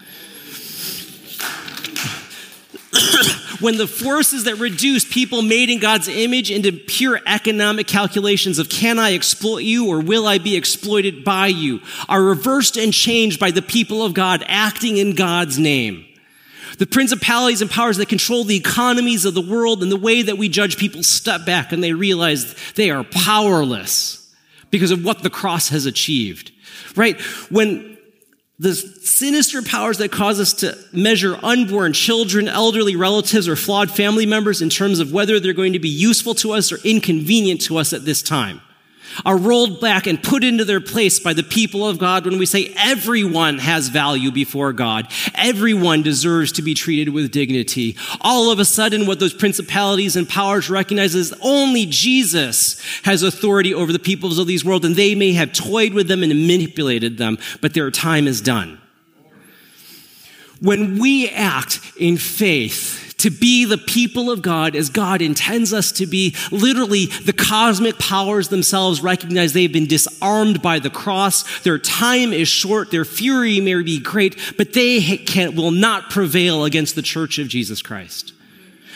When 3.60 3.76
the 3.76 3.86
forces 3.86 4.44
that 4.44 4.56
reduce 4.56 5.04
people 5.04 5.42
made 5.42 5.70
in 5.70 5.78
God's 5.78 6.08
image 6.08 6.50
into 6.50 6.72
pure 6.72 7.20
economic 7.26 7.86
calculations 7.86 8.58
of 8.58 8.68
can 8.68 8.98
I 8.98 9.14
exploit 9.14 9.62
you 9.62 9.88
or 9.88 10.00
will 10.00 10.26
I 10.26 10.38
be 10.38 10.56
exploited 10.56 11.24
by 11.24 11.48
you 11.48 11.80
are 12.08 12.22
reversed 12.22 12.76
and 12.76 12.92
changed 12.92 13.38
by 13.38 13.50
the 13.50 13.62
people 13.62 14.02
of 14.02 14.14
God 14.14 14.42
acting 14.46 14.96
in 14.96 15.14
God's 15.14 15.58
name. 15.58 16.06
The 16.78 16.86
principalities 16.86 17.60
and 17.60 17.70
powers 17.70 17.98
that 17.98 18.08
control 18.08 18.44
the 18.44 18.56
economies 18.56 19.26
of 19.26 19.34
the 19.34 19.42
world 19.42 19.82
and 19.82 19.92
the 19.92 19.96
way 19.96 20.22
that 20.22 20.38
we 20.38 20.48
judge 20.48 20.78
people 20.78 21.02
step 21.02 21.44
back 21.44 21.72
and 21.72 21.84
they 21.84 21.92
realize 21.92 22.54
they 22.74 22.90
are 22.90 23.04
powerless 23.04 24.34
because 24.70 24.90
of 24.90 25.04
what 25.04 25.22
the 25.22 25.30
cross 25.30 25.68
has 25.68 25.84
achieved. 25.84 26.52
Right? 26.96 27.20
When 27.50 27.98
the 28.60 28.74
sinister 28.74 29.62
powers 29.62 29.96
that 29.98 30.12
cause 30.12 30.38
us 30.38 30.52
to 30.52 30.78
measure 30.92 31.34
unborn 31.42 31.94
children, 31.94 32.46
elderly 32.46 32.94
relatives, 32.94 33.48
or 33.48 33.56
flawed 33.56 33.90
family 33.90 34.26
members 34.26 34.60
in 34.60 34.68
terms 34.68 35.00
of 35.00 35.12
whether 35.12 35.40
they're 35.40 35.54
going 35.54 35.72
to 35.72 35.78
be 35.78 35.88
useful 35.88 36.34
to 36.34 36.52
us 36.52 36.70
or 36.70 36.76
inconvenient 36.84 37.62
to 37.62 37.78
us 37.78 37.94
at 37.94 38.04
this 38.04 38.20
time 38.20 38.60
are 39.24 39.36
rolled 39.36 39.80
back 39.80 40.06
and 40.06 40.22
put 40.22 40.44
into 40.44 40.64
their 40.64 40.80
place 40.80 41.20
by 41.20 41.32
the 41.32 41.42
people 41.42 41.86
of 41.86 41.98
God 41.98 42.24
when 42.24 42.38
we 42.38 42.46
say 42.46 42.72
everyone 42.76 43.58
has 43.58 43.88
value 43.88 44.30
before 44.30 44.72
God. 44.72 45.10
Everyone 45.34 46.02
deserves 46.02 46.52
to 46.52 46.62
be 46.62 46.74
treated 46.74 47.12
with 47.12 47.30
dignity. 47.30 47.96
All 48.20 48.50
of 48.50 48.58
a 48.58 48.64
sudden, 48.64 49.06
what 49.06 49.20
those 49.20 49.34
principalities 49.34 50.16
and 50.16 50.28
powers 50.28 50.70
recognize 50.70 51.14
is 51.14 51.34
only 51.40 51.86
Jesus 51.86 52.80
has 53.02 53.22
authority 53.22 53.74
over 53.74 53.92
the 53.92 53.98
peoples 53.98 54.38
of 54.38 54.46
these 54.46 54.64
world, 54.64 54.84
and 54.84 54.96
they 54.96 55.14
may 55.14 55.32
have 55.32 55.52
toyed 55.52 55.92
with 55.92 56.08
them 56.08 56.22
and 56.22 56.32
manipulated 56.46 57.18
them, 57.18 57.38
but 57.60 57.74
their 57.74 57.90
time 57.90 58.26
is 58.26 58.40
done. 58.40 58.80
When 60.60 60.98
we 60.98 61.28
act 61.30 61.80
in 61.96 62.18
faith, 62.18 63.09
to 63.20 63.30
be 63.30 63.64
the 63.64 63.78
people 63.78 64.30
of 64.30 64.42
God 64.42 64.74
as 64.74 64.88
God 64.90 65.22
intends 65.22 65.72
us 65.72 65.92
to 65.92 66.06
be. 66.06 66.34
Literally, 66.50 67.06
the 67.06 67.32
cosmic 67.32 67.98
powers 67.98 68.48
themselves 68.48 69.02
recognize 69.02 69.52
they've 69.52 69.72
been 69.72 69.86
disarmed 69.86 70.62
by 70.62 70.78
the 70.78 70.90
cross. 70.90 71.60
Their 71.60 71.78
time 71.78 72.32
is 72.32 72.48
short. 72.48 72.90
Their 72.90 73.04
fury 73.04 73.60
may 73.60 73.82
be 73.82 74.00
great, 74.00 74.36
but 74.56 74.72
they 74.72 75.00
can, 75.18 75.54
will 75.54 75.70
not 75.70 76.10
prevail 76.10 76.64
against 76.64 76.94
the 76.94 77.02
church 77.02 77.38
of 77.38 77.48
Jesus 77.48 77.82
Christ. 77.82 78.32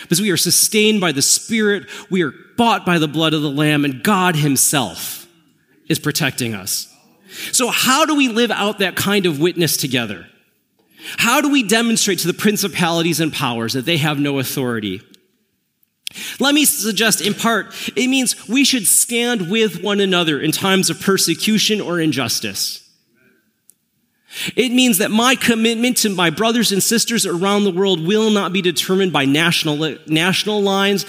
Because 0.03 0.21
we 0.21 0.31
are 0.31 0.37
sustained 0.37 1.01
by 1.01 1.13
the 1.13 1.23
Spirit. 1.23 1.85
We 2.11 2.23
are 2.23 2.35
bought 2.57 2.85
by 2.85 2.99
the 2.99 3.09
blood 3.09 3.35
of 3.35 3.43
the 3.43 3.51
Lamb 3.51 3.85
and 3.85 4.03
God 4.03 4.37
himself 4.37 5.27
is 5.89 5.99
protecting 5.99 6.55
us. 6.55 6.91
So 7.53 7.69
how 7.69 8.07
do 8.07 8.15
we 8.15 8.29
live 8.29 8.51
out 8.51 8.79
that 8.79 8.97
kind 8.97 9.27
of 9.27 9.41
witness 9.41 9.77
together? 9.77 10.27
How 11.19 11.41
do 11.41 11.51
we 11.51 11.63
demonstrate 11.63 12.21
to 12.21 12.27
the 12.27 12.35
principalities 12.35 13.21
and 13.21 13.33
powers 13.33 13.75
that 13.75 13.85
they 13.85 13.99
have 13.99 14.19
no 14.19 14.39
authority? 14.39 15.03
Let 16.39 16.55
me 16.55 16.65
suggest 16.65 17.21
in 17.21 17.35
part, 17.35 17.75
it 17.97 18.09
means 18.09 18.49
we 18.49 18.65
should 18.65 18.87
stand 18.87 19.51
with 19.51 19.83
one 19.83 20.01
another 20.01 20.41
in 20.41 20.53
times 20.53 20.91
of 20.91 21.01
persecution 21.01 21.81
or 21.81 22.01
injustice. 22.01 22.81
It 24.57 24.73
means 24.73 24.99
that 24.99 25.11
my 25.11 25.37
commitment 25.37 25.97
to 25.99 26.11
my 26.11 26.31
brothers 26.31 26.73
and 26.73 26.83
sisters 26.83 27.25
around 27.25 27.65
the 27.65 27.71
world 27.71 28.05
will 28.05 28.31
not 28.31 28.53
be 28.53 28.63
determined 28.63 29.13
by 29.13 29.25
national, 29.25 29.97
national 30.07 30.61
lines, 30.61 31.07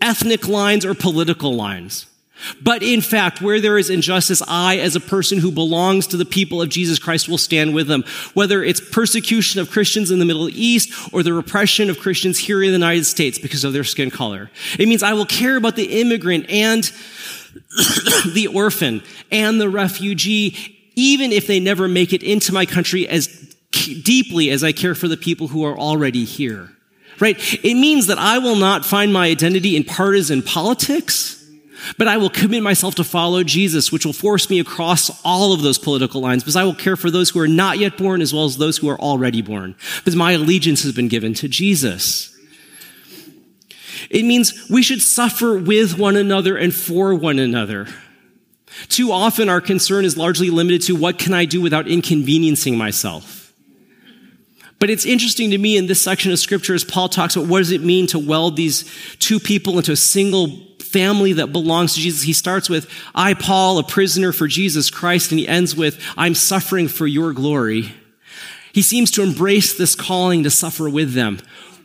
ethnic 0.00 0.48
lines, 0.48 0.84
or 0.84 0.94
political 0.94 1.54
lines. 1.54 2.06
But 2.60 2.82
in 2.82 3.00
fact, 3.00 3.40
where 3.40 3.60
there 3.60 3.78
is 3.78 3.90
injustice, 3.90 4.42
I, 4.46 4.78
as 4.78 4.96
a 4.96 5.00
person 5.00 5.38
who 5.38 5.50
belongs 5.50 6.06
to 6.08 6.16
the 6.16 6.24
people 6.24 6.60
of 6.60 6.68
Jesus 6.68 6.98
Christ, 6.98 7.28
will 7.28 7.38
stand 7.38 7.74
with 7.74 7.86
them. 7.86 8.04
Whether 8.34 8.62
it's 8.62 8.80
persecution 8.80 9.60
of 9.60 9.70
Christians 9.70 10.10
in 10.10 10.18
the 10.18 10.24
Middle 10.24 10.48
East 10.48 10.92
or 11.12 11.22
the 11.22 11.32
repression 11.32 11.90
of 11.90 11.98
Christians 11.98 12.38
here 12.38 12.62
in 12.62 12.68
the 12.68 12.72
United 12.72 13.04
States 13.04 13.38
because 13.38 13.64
of 13.64 13.72
their 13.72 13.84
skin 13.84 14.10
color. 14.10 14.50
It 14.78 14.88
means 14.88 15.02
I 15.02 15.12
will 15.12 15.26
care 15.26 15.56
about 15.56 15.76
the 15.76 16.00
immigrant 16.00 16.48
and 16.50 16.84
the 18.32 18.48
orphan 18.52 19.02
and 19.30 19.60
the 19.60 19.68
refugee, 19.68 20.56
even 20.94 21.32
if 21.32 21.46
they 21.46 21.60
never 21.60 21.88
make 21.88 22.12
it 22.12 22.22
into 22.22 22.52
my 22.52 22.66
country 22.66 23.08
as 23.08 23.28
deeply 24.02 24.50
as 24.50 24.62
I 24.62 24.72
care 24.72 24.94
for 24.94 25.08
the 25.08 25.16
people 25.16 25.48
who 25.48 25.64
are 25.64 25.78
already 25.78 26.24
here. 26.24 26.70
right? 27.20 27.36
It 27.64 27.74
means 27.74 28.06
that 28.08 28.18
I 28.18 28.38
will 28.38 28.56
not 28.56 28.84
find 28.84 29.12
my 29.12 29.28
identity 29.28 29.76
in 29.76 29.84
partisan 29.84 30.42
politics, 30.42 31.41
but 31.98 32.08
I 32.08 32.16
will 32.16 32.30
commit 32.30 32.62
myself 32.62 32.94
to 32.96 33.04
follow 33.04 33.42
Jesus, 33.42 33.90
which 33.90 34.06
will 34.06 34.12
force 34.12 34.48
me 34.48 34.60
across 34.60 35.10
all 35.24 35.52
of 35.52 35.62
those 35.62 35.78
political 35.78 36.20
lines 36.20 36.42
because 36.42 36.56
I 36.56 36.64
will 36.64 36.74
care 36.74 36.96
for 36.96 37.10
those 37.10 37.30
who 37.30 37.40
are 37.40 37.48
not 37.48 37.78
yet 37.78 37.96
born 37.96 38.20
as 38.20 38.32
well 38.32 38.44
as 38.44 38.56
those 38.56 38.78
who 38.78 38.88
are 38.88 39.00
already 39.00 39.42
born 39.42 39.74
because 39.98 40.16
my 40.16 40.32
allegiance 40.32 40.82
has 40.82 40.92
been 40.92 41.08
given 41.08 41.34
to 41.34 41.48
Jesus. 41.48 42.28
It 44.10 44.24
means 44.24 44.68
we 44.68 44.82
should 44.82 45.00
suffer 45.00 45.58
with 45.58 45.98
one 45.98 46.16
another 46.16 46.56
and 46.56 46.74
for 46.74 47.14
one 47.14 47.38
another. 47.38 47.86
Too 48.88 49.12
often 49.12 49.48
our 49.48 49.60
concern 49.60 50.04
is 50.04 50.16
largely 50.16 50.50
limited 50.50 50.82
to 50.82 50.96
what 50.96 51.18
can 51.18 51.34
I 51.34 51.44
do 51.44 51.60
without 51.60 51.88
inconveniencing 51.88 52.76
myself. 52.76 53.52
But 54.78 54.90
it's 54.90 55.06
interesting 55.06 55.50
to 55.52 55.58
me 55.58 55.76
in 55.76 55.86
this 55.86 56.02
section 56.02 56.32
of 56.32 56.40
scripture 56.40 56.74
as 56.74 56.82
Paul 56.82 57.08
talks 57.08 57.36
about 57.36 57.48
what 57.48 57.58
does 57.58 57.70
it 57.70 57.82
mean 57.82 58.08
to 58.08 58.18
weld 58.18 58.56
these 58.56 58.84
two 59.20 59.38
people 59.38 59.76
into 59.76 59.92
a 59.92 59.96
single 59.96 60.48
family 60.92 61.32
that 61.34 61.52
belongs 61.52 61.94
to 61.94 62.00
Jesus. 62.00 62.22
He 62.22 62.32
starts 62.32 62.68
with, 62.68 62.88
I, 63.14 63.34
Paul, 63.34 63.78
a 63.78 63.82
prisoner 63.82 64.32
for 64.32 64.46
Jesus 64.46 64.90
Christ, 64.90 65.32
and 65.32 65.38
he 65.38 65.48
ends 65.48 65.74
with, 65.74 66.00
I'm 66.16 66.34
suffering 66.34 66.88
for 66.88 67.06
your 67.06 67.32
glory. 67.32 67.94
He 68.72 68.82
seems 68.82 69.10
to 69.12 69.22
embrace 69.22 69.76
this 69.76 69.94
calling 69.94 70.42
to 70.44 70.50
suffer 70.50 70.88
with 70.88 71.14
them. 71.14 71.38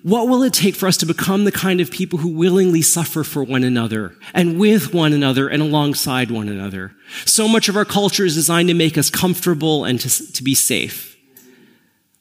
What 0.03 0.28
will 0.28 0.43
it 0.43 0.53
take 0.53 0.76
for 0.76 0.88
us 0.88 0.95
to 0.97 1.05
become 1.05 1.43
the 1.43 1.51
kind 1.51 1.82
of 1.82 1.91
people 1.91 2.20
who 2.20 2.30
willingly 2.30 2.82
suffer 2.82 3.24
for 3.24 3.43
one 3.43 3.64
another 3.64 4.16
and 4.34 4.58
with 4.58 4.93
one 4.93 5.12
another 5.12 5.49
and 5.49 5.62
alongside 5.62 6.32
one 6.32 6.47
another? 6.47 6.93
So 7.26 7.47
much 7.47 7.68
of 7.68 7.76
our 7.76 7.84
culture 7.84 8.24
is 8.24 8.36
designed 8.36 8.70
to 8.70 8.74
make 8.74 8.97
us 8.97 9.10
comfortable 9.10 9.84
and 9.84 9.99
to, 9.99 10.34
to 10.34 10.43
be 10.43 10.55
safe. 10.55 11.18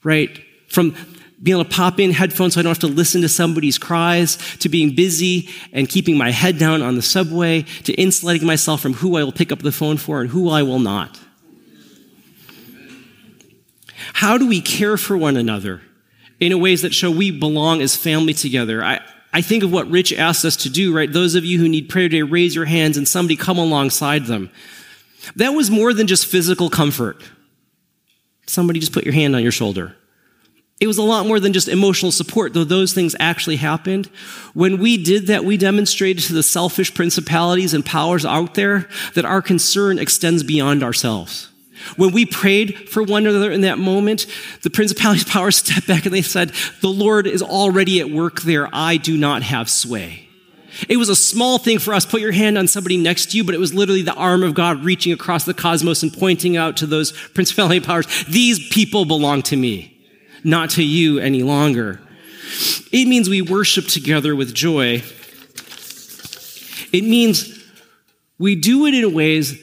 Right? 0.03 0.43
From 0.69 0.97
being 1.43 1.59
able 1.59 1.65
to 1.69 1.77
pop 1.77 2.01
in 2.01 2.13
headphones 2.13 2.55
so 2.55 2.61
I 2.61 2.63
don't 2.63 2.71
have 2.71 2.79
to 2.79 2.87
listen 2.87 3.21
to 3.23 3.29
somebody's 3.29 3.79
cries, 3.79 4.37
to 4.59 4.69
being 4.69 4.95
busy 4.95 5.49
and 5.73 5.89
keeping 5.89 6.17
my 6.17 6.31
head 6.31 6.59
down 6.59 6.83
on 6.83 6.95
the 6.95 7.03
subway, 7.03 7.63
to 7.85 7.93
insulating 7.95 8.47
myself 8.47 8.81
from 8.81 8.95
who 8.95 9.17
I 9.17 9.25
will 9.25 9.33
pick 9.33 9.53
up 9.53 9.61
the 9.61 9.73
phone 9.73 9.99
for 9.99 10.21
and 10.21 10.31
who 10.31 10.49
I 10.49 10.63
will 10.63 10.79
not. 10.79 11.21
How 14.15 14.39
do 14.39 14.47
we 14.47 14.63
care 14.63 14.97
for 14.97 15.17
one 15.17 15.37
another 15.37 15.83
in 16.41 16.59
ways 16.59 16.83
that 16.83 16.95
show 16.95 17.11
we 17.11 17.31
belong 17.31 17.83
as 17.83 17.97
family 17.97 18.33
together? 18.33 18.83
I, 18.83 19.01
I 19.33 19.43
think 19.43 19.63
of 19.63 19.71
what 19.71 19.91
Rich 19.91 20.15
asked 20.15 20.45
us 20.47 20.57
to 20.57 20.71
do, 20.71 20.97
right? 20.97 21.13
Those 21.13 21.35
of 21.35 21.45
you 21.45 21.59
who 21.59 21.69
need 21.69 21.91
prayer 21.91 22.09
today, 22.09 22.23
raise 22.23 22.55
your 22.55 22.65
hands 22.65 22.97
and 22.97 23.07
somebody 23.07 23.37
come 23.37 23.59
alongside 23.59 24.25
them. 24.25 24.51
That 25.35 25.51
was 25.51 25.71
more 25.71 25.93
than 25.93 26.07
just 26.07 26.27
physical 26.27 26.71
comfort. 26.71 27.23
Somebody 28.47 28.81
just 28.81 28.93
put 28.93 29.05
your 29.05 29.13
hand 29.13 29.37
on 29.37 29.43
your 29.43 29.53
shoulder. 29.53 29.97
It 30.79 30.87
was 30.87 30.99
a 30.99 31.03
lot 31.03 31.27
more 31.27 31.41
than 31.41 31.55
just 31.55 31.69
emotional 31.69 32.13
support, 32.13 32.53
though 32.53 32.65
those 32.65 32.93
things 32.93 33.17
actually 33.19 33.57
happened. 33.57 34.07
When 34.53 34.79
we 34.79 35.03
did 35.03 35.27
that, 35.29 35.45
we 35.45 35.57
demonstrated 35.57 36.25
to 36.25 36.35
the 36.35 36.43
selfish 36.43 36.93
principalities 36.93 37.73
and 37.73 37.85
powers 37.85 38.27
out 38.27 38.55
there 38.55 38.87
that 39.15 39.25
our 39.25 39.41
concern 39.41 39.99
extends 39.99 40.43
beyond 40.43 40.83
ourselves. 40.83 41.49
When 41.97 42.13
we 42.13 42.27
prayed 42.27 42.91
for 42.91 43.03
one 43.03 43.27
another 43.27 43.51
in 43.51 43.63
that 43.63 43.79
moment, 43.79 44.27
the 44.63 44.71
principalities 44.71 45.25
powers 45.33 45.57
stepped 45.57 45.87
back 45.87 46.05
and 46.05 46.15
they 46.15 46.23
said, 46.23 46.53
the 46.83 46.89
Lord 46.89 47.27
is 47.27 47.43
already 47.43 48.01
at 48.01 48.11
work 48.11 48.43
there. 48.43 48.69
I 48.71 48.99
do 48.99 49.17
not 49.17 49.43
have 49.43 49.71
sway. 49.71 50.29
It 50.91 50.99
was 50.99 51.09
a 51.09 51.17
small 51.17 51.57
thing 51.57 51.79
for 51.79 51.95
us. 51.95 52.05
Put 52.05 52.21
your 52.21 52.33
hand 52.33 52.59
on 52.59 52.69
somebody 52.69 52.99
next 52.99 53.31
to 53.31 53.39
you, 53.39 53.45
but 53.45 53.55
it 53.55 53.59
was 53.59 53.73
literally 53.73 54.03
the 54.03 54.13
arm 54.13 54.43
of 54.43 54.53
God 54.53 54.85
reaching 54.85 55.13
across 55.13 55.45
the 55.45 55.55
cosmos 55.55 56.03
and 56.03 56.13
pointing 56.13 56.59
out 56.59 56.77
to 56.79 56.87
those 56.87 57.13
principality 57.35 57.81
powers. 57.81 58.07
These 58.27 58.69
people 58.69 59.07
belong 59.07 59.41
to 59.45 59.57
me 59.57 59.96
not 60.47 60.71
to 60.71 60.85
you 60.85 61.19
any 61.19 61.43
longer. 61.43 62.01
It 62.93 63.09
means 63.09 63.29
we 63.29 63.43
worship 63.43 63.87
together 63.87 64.37
with 64.37 64.55
joy. 64.55 65.03
It 66.93 67.03
means 67.03 67.65
we 68.39 68.55
do 68.55 68.87
it 68.87 68.95
in 68.95 69.13
ways 69.13 69.61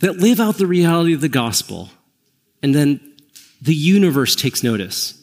that 0.00 0.16
live 0.18 0.40
out 0.40 0.58
the 0.58 0.66
reality 0.66 1.14
of 1.14 1.20
the 1.20 1.28
gospel, 1.28 1.90
and 2.60 2.74
then 2.74 3.14
the 3.62 3.74
universe 3.74 4.34
takes 4.34 4.64
notice. 4.64 5.16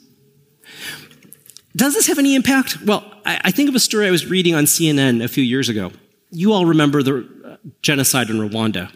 Does 1.76 1.94
this 1.94 2.08
have 2.08 2.18
any 2.18 2.34
impact? 2.36 2.82
Well, 2.86 3.04
I 3.26 3.52
think 3.52 3.70
of 3.70 3.76
a 3.76 3.80
story 3.80 4.08
I 4.08 4.12
was 4.12 4.26
reading 4.26 4.56
on 4.56 4.64
CNN 4.64 5.24
a 5.24 5.28
few 5.28 5.44
years 5.44 5.68
ago. 5.70 5.92
You 6.32 6.54
all 6.54 6.66
remember 6.66 7.04
the 7.04 7.28
uh, 7.46 7.58
genocide 7.82 8.30
in 8.30 8.38
Rwanda. 8.38 8.90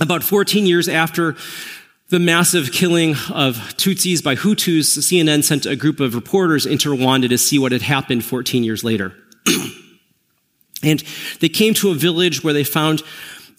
About 0.00 0.22
14 0.22 0.66
years 0.66 0.88
after 0.88 1.36
the 2.12 2.20
massive 2.20 2.72
killing 2.72 3.12
of 3.32 3.56
Tutsis 3.78 4.22
by 4.22 4.36
Hutus, 4.36 4.98
CNN 4.98 5.42
sent 5.42 5.64
a 5.64 5.74
group 5.74 5.98
of 5.98 6.14
reporters 6.14 6.66
into 6.66 6.90
Rwanda 6.90 7.26
to 7.30 7.38
see 7.38 7.58
what 7.58 7.72
had 7.72 7.80
happened 7.80 8.22
14 8.22 8.62
years 8.62 8.84
later. 8.84 9.14
and 10.82 11.02
they 11.40 11.48
came 11.48 11.72
to 11.72 11.90
a 11.90 11.94
village 11.94 12.44
where 12.44 12.52
they 12.52 12.64
found 12.64 13.02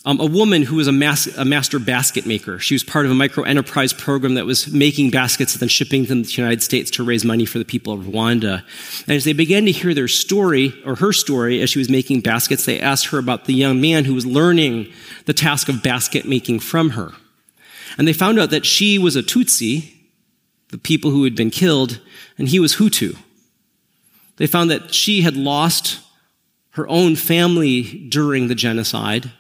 um, 0.06 0.20
a 0.20 0.28
woman 0.28 0.62
who 0.62 0.76
was 0.76 0.86
a, 0.86 0.92
mas- 0.92 1.36
a, 1.36 1.44
master 1.44 1.80
basket 1.80 2.28
maker. 2.28 2.60
She 2.60 2.76
was 2.76 2.84
part 2.84 3.06
of 3.06 3.12
a 3.12 3.16
micro 3.16 3.44
enterprise 3.44 3.92
program 3.92 4.36
that 4.36 4.46
was 4.46 4.72
making 4.72 5.10
baskets 5.10 5.54
and 5.54 5.62
then 5.62 5.70
shipping 5.70 6.06
them 6.06 6.22
to 6.22 6.30
the 6.30 6.40
United 6.40 6.62
States 6.62 6.92
to 6.92 7.04
raise 7.04 7.26
money 7.26 7.46
for 7.46 7.58
the 7.58 7.66
people 7.66 7.94
of 7.94 8.02
Rwanda. 8.02 8.64
And 9.08 9.16
as 9.16 9.24
they 9.24 9.34
began 9.34 9.66
to 9.66 9.72
hear 9.72 9.96
their 9.96 10.08
story, 10.08 10.80
or 10.86 10.94
her 10.98 11.12
story, 11.12 11.60
as 11.62 11.72
she 11.72 11.80
was 11.80 11.90
making 11.90 12.22
baskets, 12.22 12.66
they 12.66 12.80
asked 12.80 13.08
her 13.08 13.18
about 13.18 13.46
the 13.46 13.56
young 13.56 13.82
man 13.82 14.06
who 14.06 14.14
was 14.14 14.28
learning 14.28 14.94
the 15.26 15.34
task 15.34 15.70
of 15.70 15.82
basket 15.82 16.26
making 16.26 16.60
from 16.60 16.92
her. 16.92 17.14
And 17.98 18.08
they 18.08 18.14
found 18.14 18.40
out 18.40 18.50
that 18.50 18.66
she 18.66 18.98
was 18.98 19.16
a 19.16 19.24
Tutsi, 19.24 19.94
the 20.70 20.78
people 20.78 21.12
who 21.12 21.24
had 21.24 21.36
been 21.36 21.52
killed, 21.52 22.00
and 22.38 22.48
he 22.48 22.60
was 22.60 22.76
Hutu. 22.76 23.18
They 24.38 24.48
found 24.48 24.72
that 24.72 24.94
she 24.94 25.22
had 25.22 25.36
lost 25.36 26.00
her 26.72 26.88
own 26.88 27.16
family 27.16 27.84
during 28.10 28.48
the 28.48 28.56
genocide, 28.56 29.32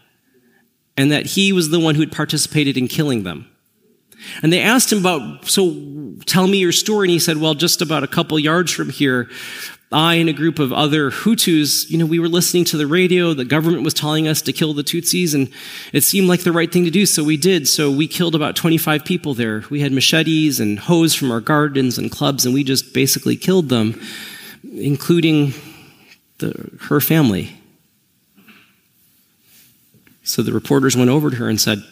and 0.95 1.11
that 1.11 1.25
he 1.25 1.51
was 1.51 1.69
the 1.69 1.79
one 1.79 1.95
who 1.95 2.01
had 2.01 2.11
participated 2.11 2.77
in 2.77 2.87
killing 2.87 3.23
them. 3.23 3.47
And 4.43 4.53
they 4.53 4.61
asked 4.61 4.91
him 4.91 4.99
about, 4.99 5.47
so 5.47 6.13
tell 6.25 6.47
me 6.47 6.59
your 6.59 6.71
story. 6.71 7.07
And 7.07 7.11
he 7.11 7.19
said, 7.19 7.37
well, 7.37 7.55
just 7.55 7.81
about 7.81 8.03
a 8.03 8.07
couple 8.07 8.37
yards 8.37 8.71
from 8.71 8.89
here, 8.89 9.29
I 9.93 10.15
and 10.15 10.27
a 10.27 10.33
group 10.33 10.57
of 10.57 10.73
other 10.73 11.11
Hutus, 11.11 11.89
you 11.89 11.97
know, 11.97 12.05
we 12.05 12.19
were 12.19 12.27
listening 12.27 12.65
to 12.65 12.77
the 12.77 12.87
radio. 12.87 13.33
The 13.33 13.45
government 13.45 13.83
was 13.83 13.93
telling 13.93 14.27
us 14.27 14.41
to 14.41 14.51
kill 14.51 14.73
the 14.73 14.83
Tutsis, 14.83 15.35
and 15.35 15.49
it 15.93 16.01
seemed 16.01 16.27
like 16.27 16.41
the 16.41 16.51
right 16.51 16.71
thing 16.71 16.83
to 16.85 16.91
do, 16.91 17.05
so 17.05 17.23
we 17.23 17.37
did. 17.37 17.67
So 17.67 17.91
we 17.91 18.07
killed 18.07 18.33
about 18.33 18.55
25 18.55 19.05
people 19.05 19.35
there. 19.35 19.63
We 19.69 19.81
had 19.81 19.91
machetes 19.91 20.59
and 20.59 20.79
hoes 20.79 21.13
from 21.13 21.31
our 21.31 21.39
gardens 21.39 21.97
and 21.97 22.11
clubs, 22.11 22.43
and 22.45 22.53
we 22.53 22.63
just 22.63 22.93
basically 22.93 23.35
killed 23.35 23.69
them, 23.69 24.01
including 24.63 25.53
the, 26.39 26.77
her 26.89 26.99
family. 26.99 27.55
So 30.23 30.41
the 30.41 30.53
reporters 30.53 30.97
went 30.97 31.11
over 31.11 31.29
to 31.29 31.35
her 31.35 31.49
and 31.49 31.61
said, 31.61 31.83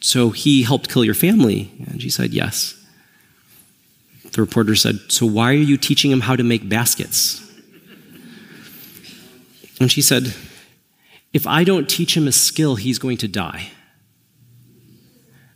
So 0.00 0.30
he 0.30 0.64
helped 0.64 0.90
kill 0.90 1.04
your 1.04 1.14
family? 1.14 1.72
And 1.88 2.02
she 2.02 2.10
said, 2.10 2.34
Yes. 2.34 2.83
The 4.34 4.40
reporter 4.40 4.74
said, 4.74 4.98
So 5.08 5.26
why 5.26 5.50
are 5.50 5.52
you 5.52 5.76
teaching 5.76 6.10
him 6.10 6.20
how 6.20 6.34
to 6.34 6.42
make 6.42 6.68
baskets? 6.68 7.40
And 9.78 9.90
she 9.90 10.02
said, 10.02 10.34
If 11.32 11.46
I 11.46 11.62
don't 11.62 11.88
teach 11.88 12.16
him 12.16 12.26
a 12.26 12.32
skill, 12.32 12.74
he's 12.74 12.98
going 12.98 13.16
to 13.18 13.28
die. 13.28 13.70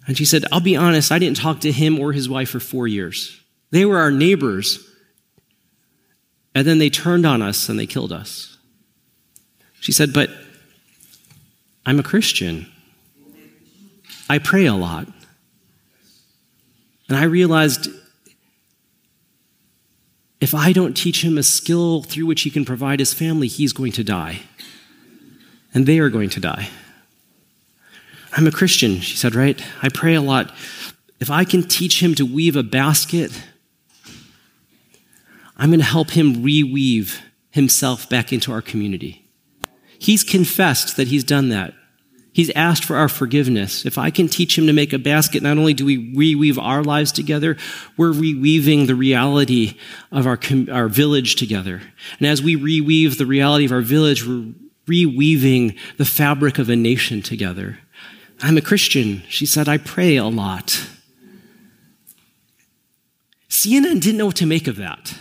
And 0.07 0.17
she 0.17 0.25
said, 0.25 0.45
I'll 0.53 0.61
be 0.61 0.77
honest, 0.77 1.11
I 1.11 1.19
didn't 1.19 1.39
talk 1.39 1.61
to 1.61 1.73
him 1.73 1.99
or 1.99 2.13
his 2.13 2.29
wife 2.29 2.51
for 2.51 2.61
four 2.61 2.87
years. 2.87 3.41
They 3.73 3.85
were 3.85 3.99
our 3.99 4.13
neighbors. 4.13 4.89
And 6.55 6.65
then 6.65 6.79
they 6.79 6.89
turned 6.89 7.27
on 7.27 7.43
us 7.43 7.69
and 7.69 7.79
they 7.79 7.87
killed 7.87 8.13
us. 8.13 8.59
She 9.81 9.91
said, 9.91 10.13
But 10.13 10.31
I'm 11.85 11.99
a 11.99 12.05
Christian. 12.05 12.71
I 14.31 14.39
pray 14.39 14.67
a 14.67 14.75
lot. 14.75 15.09
And 17.09 17.17
I 17.17 17.25
realized 17.25 17.89
if 20.41 20.55
I 20.55 20.73
don't 20.73 20.97
teach 20.97 21.25
him 21.25 21.37
a 21.37 21.43
skill 21.43 22.03
through 22.03 22.27
which 22.27 22.43
he 22.43 22.51
can 22.51 22.65
provide 22.65 23.01
his 23.01 23.13
family, 23.13 23.49
he's 23.49 23.73
going 23.73 23.93
to 23.93 24.05
die. 24.05 24.41
And 25.75 25.87
they 25.87 25.99
are 25.99 26.09
going 26.09 26.31
to 26.31 26.41
die. 26.41 26.69
I'm 28.37 28.47
a 28.47 28.53
Christian, 28.53 29.01
she 29.01 29.17
said, 29.17 29.35
right? 29.35 29.61
I 29.83 29.89
pray 29.89 30.15
a 30.15 30.21
lot. 30.21 30.55
If 31.19 31.31
I 31.31 31.45
can 31.45 31.63
teach 31.63 32.03
him 32.03 32.15
to 32.15 32.25
weave 32.25 32.57
a 32.57 32.63
basket, 32.63 33.33
I'm 35.57 35.71
going 35.71 35.81
to 35.81 35.85
help 35.85 36.11
him 36.11 36.37
reweave 36.37 37.21
himself 37.51 38.09
back 38.09 38.33
into 38.33 38.53
our 38.53 38.63
community. 38.63 39.25
He's 39.99 40.23
confessed 40.23 40.97
that 40.97 41.09
he's 41.09 41.25
done 41.25 41.49
that. 41.49 41.75
He's 42.33 42.51
asked 42.51 42.85
for 42.85 42.97
our 42.97 43.09
forgiveness. 43.09 43.85
If 43.85 43.99
I 43.99 44.11
can 44.11 44.29
teach 44.29 44.57
him 44.57 44.67
to 44.67 44.73
make 44.73 44.93
a 44.93 44.99
basket, 44.99 45.43
not 45.43 45.59
only 45.59 45.75
do 45.75 45.85
we 45.85 46.15
reweave 46.15 46.63
our 46.63 46.85
lives 46.85 47.11
together, 47.11 47.57
we're 47.97 48.13
reweaving 48.13 48.87
the 48.87 48.95
reality 48.95 49.77
of 50.13 50.27
our, 50.27 50.39
our 50.71 50.89
village 50.89 51.37
together. 51.37 51.83
And 52.19 52.29
as 52.29 52.43
we 52.43 52.57
reweave 52.57 53.19
the 53.19 53.27
reality 53.27 53.65
of 53.65 53.73
our 53.73 53.81
village, 53.81 54.25
we're 54.25 54.53
reweaving 54.87 55.77
the 55.97 56.05
fabric 56.05 56.59
of 56.59 56.69
a 56.69 56.77
nation 56.77 57.23
together. 57.23 57.79
I'm 58.41 58.57
a 58.57 58.63
Christian. 58.63 59.23
She 59.29 59.47
said, 59.47 59.69
I 59.69 59.79
pray 59.79 60.17
a 60.17 60.27
lot. 60.27 60.87
CNN 63.49 64.01
didn't 64.01 64.19
know 64.19 64.27
what 64.27 64.37
to 64.37 64.47
make 64.47 64.69
of 64.69 64.77
that. 64.77 65.19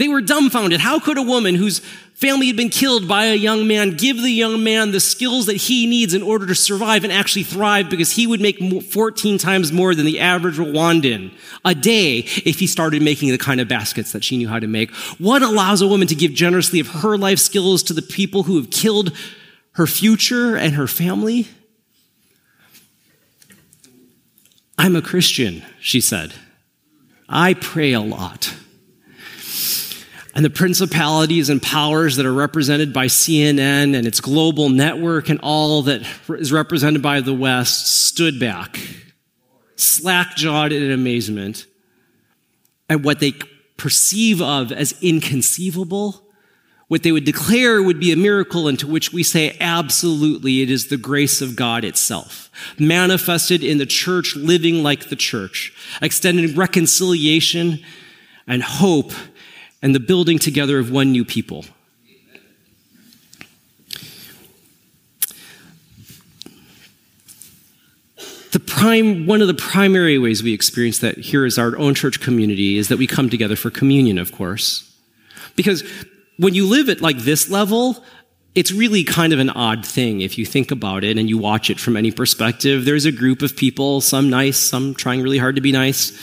They 0.00 0.08
were 0.08 0.22
dumbfounded. 0.22 0.80
How 0.80 0.98
could 0.98 1.18
a 1.18 1.22
woman 1.22 1.56
whose 1.56 1.80
family 2.14 2.46
had 2.46 2.56
been 2.56 2.70
killed 2.70 3.06
by 3.06 3.26
a 3.26 3.34
young 3.34 3.66
man 3.66 3.98
give 3.98 4.16
the 4.16 4.30
young 4.30 4.64
man 4.64 4.92
the 4.92 4.98
skills 4.98 5.44
that 5.44 5.56
he 5.56 5.86
needs 5.86 6.14
in 6.14 6.22
order 6.22 6.46
to 6.46 6.54
survive 6.54 7.04
and 7.04 7.12
actually 7.12 7.42
thrive 7.42 7.90
because 7.90 8.12
he 8.12 8.26
would 8.26 8.40
make 8.40 8.82
14 8.82 9.36
times 9.36 9.72
more 9.72 9.94
than 9.94 10.06
the 10.06 10.18
average 10.18 10.56
Rwandan 10.56 11.34
a 11.66 11.74
day 11.74 12.20
if 12.46 12.60
he 12.60 12.66
started 12.66 13.02
making 13.02 13.28
the 13.28 13.36
kind 13.36 13.60
of 13.60 13.68
baskets 13.68 14.12
that 14.12 14.24
she 14.24 14.38
knew 14.38 14.48
how 14.48 14.58
to 14.58 14.66
make? 14.66 14.90
What 15.18 15.42
allows 15.42 15.82
a 15.82 15.86
woman 15.86 16.08
to 16.08 16.14
give 16.14 16.32
generously 16.32 16.80
of 16.80 16.88
her 16.88 17.18
life 17.18 17.38
skills 17.38 17.82
to 17.82 17.92
the 17.92 18.00
people 18.00 18.44
who 18.44 18.56
have 18.56 18.70
killed 18.70 19.14
her 19.72 19.86
future 19.86 20.56
and 20.56 20.76
her 20.76 20.86
family? 20.86 21.46
I'm 24.78 24.96
a 24.96 25.02
Christian, 25.02 25.62
she 25.78 26.00
said. 26.00 26.32
I 27.28 27.52
pray 27.52 27.92
a 27.92 28.00
lot. 28.00 28.54
And 30.34 30.44
the 30.44 30.50
principalities 30.50 31.50
and 31.50 31.60
powers 31.60 32.16
that 32.16 32.26
are 32.26 32.32
represented 32.32 32.92
by 32.92 33.06
CNN 33.06 33.96
and 33.96 34.06
its 34.06 34.20
global 34.20 34.68
network 34.68 35.28
and 35.28 35.40
all 35.42 35.82
that 35.82 36.06
is 36.28 36.52
represented 36.52 37.02
by 37.02 37.20
the 37.20 37.34
West 37.34 38.06
stood 38.06 38.38
back, 38.38 38.78
slack 39.74 40.36
jawed 40.36 40.72
in 40.72 40.90
amazement 40.92 41.66
at 42.88 43.02
what 43.02 43.18
they 43.18 43.32
perceive 43.76 44.40
of 44.40 44.70
as 44.70 44.94
inconceivable, 45.02 46.22
what 46.86 47.02
they 47.02 47.12
would 47.12 47.24
declare 47.24 47.82
would 47.82 47.98
be 47.98 48.12
a 48.12 48.16
miracle, 48.16 48.68
and 48.68 48.78
to 48.78 48.86
which 48.86 49.12
we 49.12 49.22
say, 49.22 49.56
absolutely, 49.60 50.60
it 50.60 50.70
is 50.70 50.88
the 50.88 50.96
grace 50.96 51.40
of 51.40 51.56
God 51.56 51.84
itself, 51.84 52.50
manifested 52.78 53.64
in 53.64 53.78
the 53.78 53.86
church, 53.86 54.36
living 54.36 54.82
like 54.82 55.08
the 55.08 55.16
church, 55.16 55.72
extending 56.02 56.54
reconciliation 56.56 57.78
and 58.46 58.62
hope 58.62 59.12
and 59.82 59.94
the 59.94 60.00
building 60.00 60.38
together 60.38 60.78
of 60.78 60.90
one 60.90 61.12
new 61.12 61.24
people. 61.24 61.64
The 68.52 68.60
prime, 68.60 69.26
one 69.26 69.42
of 69.42 69.46
the 69.46 69.54
primary 69.54 70.18
ways 70.18 70.42
we 70.42 70.52
experience 70.52 70.98
that 70.98 71.18
here 71.18 71.46
is 71.46 71.56
our 71.56 71.76
own 71.78 71.94
church 71.94 72.20
community 72.20 72.78
is 72.78 72.88
that 72.88 72.98
we 72.98 73.06
come 73.06 73.30
together 73.30 73.54
for 73.54 73.70
communion, 73.70 74.18
of 74.18 74.32
course. 74.32 74.92
Because 75.54 75.84
when 76.36 76.54
you 76.54 76.66
live 76.66 76.88
at 76.88 77.00
like 77.00 77.18
this 77.18 77.48
level, 77.48 78.02
it's 78.56 78.72
really 78.72 79.04
kind 79.04 79.32
of 79.32 79.38
an 79.38 79.50
odd 79.50 79.86
thing 79.86 80.22
if 80.22 80.36
you 80.36 80.44
think 80.44 80.72
about 80.72 81.04
it 81.04 81.16
and 81.16 81.28
you 81.28 81.38
watch 81.38 81.70
it 81.70 81.78
from 81.78 81.96
any 81.96 82.10
perspective. 82.10 82.84
There's 82.84 83.04
a 83.04 83.12
group 83.12 83.42
of 83.42 83.56
people, 83.56 84.00
some 84.00 84.28
nice, 84.28 84.58
some 84.58 84.94
trying 84.94 85.22
really 85.22 85.38
hard 85.38 85.54
to 85.54 85.62
be 85.62 85.70
nice, 85.70 86.18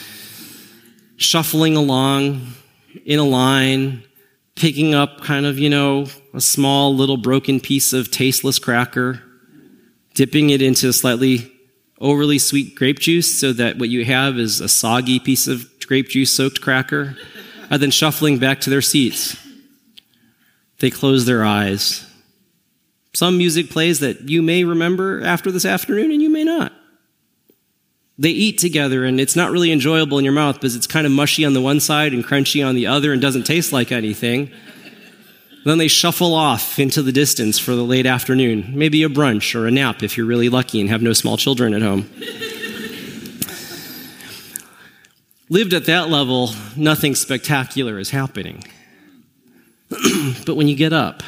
shuffling 1.16 1.76
along, 1.76 2.46
in 3.04 3.18
a 3.18 3.24
line, 3.24 4.02
picking 4.54 4.94
up 4.94 5.20
kind 5.22 5.46
of, 5.46 5.58
you 5.58 5.70
know, 5.70 6.06
a 6.34 6.40
small 6.40 6.94
little 6.94 7.16
broken 7.16 7.60
piece 7.60 7.92
of 7.92 8.10
tasteless 8.10 8.58
cracker, 8.58 9.22
dipping 10.14 10.50
it 10.50 10.62
into 10.62 10.92
slightly 10.92 11.52
overly 12.00 12.38
sweet 12.38 12.74
grape 12.74 12.98
juice 12.98 13.40
so 13.40 13.52
that 13.52 13.78
what 13.78 13.88
you 13.88 14.04
have 14.04 14.38
is 14.38 14.60
a 14.60 14.68
soggy 14.68 15.18
piece 15.18 15.48
of 15.48 15.66
grape 15.86 16.08
juice 16.08 16.30
soaked 16.30 16.60
cracker, 16.60 17.16
and 17.70 17.82
then 17.82 17.90
shuffling 17.90 18.38
back 18.38 18.60
to 18.60 18.70
their 18.70 18.82
seats. 18.82 19.36
They 20.80 20.90
close 20.90 21.24
their 21.24 21.44
eyes. 21.44 22.04
Some 23.14 23.36
music 23.36 23.70
plays 23.70 24.00
that 24.00 24.28
you 24.28 24.42
may 24.42 24.64
remember 24.64 25.22
after 25.24 25.50
this 25.50 25.64
afternoon 25.64 26.12
and 26.12 26.22
you 26.22 26.30
may 26.30 26.44
not. 26.44 26.72
They 28.18 28.30
eat 28.30 28.58
together 28.58 29.04
and 29.04 29.20
it's 29.20 29.36
not 29.36 29.50
really 29.50 29.70
enjoyable 29.70 30.18
in 30.18 30.24
your 30.24 30.34
mouth 30.34 30.56
because 30.56 30.74
it's 30.74 30.86
kind 30.86 31.06
of 31.06 31.12
mushy 31.12 31.44
on 31.44 31.52
the 31.52 31.60
one 31.60 31.78
side 31.78 32.12
and 32.12 32.24
crunchy 32.24 32.66
on 32.66 32.74
the 32.74 32.86
other 32.86 33.12
and 33.12 33.22
doesn't 33.22 33.44
taste 33.44 33.72
like 33.72 33.92
anything. 33.92 34.50
Then 35.64 35.78
they 35.78 35.88
shuffle 35.88 36.34
off 36.34 36.78
into 36.78 37.02
the 37.02 37.12
distance 37.12 37.58
for 37.58 37.74
the 37.74 37.84
late 37.84 38.06
afternoon, 38.06 38.72
maybe 38.72 39.02
a 39.02 39.08
brunch 39.08 39.54
or 39.54 39.66
a 39.66 39.70
nap 39.70 40.02
if 40.02 40.16
you're 40.16 40.26
really 40.26 40.48
lucky 40.48 40.80
and 40.80 40.88
have 40.90 41.02
no 41.02 41.12
small 41.12 41.36
children 41.36 41.74
at 41.74 41.82
home. 41.82 42.08
Lived 45.50 45.72
at 45.72 45.86
that 45.86 46.10
level, 46.10 46.50
nothing 46.76 47.14
spectacular 47.14 47.98
is 47.98 48.10
happening. 48.10 48.64
but 50.46 50.56
when 50.56 50.68
you 50.68 50.74
get 50.74 50.92
up, 50.92 51.22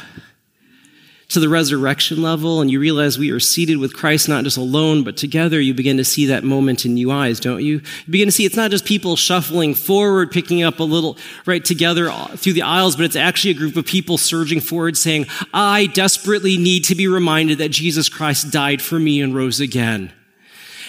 to 1.31 1.39
the 1.39 1.49
resurrection 1.49 2.21
level 2.21 2.61
and 2.61 2.69
you 2.69 2.79
realize 2.79 3.17
we 3.17 3.31
are 3.31 3.39
seated 3.39 3.77
with 3.77 3.95
Christ 3.95 4.27
not 4.27 4.43
just 4.43 4.57
alone, 4.57 5.03
but 5.03 5.15
together, 5.15 5.59
you 5.59 5.73
begin 5.73 5.97
to 5.97 6.03
see 6.03 6.25
that 6.27 6.43
moment 6.43 6.85
in 6.85 6.93
new 6.93 7.09
eyes, 7.09 7.39
don't 7.39 7.63
you? 7.63 7.75
You 8.05 8.11
begin 8.11 8.27
to 8.27 8.31
see 8.31 8.45
it's 8.45 8.55
not 8.55 8.71
just 8.71 8.85
people 8.85 9.15
shuffling 9.15 9.73
forward, 9.73 10.31
picking 10.31 10.61
up 10.61 10.79
a 10.79 10.83
little 10.83 11.17
right 11.45 11.63
together 11.63 12.09
uh, 12.09 12.27
through 12.35 12.53
the 12.53 12.63
aisles, 12.63 12.95
but 12.95 13.05
it's 13.05 13.15
actually 13.15 13.51
a 13.51 13.55
group 13.55 13.77
of 13.77 13.85
people 13.85 14.17
surging 14.17 14.59
forward 14.59 14.97
saying, 14.97 15.25
I 15.53 15.87
desperately 15.87 16.57
need 16.57 16.83
to 16.85 16.95
be 16.95 17.07
reminded 17.07 17.59
that 17.59 17.69
Jesus 17.69 18.09
Christ 18.09 18.51
died 18.51 18.81
for 18.81 18.99
me 18.99 19.21
and 19.21 19.33
rose 19.33 19.59
again. 19.59 20.11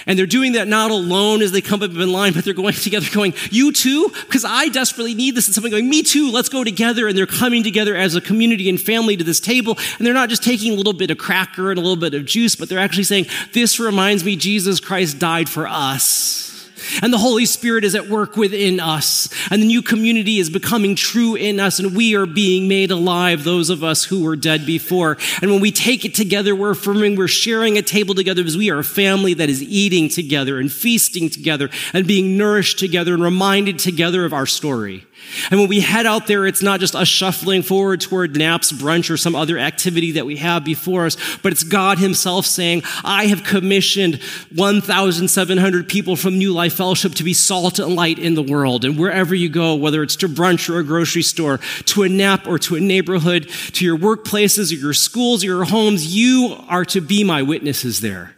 And 0.06 0.18
they're 0.18 0.26
doing 0.26 0.52
that 0.52 0.68
not 0.68 0.90
alone 0.90 1.42
as 1.42 1.52
they 1.52 1.60
come 1.60 1.82
up 1.82 1.90
in 1.90 2.12
line, 2.12 2.32
but 2.32 2.44
they're 2.44 2.54
going 2.54 2.72
together 2.74 3.06
going, 3.12 3.34
you 3.50 3.72
too? 3.72 4.10
Because 4.26 4.44
I 4.44 4.68
desperately 4.68 5.14
need 5.14 5.34
this. 5.34 5.46
And 5.46 5.54
someone 5.54 5.70
going, 5.70 5.88
me 5.88 6.02
too, 6.02 6.30
let's 6.30 6.48
go 6.48 6.64
together. 6.64 7.08
And 7.08 7.16
they're 7.16 7.26
coming 7.26 7.62
together 7.62 7.96
as 7.96 8.14
a 8.14 8.20
community 8.20 8.68
and 8.68 8.80
family 8.80 9.16
to 9.16 9.24
this 9.24 9.40
table. 9.40 9.78
And 9.98 10.06
they're 10.06 10.14
not 10.14 10.28
just 10.28 10.42
taking 10.42 10.72
a 10.72 10.76
little 10.76 10.92
bit 10.92 11.10
of 11.10 11.18
cracker 11.18 11.70
and 11.70 11.78
a 11.78 11.82
little 11.82 11.96
bit 11.96 12.14
of 12.14 12.24
juice, 12.24 12.56
but 12.56 12.68
they're 12.68 12.78
actually 12.78 13.04
saying, 13.04 13.26
this 13.52 13.78
reminds 13.78 14.24
me 14.24 14.36
Jesus 14.36 14.80
Christ 14.80 15.18
died 15.18 15.48
for 15.48 15.66
us. 15.66 16.51
And 17.00 17.12
the 17.12 17.18
Holy 17.18 17.46
Spirit 17.46 17.84
is 17.84 17.94
at 17.94 18.08
work 18.08 18.36
within 18.36 18.80
us. 18.80 19.28
And 19.50 19.62
the 19.62 19.66
new 19.66 19.82
community 19.82 20.38
is 20.38 20.50
becoming 20.50 20.94
true 20.94 21.34
in 21.34 21.60
us. 21.60 21.78
And 21.78 21.96
we 21.96 22.14
are 22.14 22.26
being 22.26 22.68
made 22.68 22.90
alive, 22.90 23.44
those 23.44 23.70
of 23.70 23.82
us 23.82 24.04
who 24.04 24.24
were 24.24 24.36
dead 24.36 24.66
before. 24.66 25.16
And 25.40 25.50
when 25.50 25.60
we 25.60 25.72
take 25.72 26.04
it 26.04 26.14
together, 26.14 26.54
we're 26.54 26.70
affirming, 26.70 27.16
we're 27.16 27.28
sharing 27.28 27.78
a 27.78 27.82
table 27.82 28.14
together 28.14 28.42
because 28.42 28.56
we 28.56 28.70
are 28.70 28.80
a 28.80 28.84
family 28.84 29.34
that 29.34 29.48
is 29.48 29.62
eating 29.62 30.08
together 30.08 30.58
and 30.58 30.70
feasting 30.70 31.30
together 31.30 31.70
and 31.92 32.06
being 32.06 32.36
nourished 32.36 32.78
together 32.78 33.14
and 33.14 33.22
reminded 33.22 33.78
together 33.78 34.24
of 34.24 34.32
our 34.32 34.46
story. 34.46 35.06
And 35.50 35.60
when 35.60 35.68
we 35.68 35.80
head 35.80 36.06
out 36.06 36.26
there, 36.26 36.46
it's 36.46 36.62
not 36.62 36.80
just 36.80 36.94
us 36.94 37.08
shuffling 37.08 37.62
forward 37.62 38.00
toward 38.00 38.36
naps, 38.36 38.72
brunch, 38.72 39.10
or 39.10 39.16
some 39.16 39.34
other 39.34 39.58
activity 39.58 40.12
that 40.12 40.26
we 40.26 40.36
have 40.36 40.64
before 40.64 41.06
us, 41.06 41.16
but 41.38 41.52
it's 41.52 41.64
God 41.64 41.98
Himself 41.98 42.46
saying, 42.46 42.82
I 43.04 43.26
have 43.26 43.44
commissioned 43.44 44.20
1,700 44.54 45.88
people 45.88 46.16
from 46.16 46.38
New 46.38 46.52
Life 46.52 46.74
Fellowship 46.74 47.14
to 47.14 47.24
be 47.24 47.34
salt 47.34 47.78
and 47.78 47.96
light 47.96 48.18
in 48.18 48.34
the 48.34 48.42
world. 48.42 48.84
And 48.84 48.98
wherever 48.98 49.34
you 49.34 49.48
go, 49.48 49.74
whether 49.74 50.02
it's 50.02 50.16
to 50.16 50.28
brunch 50.28 50.68
or 50.68 50.78
a 50.78 50.84
grocery 50.84 51.22
store, 51.22 51.58
to 51.86 52.02
a 52.02 52.08
nap 52.08 52.46
or 52.46 52.58
to 52.60 52.76
a 52.76 52.80
neighborhood, 52.80 53.48
to 53.72 53.84
your 53.84 53.98
workplaces 53.98 54.72
or 54.72 54.76
your 54.76 54.92
schools 54.92 55.42
or 55.42 55.46
your 55.46 55.64
homes, 55.64 56.14
you 56.14 56.56
are 56.68 56.84
to 56.86 57.00
be 57.00 57.24
my 57.24 57.42
witnesses 57.42 58.00
there. 58.00 58.34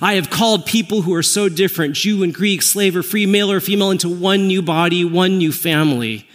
I 0.00 0.14
have 0.14 0.30
called 0.30 0.66
people 0.66 1.02
who 1.02 1.14
are 1.14 1.22
so 1.22 1.48
different, 1.48 1.94
Jew 1.94 2.22
and 2.22 2.34
Greek, 2.34 2.62
slave 2.62 2.94
or 2.96 3.02
free, 3.02 3.26
male 3.26 3.50
or 3.50 3.60
female, 3.60 3.90
into 3.90 4.08
one 4.08 4.46
new 4.46 4.62
body, 4.62 5.04
one 5.04 5.38
new 5.38 5.52
family. 5.52 6.27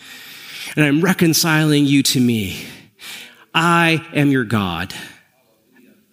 And 0.76 0.86
I'm 0.86 1.02
reconciling 1.02 1.86
you 1.86 2.02
to 2.04 2.20
me. 2.20 2.66
I 3.54 4.06
am 4.14 4.32
your 4.32 4.46
God, 4.46 4.94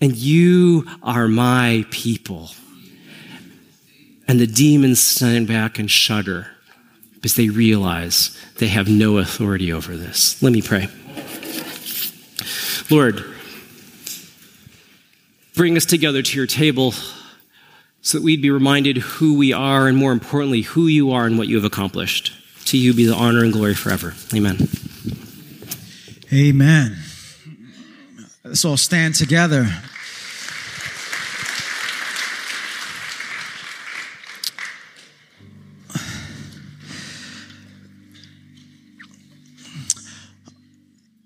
and 0.00 0.14
you 0.14 0.86
are 1.02 1.28
my 1.28 1.86
people. 1.90 2.50
And 4.28 4.38
the 4.38 4.46
demons 4.46 5.00
stand 5.00 5.48
back 5.48 5.78
and 5.78 5.90
shudder 5.90 6.48
because 7.14 7.34
they 7.34 7.48
realize 7.48 8.38
they 8.58 8.68
have 8.68 8.88
no 8.88 9.18
authority 9.18 9.72
over 9.72 9.96
this. 9.96 10.42
Let 10.42 10.52
me 10.52 10.62
pray. 10.62 10.88
Lord, 12.90 13.24
bring 15.54 15.76
us 15.76 15.86
together 15.86 16.22
to 16.22 16.36
your 16.36 16.46
table 16.46 16.92
so 18.02 18.18
that 18.18 18.24
we'd 18.24 18.42
be 18.42 18.50
reminded 18.50 18.98
who 18.98 19.36
we 19.36 19.52
are 19.52 19.88
and 19.88 19.96
more 19.96 20.12
importantly, 20.12 20.62
who 20.62 20.86
you 20.86 21.12
are 21.12 21.26
and 21.26 21.38
what 21.38 21.48
you 21.48 21.56
have 21.56 21.64
accomplished. 21.64 22.32
To 22.70 22.78
you 22.78 22.94
be 22.94 23.04
the 23.04 23.14
honor 23.14 23.42
and 23.42 23.52
glory 23.52 23.74
forever. 23.74 24.14
Amen. 24.32 24.56
Amen. 26.32 26.96
Let's 28.44 28.64
all 28.64 28.76
stand 28.76 29.16
together. 29.16 29.66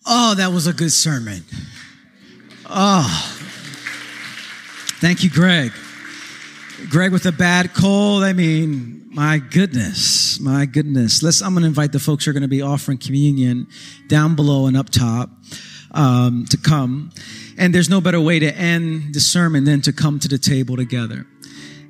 Oh, 0.07 0.35
that 0.37 0.51
was 0.51 0.67
a 0.67 0.73
good 0.73 0.93
sermon. 0.93 1.45
Oh, 2.65 3.37
thank 4.99 5.23
you, 5.23 5.29
Greg. 5.29 5.73
Greg 6.89 7.13
with 7.13 7.27
a 7.27 7.33
bad 7.33 7.75
cold. 7.75 8.25
I 8.25 8.33
mean, 8.33 9.11
my 9.13 9.37
goodness, 9.41 10.14
my 10.41 10.67
goodness. 10.67 11.23
Let's. 11.23 11.43
I'm 11.43 11.53
going 11.55 11.63
to 11.63 11.69
invite 11.69 11.93
the 11.93 11.99
folks 11.99 12.25
who 12.25 12.31
are 12.31 12.35
going 12.35 12.43
to 12.43 12.49
be 12.49 12.63
offering 12.63 12.99
communion 12.99 13.67
down 14.09 14.37
below 14.37 14.67
and 14.67 14.77
up 14.77 14.91
top 14.91 15.31
um, 15.93 16.47
to 16.51 16.57
come. 16.57 17.11
And 17.57 17.75
there's 17.75 17.89
no 17.89 18.01
better 18.01 18.21
way 18.21 18.39
to 18.39 18.55
end 18.57 19.15
the 19.15 19.21
sermon 19.21 19.65
than 19.65 19.81
to 19.83 19.93
come 19.93 20.19
to 20.21 20.29
the 20.29 20.39
table 20.39 20.77
together. 20.77 21.27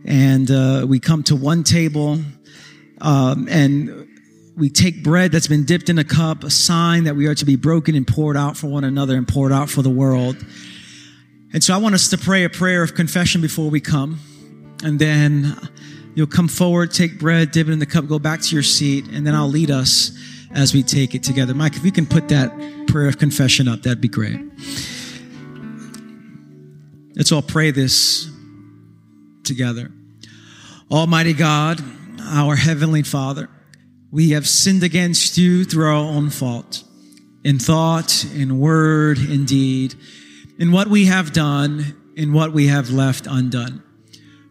And 0.04 0.50
uh, 0.50 0.86
we 0.88 1.00
come 1.00 1.22
to 1.24 1.36
one 1.36 1.62
table 1.62 2.18
Um, 3.00 3.48
and 3.50 4.08
we 4.56 4.70
take 4.70 5.02
bread 5.02 5.32
that's 5.32 5.48
been 5.48 5.64
dipped 5.66 5.88
in 5.88 5.98
a 5.98 6.04
cup, 6.04 6.44
a 6.44 6.50
sign 6.50 7.04
that 7.04 7.16
we 7.16 7.26
are 7.26 7.34
to 7.34 7.44
be 7.44 7.56
broken 7.56 7.96
and 7.96 8.06
poured 8.06 8.36
out 8.36 8.56
for 8.56 8.68
one 8.68 8.84
another 8.84 9.16
and 9.16 9.26
poured 9.26 9.52
out 9.52 9.68
for 9.68 9.82
the 9.82 9.90
world. 9.90 10.36
And 11.52 11.62
so 11.62 11.74
I 11.74 11.78
want 11.78 11.94
us 11.94 12.08
to 12.10 12.16
pray 12.16 12.44
a 12.44 12.48
prayer 12.48 12.82
of 12.82 12.94
confession 12.94 13.42
before 13.42 13.68
we 13.68 13.80
come. 13.80 14.20
And 14.84 14.98
then 14.98 15.56
you'll 16.14 16.26
come 16.26 16.48
forward, 16.48 16.92
take 16.92 17.18
bread, 17.18 17.50
dip 17.50 17.68
it 17.68 17.72
in 17.72 17.78
the 17.78 17.86
cup, 17.86 18.06
go 18.06 18.18
back 18.18 18.40
to 18.40 18.54
your 18.54 18.62
seat, 18.62 19.06
and 19.08 19.26
then 19.26 19.34
I'll 19.34 19.48
lead 19.48 19.70
us 19.70 20.16
as 20.52 20.72
we 20.72 20.82
take 20.82 21.14
it 21.14 21.22
together. 21.22 21.54
Mike, 21.54 21.76
if 21.76 21.84
you 21.84 21.92
can 21.92 22.06
put 22.06 22.28
that 22.28 22.52
prayer 22.86 23.08
of 23.08 23.18
confession 23.18 23.68
up, 23.68 23.82
that'd 23.82 24.00
be 24.00 24.08
great. 24.08 24.40
Let's 27.16 27.30
all 27.30 27.42
pray 27.42 27.70
this 27.70 28.30
together. 29.44 29.92
Almighty 30.90 31.32
God, 31.32 31.80
our 32.20 32.56
Heavenly 32.56 33.02
Father, 33.02 33.48
we 34.10 34.30
have 34.30 34.48
sinned 34.48 34.82
against 34.82 35.38
you 35.38 35.64
through 35.64 35.86
our 35.86 35.92
own 35.92 36.30
fault, 36.30 36.82
in 37.44 37.58
thought, 37.58 38.24
in 38.34 38.58
word, 38.58 39.18
in 39.18 39.44
deed, 39.44 39.94
in 40.58 40.72
what 40.72 40.88
we 40.88 41.06
have 41.06 41.32
done, 41.32 41.96
in 42.16 42.32
what 42.32 42.52
we 42.52 42.68
have 42.68 42.90
left 42.90 43.26
undone. 43.28 43.83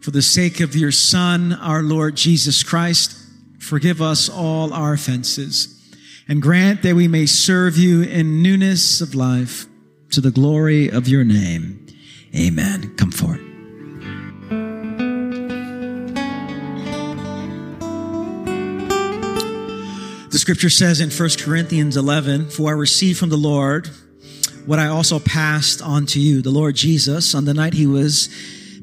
For 0.03 0.11
the 0.11 0.21
sake 0.21 0.59
of 0.59 0.75
your 0.75 0.91
Son, 0.91 1.53
our 1.53 1.81
Lord 1.81 2.17
Jesus 2.17 2.61
Christ, 2.61 3.17
forgive 3.59 4.01
us 4.01 4.27
all 4.27 4.73
our 4.73 4.91
offenses 4.91 5.81
and 6.27 6.41
grant 6.41 6.81
that 6.81 6.93
we 6.93 7.07
may 7.07 7.25
serve 7.25 7.77
you 7.77 8.01
in 8.01 8.43
newness 8.43 8.99
of 8.99 9.15
life 9.15 9.65
to 10.11 10.19
the 10.19 10.29
glory 10.29 10.89
of 10.89 11.07
your 11.07 11.23
name. 11.23 11.87
Amen. 12.35 12.93
Come 12.97 13.11
forth. 13.11 13.39
The 20.31 20.37
scripture 20.37 20.69
says 20.69 20.99
in 20.99 21.11
1 21.11 21.29
Corinthians 21.39 21.95
11, 21.95 22.49
For 22.49 22.71
I 22.71 22.73
received 22.73 23.19
from 23.19 23.29
the 23.29 23.37
Lord 23.37 23.89
what 24.65 24.79
I 24.79 24.87
also 24.87 25.19
passed 25.19 25.81
on 25.81 26.05
to 26.07 26.19
you. 26.19 26.41
The 26.41 26.51
Lord 26.51 26.75
Jesus, 26.75 27.33
on 27.33 27.45
the 27.45 27.53
night 27.53 27.73
he 27.73 27.87
was 27.87 28.27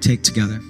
take 0.00 0.22
together. 0.22 0.60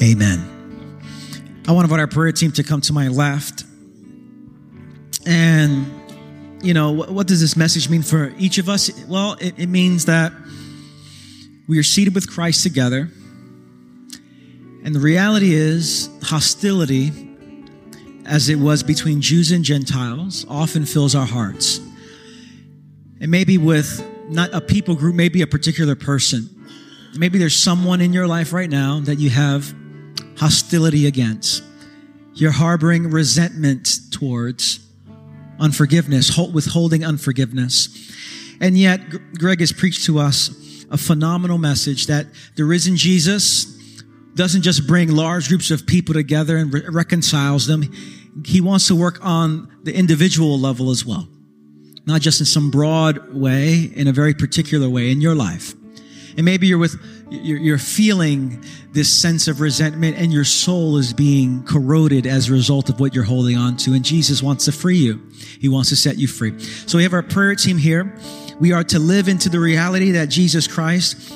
Amen. 0.00 0.58
I 1.66 1.72
want 1.72 1.86
to 1.86 1.92
invite 1.92 2.00
our 2.00 2.06
prayer 2.06 2.32
team 2.32 2.52
to 2.52 2.62
come 2.62 2.80
to 2.82 2.92
my 2.92 3.08
left. 3.08 3.64
And, 5.26 5.97
you 6.62 6.74
know, 6.74 6.92
what, 6.92 7.10
what 7.10 7.26
does 7.26 7.40
this 7.40 7.56
message 7.56 7.88
mean 7.88 8.02
for 8.02 8.32
each 8.38 8.58
of 8.58 8.68
us? 8.68 8.90
Well, 9.06 9.36
it, 9.40 9.58
it 9.58 9.68
means 9.68 10.06
that 10.06 10.32
we 11.68 11.78
are 11.78 11.82
seated 11.82 12.14
with 12.14 12.28
Christ 12.28 12.62
together. 12.62 13.10
And 14.84 14.94
the 14.94 15.00
reality 15.00 15.52
is, 15.52 16.08
hostility, 16.22 17.12
as 18.24 18.48
it 18.48 18.56
was 18.56 18.82
between 18.82 19.20
Jews 19.20 19.50
and 19.52 19.64
Gentiles, 19.64 20.46
often 20.48 20.84
fills 20.84 21.14
our 21.14 21.26
hearts. 21.26 21.80
And 23.20 23.30
maybe 23.30 23.58
with 23.58 24.04
not 24.28 24.52
a 24.54 24.60
people 24.60 24.94
group, 24.94 25.14
maybe 25.14 25.42
a 25.42 25.46
particular 25.46 25.94
person. 25.94 26.48
Maybe 27.16 27.38
there's 27.38 27.56
someone 27.56 28.00
in 28.00 28.12
your 28.12 28.26
life 28.26 28.52
right 28.52 28.68
now 28.68 29.00
that 29.00 29.18
you 29.18 29.30
have 29.30 29.74
hostility 30.36 31.06
against. 31.06 31.62
You're 32.34 32.52
harboring 32.52 33.10
resentment 33.10 33.98
towards 34.12 34.87
unforgiveness, 35.58 36.36
withholding 36.52 37.04
unforgiveness. 37.04 37.88
And 38.60 38.76
yet, 38.76 39.00
Greg 39.38 39.60
has 39.60 39.72
preached 39.72 40.04
to 40.06 40.18
us 40.18 40.84
a 40.90 40.96
phenomenal 40.96 41.58
message 41.58 42.06
that 42.06 42.26
the 42.56 42.64
risen 42.64 42.96
Jesus 42.96 43.76
doesn't 44.34 44.62
just 44.62 44.86
bring 44.86 45.10
large 45.10 45.48
groups 45.48 45.70
of 45.70 45.86
people 45.86 46.14
together 46.14 46.56
and 46.56 46.72
re- 46.72 46.82
reconciles 46.88 47.66
them. 47.66 47.92
He 48.44 48.60
wants 48.60 48.86
to 48.88 48.94
work 48.94 49.18
on 49.24 49.70
the 49.82 49.94
individual 49.94 50.58
level 50.58 50.90
as 50.90 51.04
well. 51.04 51.28
Not 52.06 52.20
just 52.20 52.40
in 52.40 52.46
some 52.46 52.70
broad 52.70 53.34
way, 53.34 53.90
in 53.94 54.06
a 54.08 54.12
very 54.12 54.34
particular 54.34 54.88
way 54.88 55.10
in 55.10 55.20
your 55.20 55.34
life. 55.34 55.74
And 56.38 56.44
maybe 56.44 56.68
you're 56.68 56.78
with, 56.78 56.94
you're, 57.30 57.58
you're 57.58 57.78
feeling 57.78 58.64
this 58.92 59.12
sense 59.12 59.48
of 59.48 59.60
resentment 59.60 60.16
and 60.16 60.32
your 60.32 60.44
soul 60.44 60.96
is 60.96 61.12
being 61.12 61.64
corroded 61.64 62.28
as 62.28 62.48
a 62.48 62.52
result 62.52 62.88
of 62.88 63.00
what 63.00 63.12
you're 63.12 63.24
holding 63.24 63.56
on 63.56 63.76
to. 63.78 63.92
And 63.92 64.04
Jesus 64.04 64.40
wants 64.40 64.66
to 64.66 64.72
free 64.72 64.98
you. 64.98 65.20
He 65.60 65.68
wants 65.68 65.88
to 65.88 65.96
set 65.96 66.16
you 66.16 66.28
free. 66.28 66.56
So 66.60 66.96
we 66.96 67.02
have 67.02 67.12
our 67.12 67.24
prayer 67.24 67.56
team 67.56 67.76
here. 67.76 68.16
We 68.60 68.70
are 68.70 68.84
to 68.84 69.00
live 69.00 69.26
into 69.26 69.48
the 69.48 69.58
reality 69.58 70.12
that 70.12 70.28
Jesus 70.28 70.68
Christ 70.68 71.34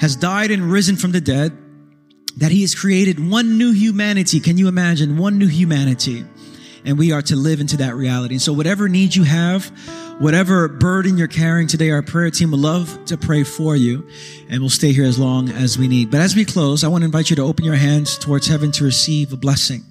has 0.00 0.16
died 0.16 0.50
and 0.50 0.72
risen 0.72 0.96
from 0.96 1.12
the 1.12 1.20
dead, 1.20 1.56
that 2.38 2.50
he 2.50 2.62
has 2.62 2.74
created 2.74 3.30
one 3.30 3.58
new 3.58 3.70
humanity. 3.70 4.40
Can 4.40 4.58
you 4.58 4.66
imagine 4.66 5.18
one 5.18 5.38
new 5.38 5.46
humanity? 5.46 6.24
And 6.86 6.98
we 6.98 7.12
are 7.12 7.22
to 7.22 7.36
live 7.36 7.60
into 7.60 7.76
that 7.78 7.94
reality. 7.94 8.36
And 8.36 8.42
so 8.42 8.52
whatever 8.52 8.88
needs 8.88 9.16
you 9.16 9.24
have, 9.24 9.70
Whatever 10.18 10.66
burden 10.68 11.18
you're 11.18 11.28
carrying 11.28 11.68
today, 11.68 11.90
our 11.90 12.00
prayer 12.00 12.30
team 12.30 12.50
would 12.50 12.60
love 12.60 13.04
to 13.04 13.18
pray 13.18 13.44
for 13.44 13.76
you, 13.76 14.08
and 14.48 14.60
we'll 14.60 14.70
stay 14.70 14.92
here 14.92 15.04
as 15.04 15.18
long 15.18 15.50
as 15.50 15.76
we 15.76 15.88
need. 15.88 16.10
But 16.10 16.22
as 16.22 16.34
we 16.34 16.46
close, 16.46 16.84
I 16.84 16.88
want 16.88 17.02
to 17.02 17.04
invite 17.04 17.28
you 17.28 17.36
to 17.36 17.42
open 17.42 17.66
your 17.66 17.74
hands 17.74 18.16
towards 18.16 18.46
heaven 18.46 18.72
to 18.72 18.84
receive 18.84 19.34
a 19.34 19.36
blessing. 19.36 19.84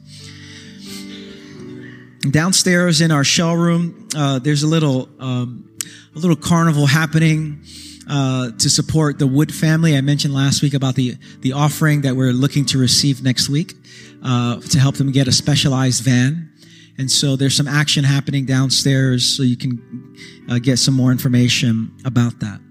Downstairs 2.31 3.01
in 3.01 3.11
our 3.11 3.23
shell 3.23 3.55
room, 3.55 4.07
uh, 4.17 4.39
there's 4.39 4.63
a 4.63 4.67
little 4.67 5.09
um, 5.19 5.69
a 6.15 6.19
little 6.19 6.35
carnival 6.35 6.87
happening. 6.87 7.63
Uh, 8.07 8.51
to 8.59 8.69
support 8.69 9.17
the 9.17 9.25
Wood 9.25 9.51
family. 9.51 9.97
I 9.97 10.01
mentioned 10.01 10.31
last 10.31 10.61
week 10.61 10.75
about 10.75 10.93
the, 10.93 11.17
the 11.39 11.53
offering 11.53 12.01
that 12.01 12.15
we're 12.15 12.33
looking 12.33 12.63
to 12.65 12.77
receive 12.77 13.23
next 13.23 13.49
week 13.49 13.73
uh, 14.23 14.59
to 14.59 14.79
help 14.79 14.97
them 14.97 15.11
get 15.11 15.27
a 15.27 15.31
specialized 15.31 16.03
van. 16.03 16.51
And 16.97 17.11
so 17.11 17.35
there's 17.35 17.55
some 17.55 17.67
action 17.67 18.03
happening 18.03 18.45
downstairs 18.45 19.25
so 19.25 19.43
you 19.43 19.57
can 19.57 20.15
uh, 20.49 20.59
get 20.59 20.77
some 20.77 20.93
more 20.93 21.11
information 21.11 21.95
about 22.05 22.39
that. 22.39 22.61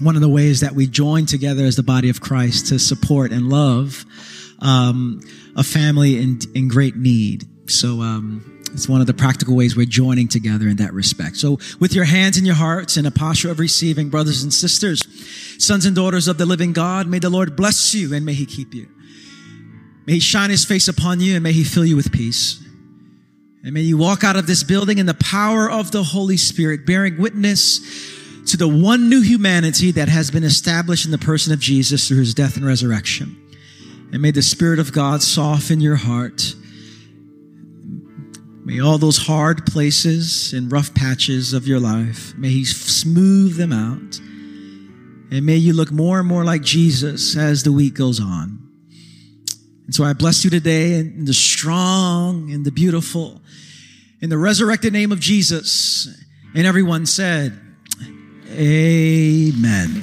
One 0.00 0.14
of 0.14 0.20
the 0.20 0.28
ways 0.28 0.60
that 0.60 0.74
we 0.74 0.86
join 0.86 1.26
together 1.26 1.64
as 1.64 1.74
the 1.74 1.82
body 1.82 2.08
of 2.08 2.20
Christ 2.20 2.68
to 2.68 2.78
support 2.78 3.32
and 3.32 3.48
love 3.48 4.04
um, 4.60 5.20
a 5.56 5.64
family 5.64 6.18
in, 6.18 6.38
in 6.54 6.68
great 6.68 6.96
need. 6.96 7.46
So, 7.68 8.00
um, 8.00 8.54
it's 8.72 8.88
one 8.88 9.00
of 9.00 9.06
the 9.06 9.14
practical 9.14 9.56
ways 9.56 9.76
we're 9.76 9.86
joining 9.86 10.28
together 10.28 10.68
in 10.68 10.76
that 10.76 10.92
respect. 10.92 11.36
So, 11.36 11.58
with 11.80 11.94
your 11.94 12.04
hands 12.04 12.36
in 12.36 12.44
your 12.44 12.54
hearts 12.54 12.96
in 12.96 13.06
a 13.06 13.10
posture 13.10 13.50
of 13.50 13.58
receiving, 13.58 14.10
brothers 14.10 14.42
and 14.42 14.52
sisters, 14.52 15.02
sons 15.58 15.86
and 15.86 15.96
daughters 15.96 16.28
of 16.28 16.38
the 16.38 16.46
living 16.46 16.72
God, 16.72 17.06
may 17.06 17.18
the 17.18 17.30
Lord 17.30 17.56
bless 17.56 17.94
you 17.94 18.14
and 18.14 18.26
may 18.26 18.34
He 18.34 18.46
keep 18.46 18.74
you. 18.74 18.88
May 20.06 20.14
He 20.14 20.20
shine 20.20 20.50
His 20.50 20.64
face 20.64 20.86
upon 20.86 21.20
you 21.20 21.34
and 21.34 21.42
may 21.42 21.52
He 21.52 21.64
fill 21.64 21.84
you 21.84 21.96
with 21.96 22.12
peace. 22.12 22.62
And 23.62 23.74
may 23.74 23.80
you 23.80 23.98
walk 23.98 24.24
out 24.24 24.36
of 24.36 24.46
this 24.46 24.62
building 24.62 24.98
in 24.98 25.06
the 25.06 25.14
power 25.14 25.70
of 25.70 25.90
the 25.90 26.02
Holy 26.02 26.36
Spirit, 26.36 26.86
bearing 26.86 27.18
witness 27.18 27.80
to 28.46 28.56
the 28.56 28.68
one 28.68 29.08
new 29.08 29.20
humanity 29.20 29.90
that 29.92 30.08
has 30.08 30.30
been 30.30 30.44
established 30.44 31.04
in 31.04 31.10
the 31.10 31.18
person 31.18 31.52
of 31.52 31.60
Jesus 31.60 32.08
through 32.08 32.20
his 32.20 32.34
death 32.34 32.56
and 32.56 32.64
resurrection. 32.64 33.36
And 34.12 34.22
may 34.22 34.30
the 34.30 34.42
Spirit 34.42 34.78
of 34.78 34.92
God 34.92 35.22
soften 35.22 35.80
your 35.80 35.96
heart. 35.96 36.54
May 38.64 38.80
all 38.80 38.98
those 38.98 39.16
hard 39.16 39.66
places 39.66 40.52
and 40.52 40.70
rough 40.70 40.94
patches 40.94 41.52
of 41.52 41.66
your 41.66 41.80
life, 41.80 42.36
may 42.36 42.50
He 42.50 42.64
smooth 42.66 43.56
them 43.56 43.72
out. 43.72 44.18
And 45.30 45.44
may 45.44 45.56
you 45.56 45.72
look 45.72 45.90
more 45.90 46.20
and 46.20 46.28
more 46.28 46.44
like 46.44 46.62
Jesus 46.62 47.36
as 47.36 47.62
the 47.62 47.72
week 47.72 47.94
goes 47.94 48.20
on. 48.20 48.67
And 49.88 49.94
so 49.94 50.04
I 50.04 50.12
bless 50.12 50.44
you 50.44 50.50
today 50.50 50.98
in 50.98 51.24
the 51.24 51.32
strong 51.32 52.52
and 52.52 52.62
the 52.62 52.70
beautiful, 52.70 53.40
in 54.20 54.28
the 54.28 54.36
resurrected 54.36 54.92
name 54.92 55.12
of 55.12 55.18
Jesus. 55.18 56.14
And 56.54 56.66
everyone 56.66 57.06
said, 57.06 57.58
Amen. 58.50 60.02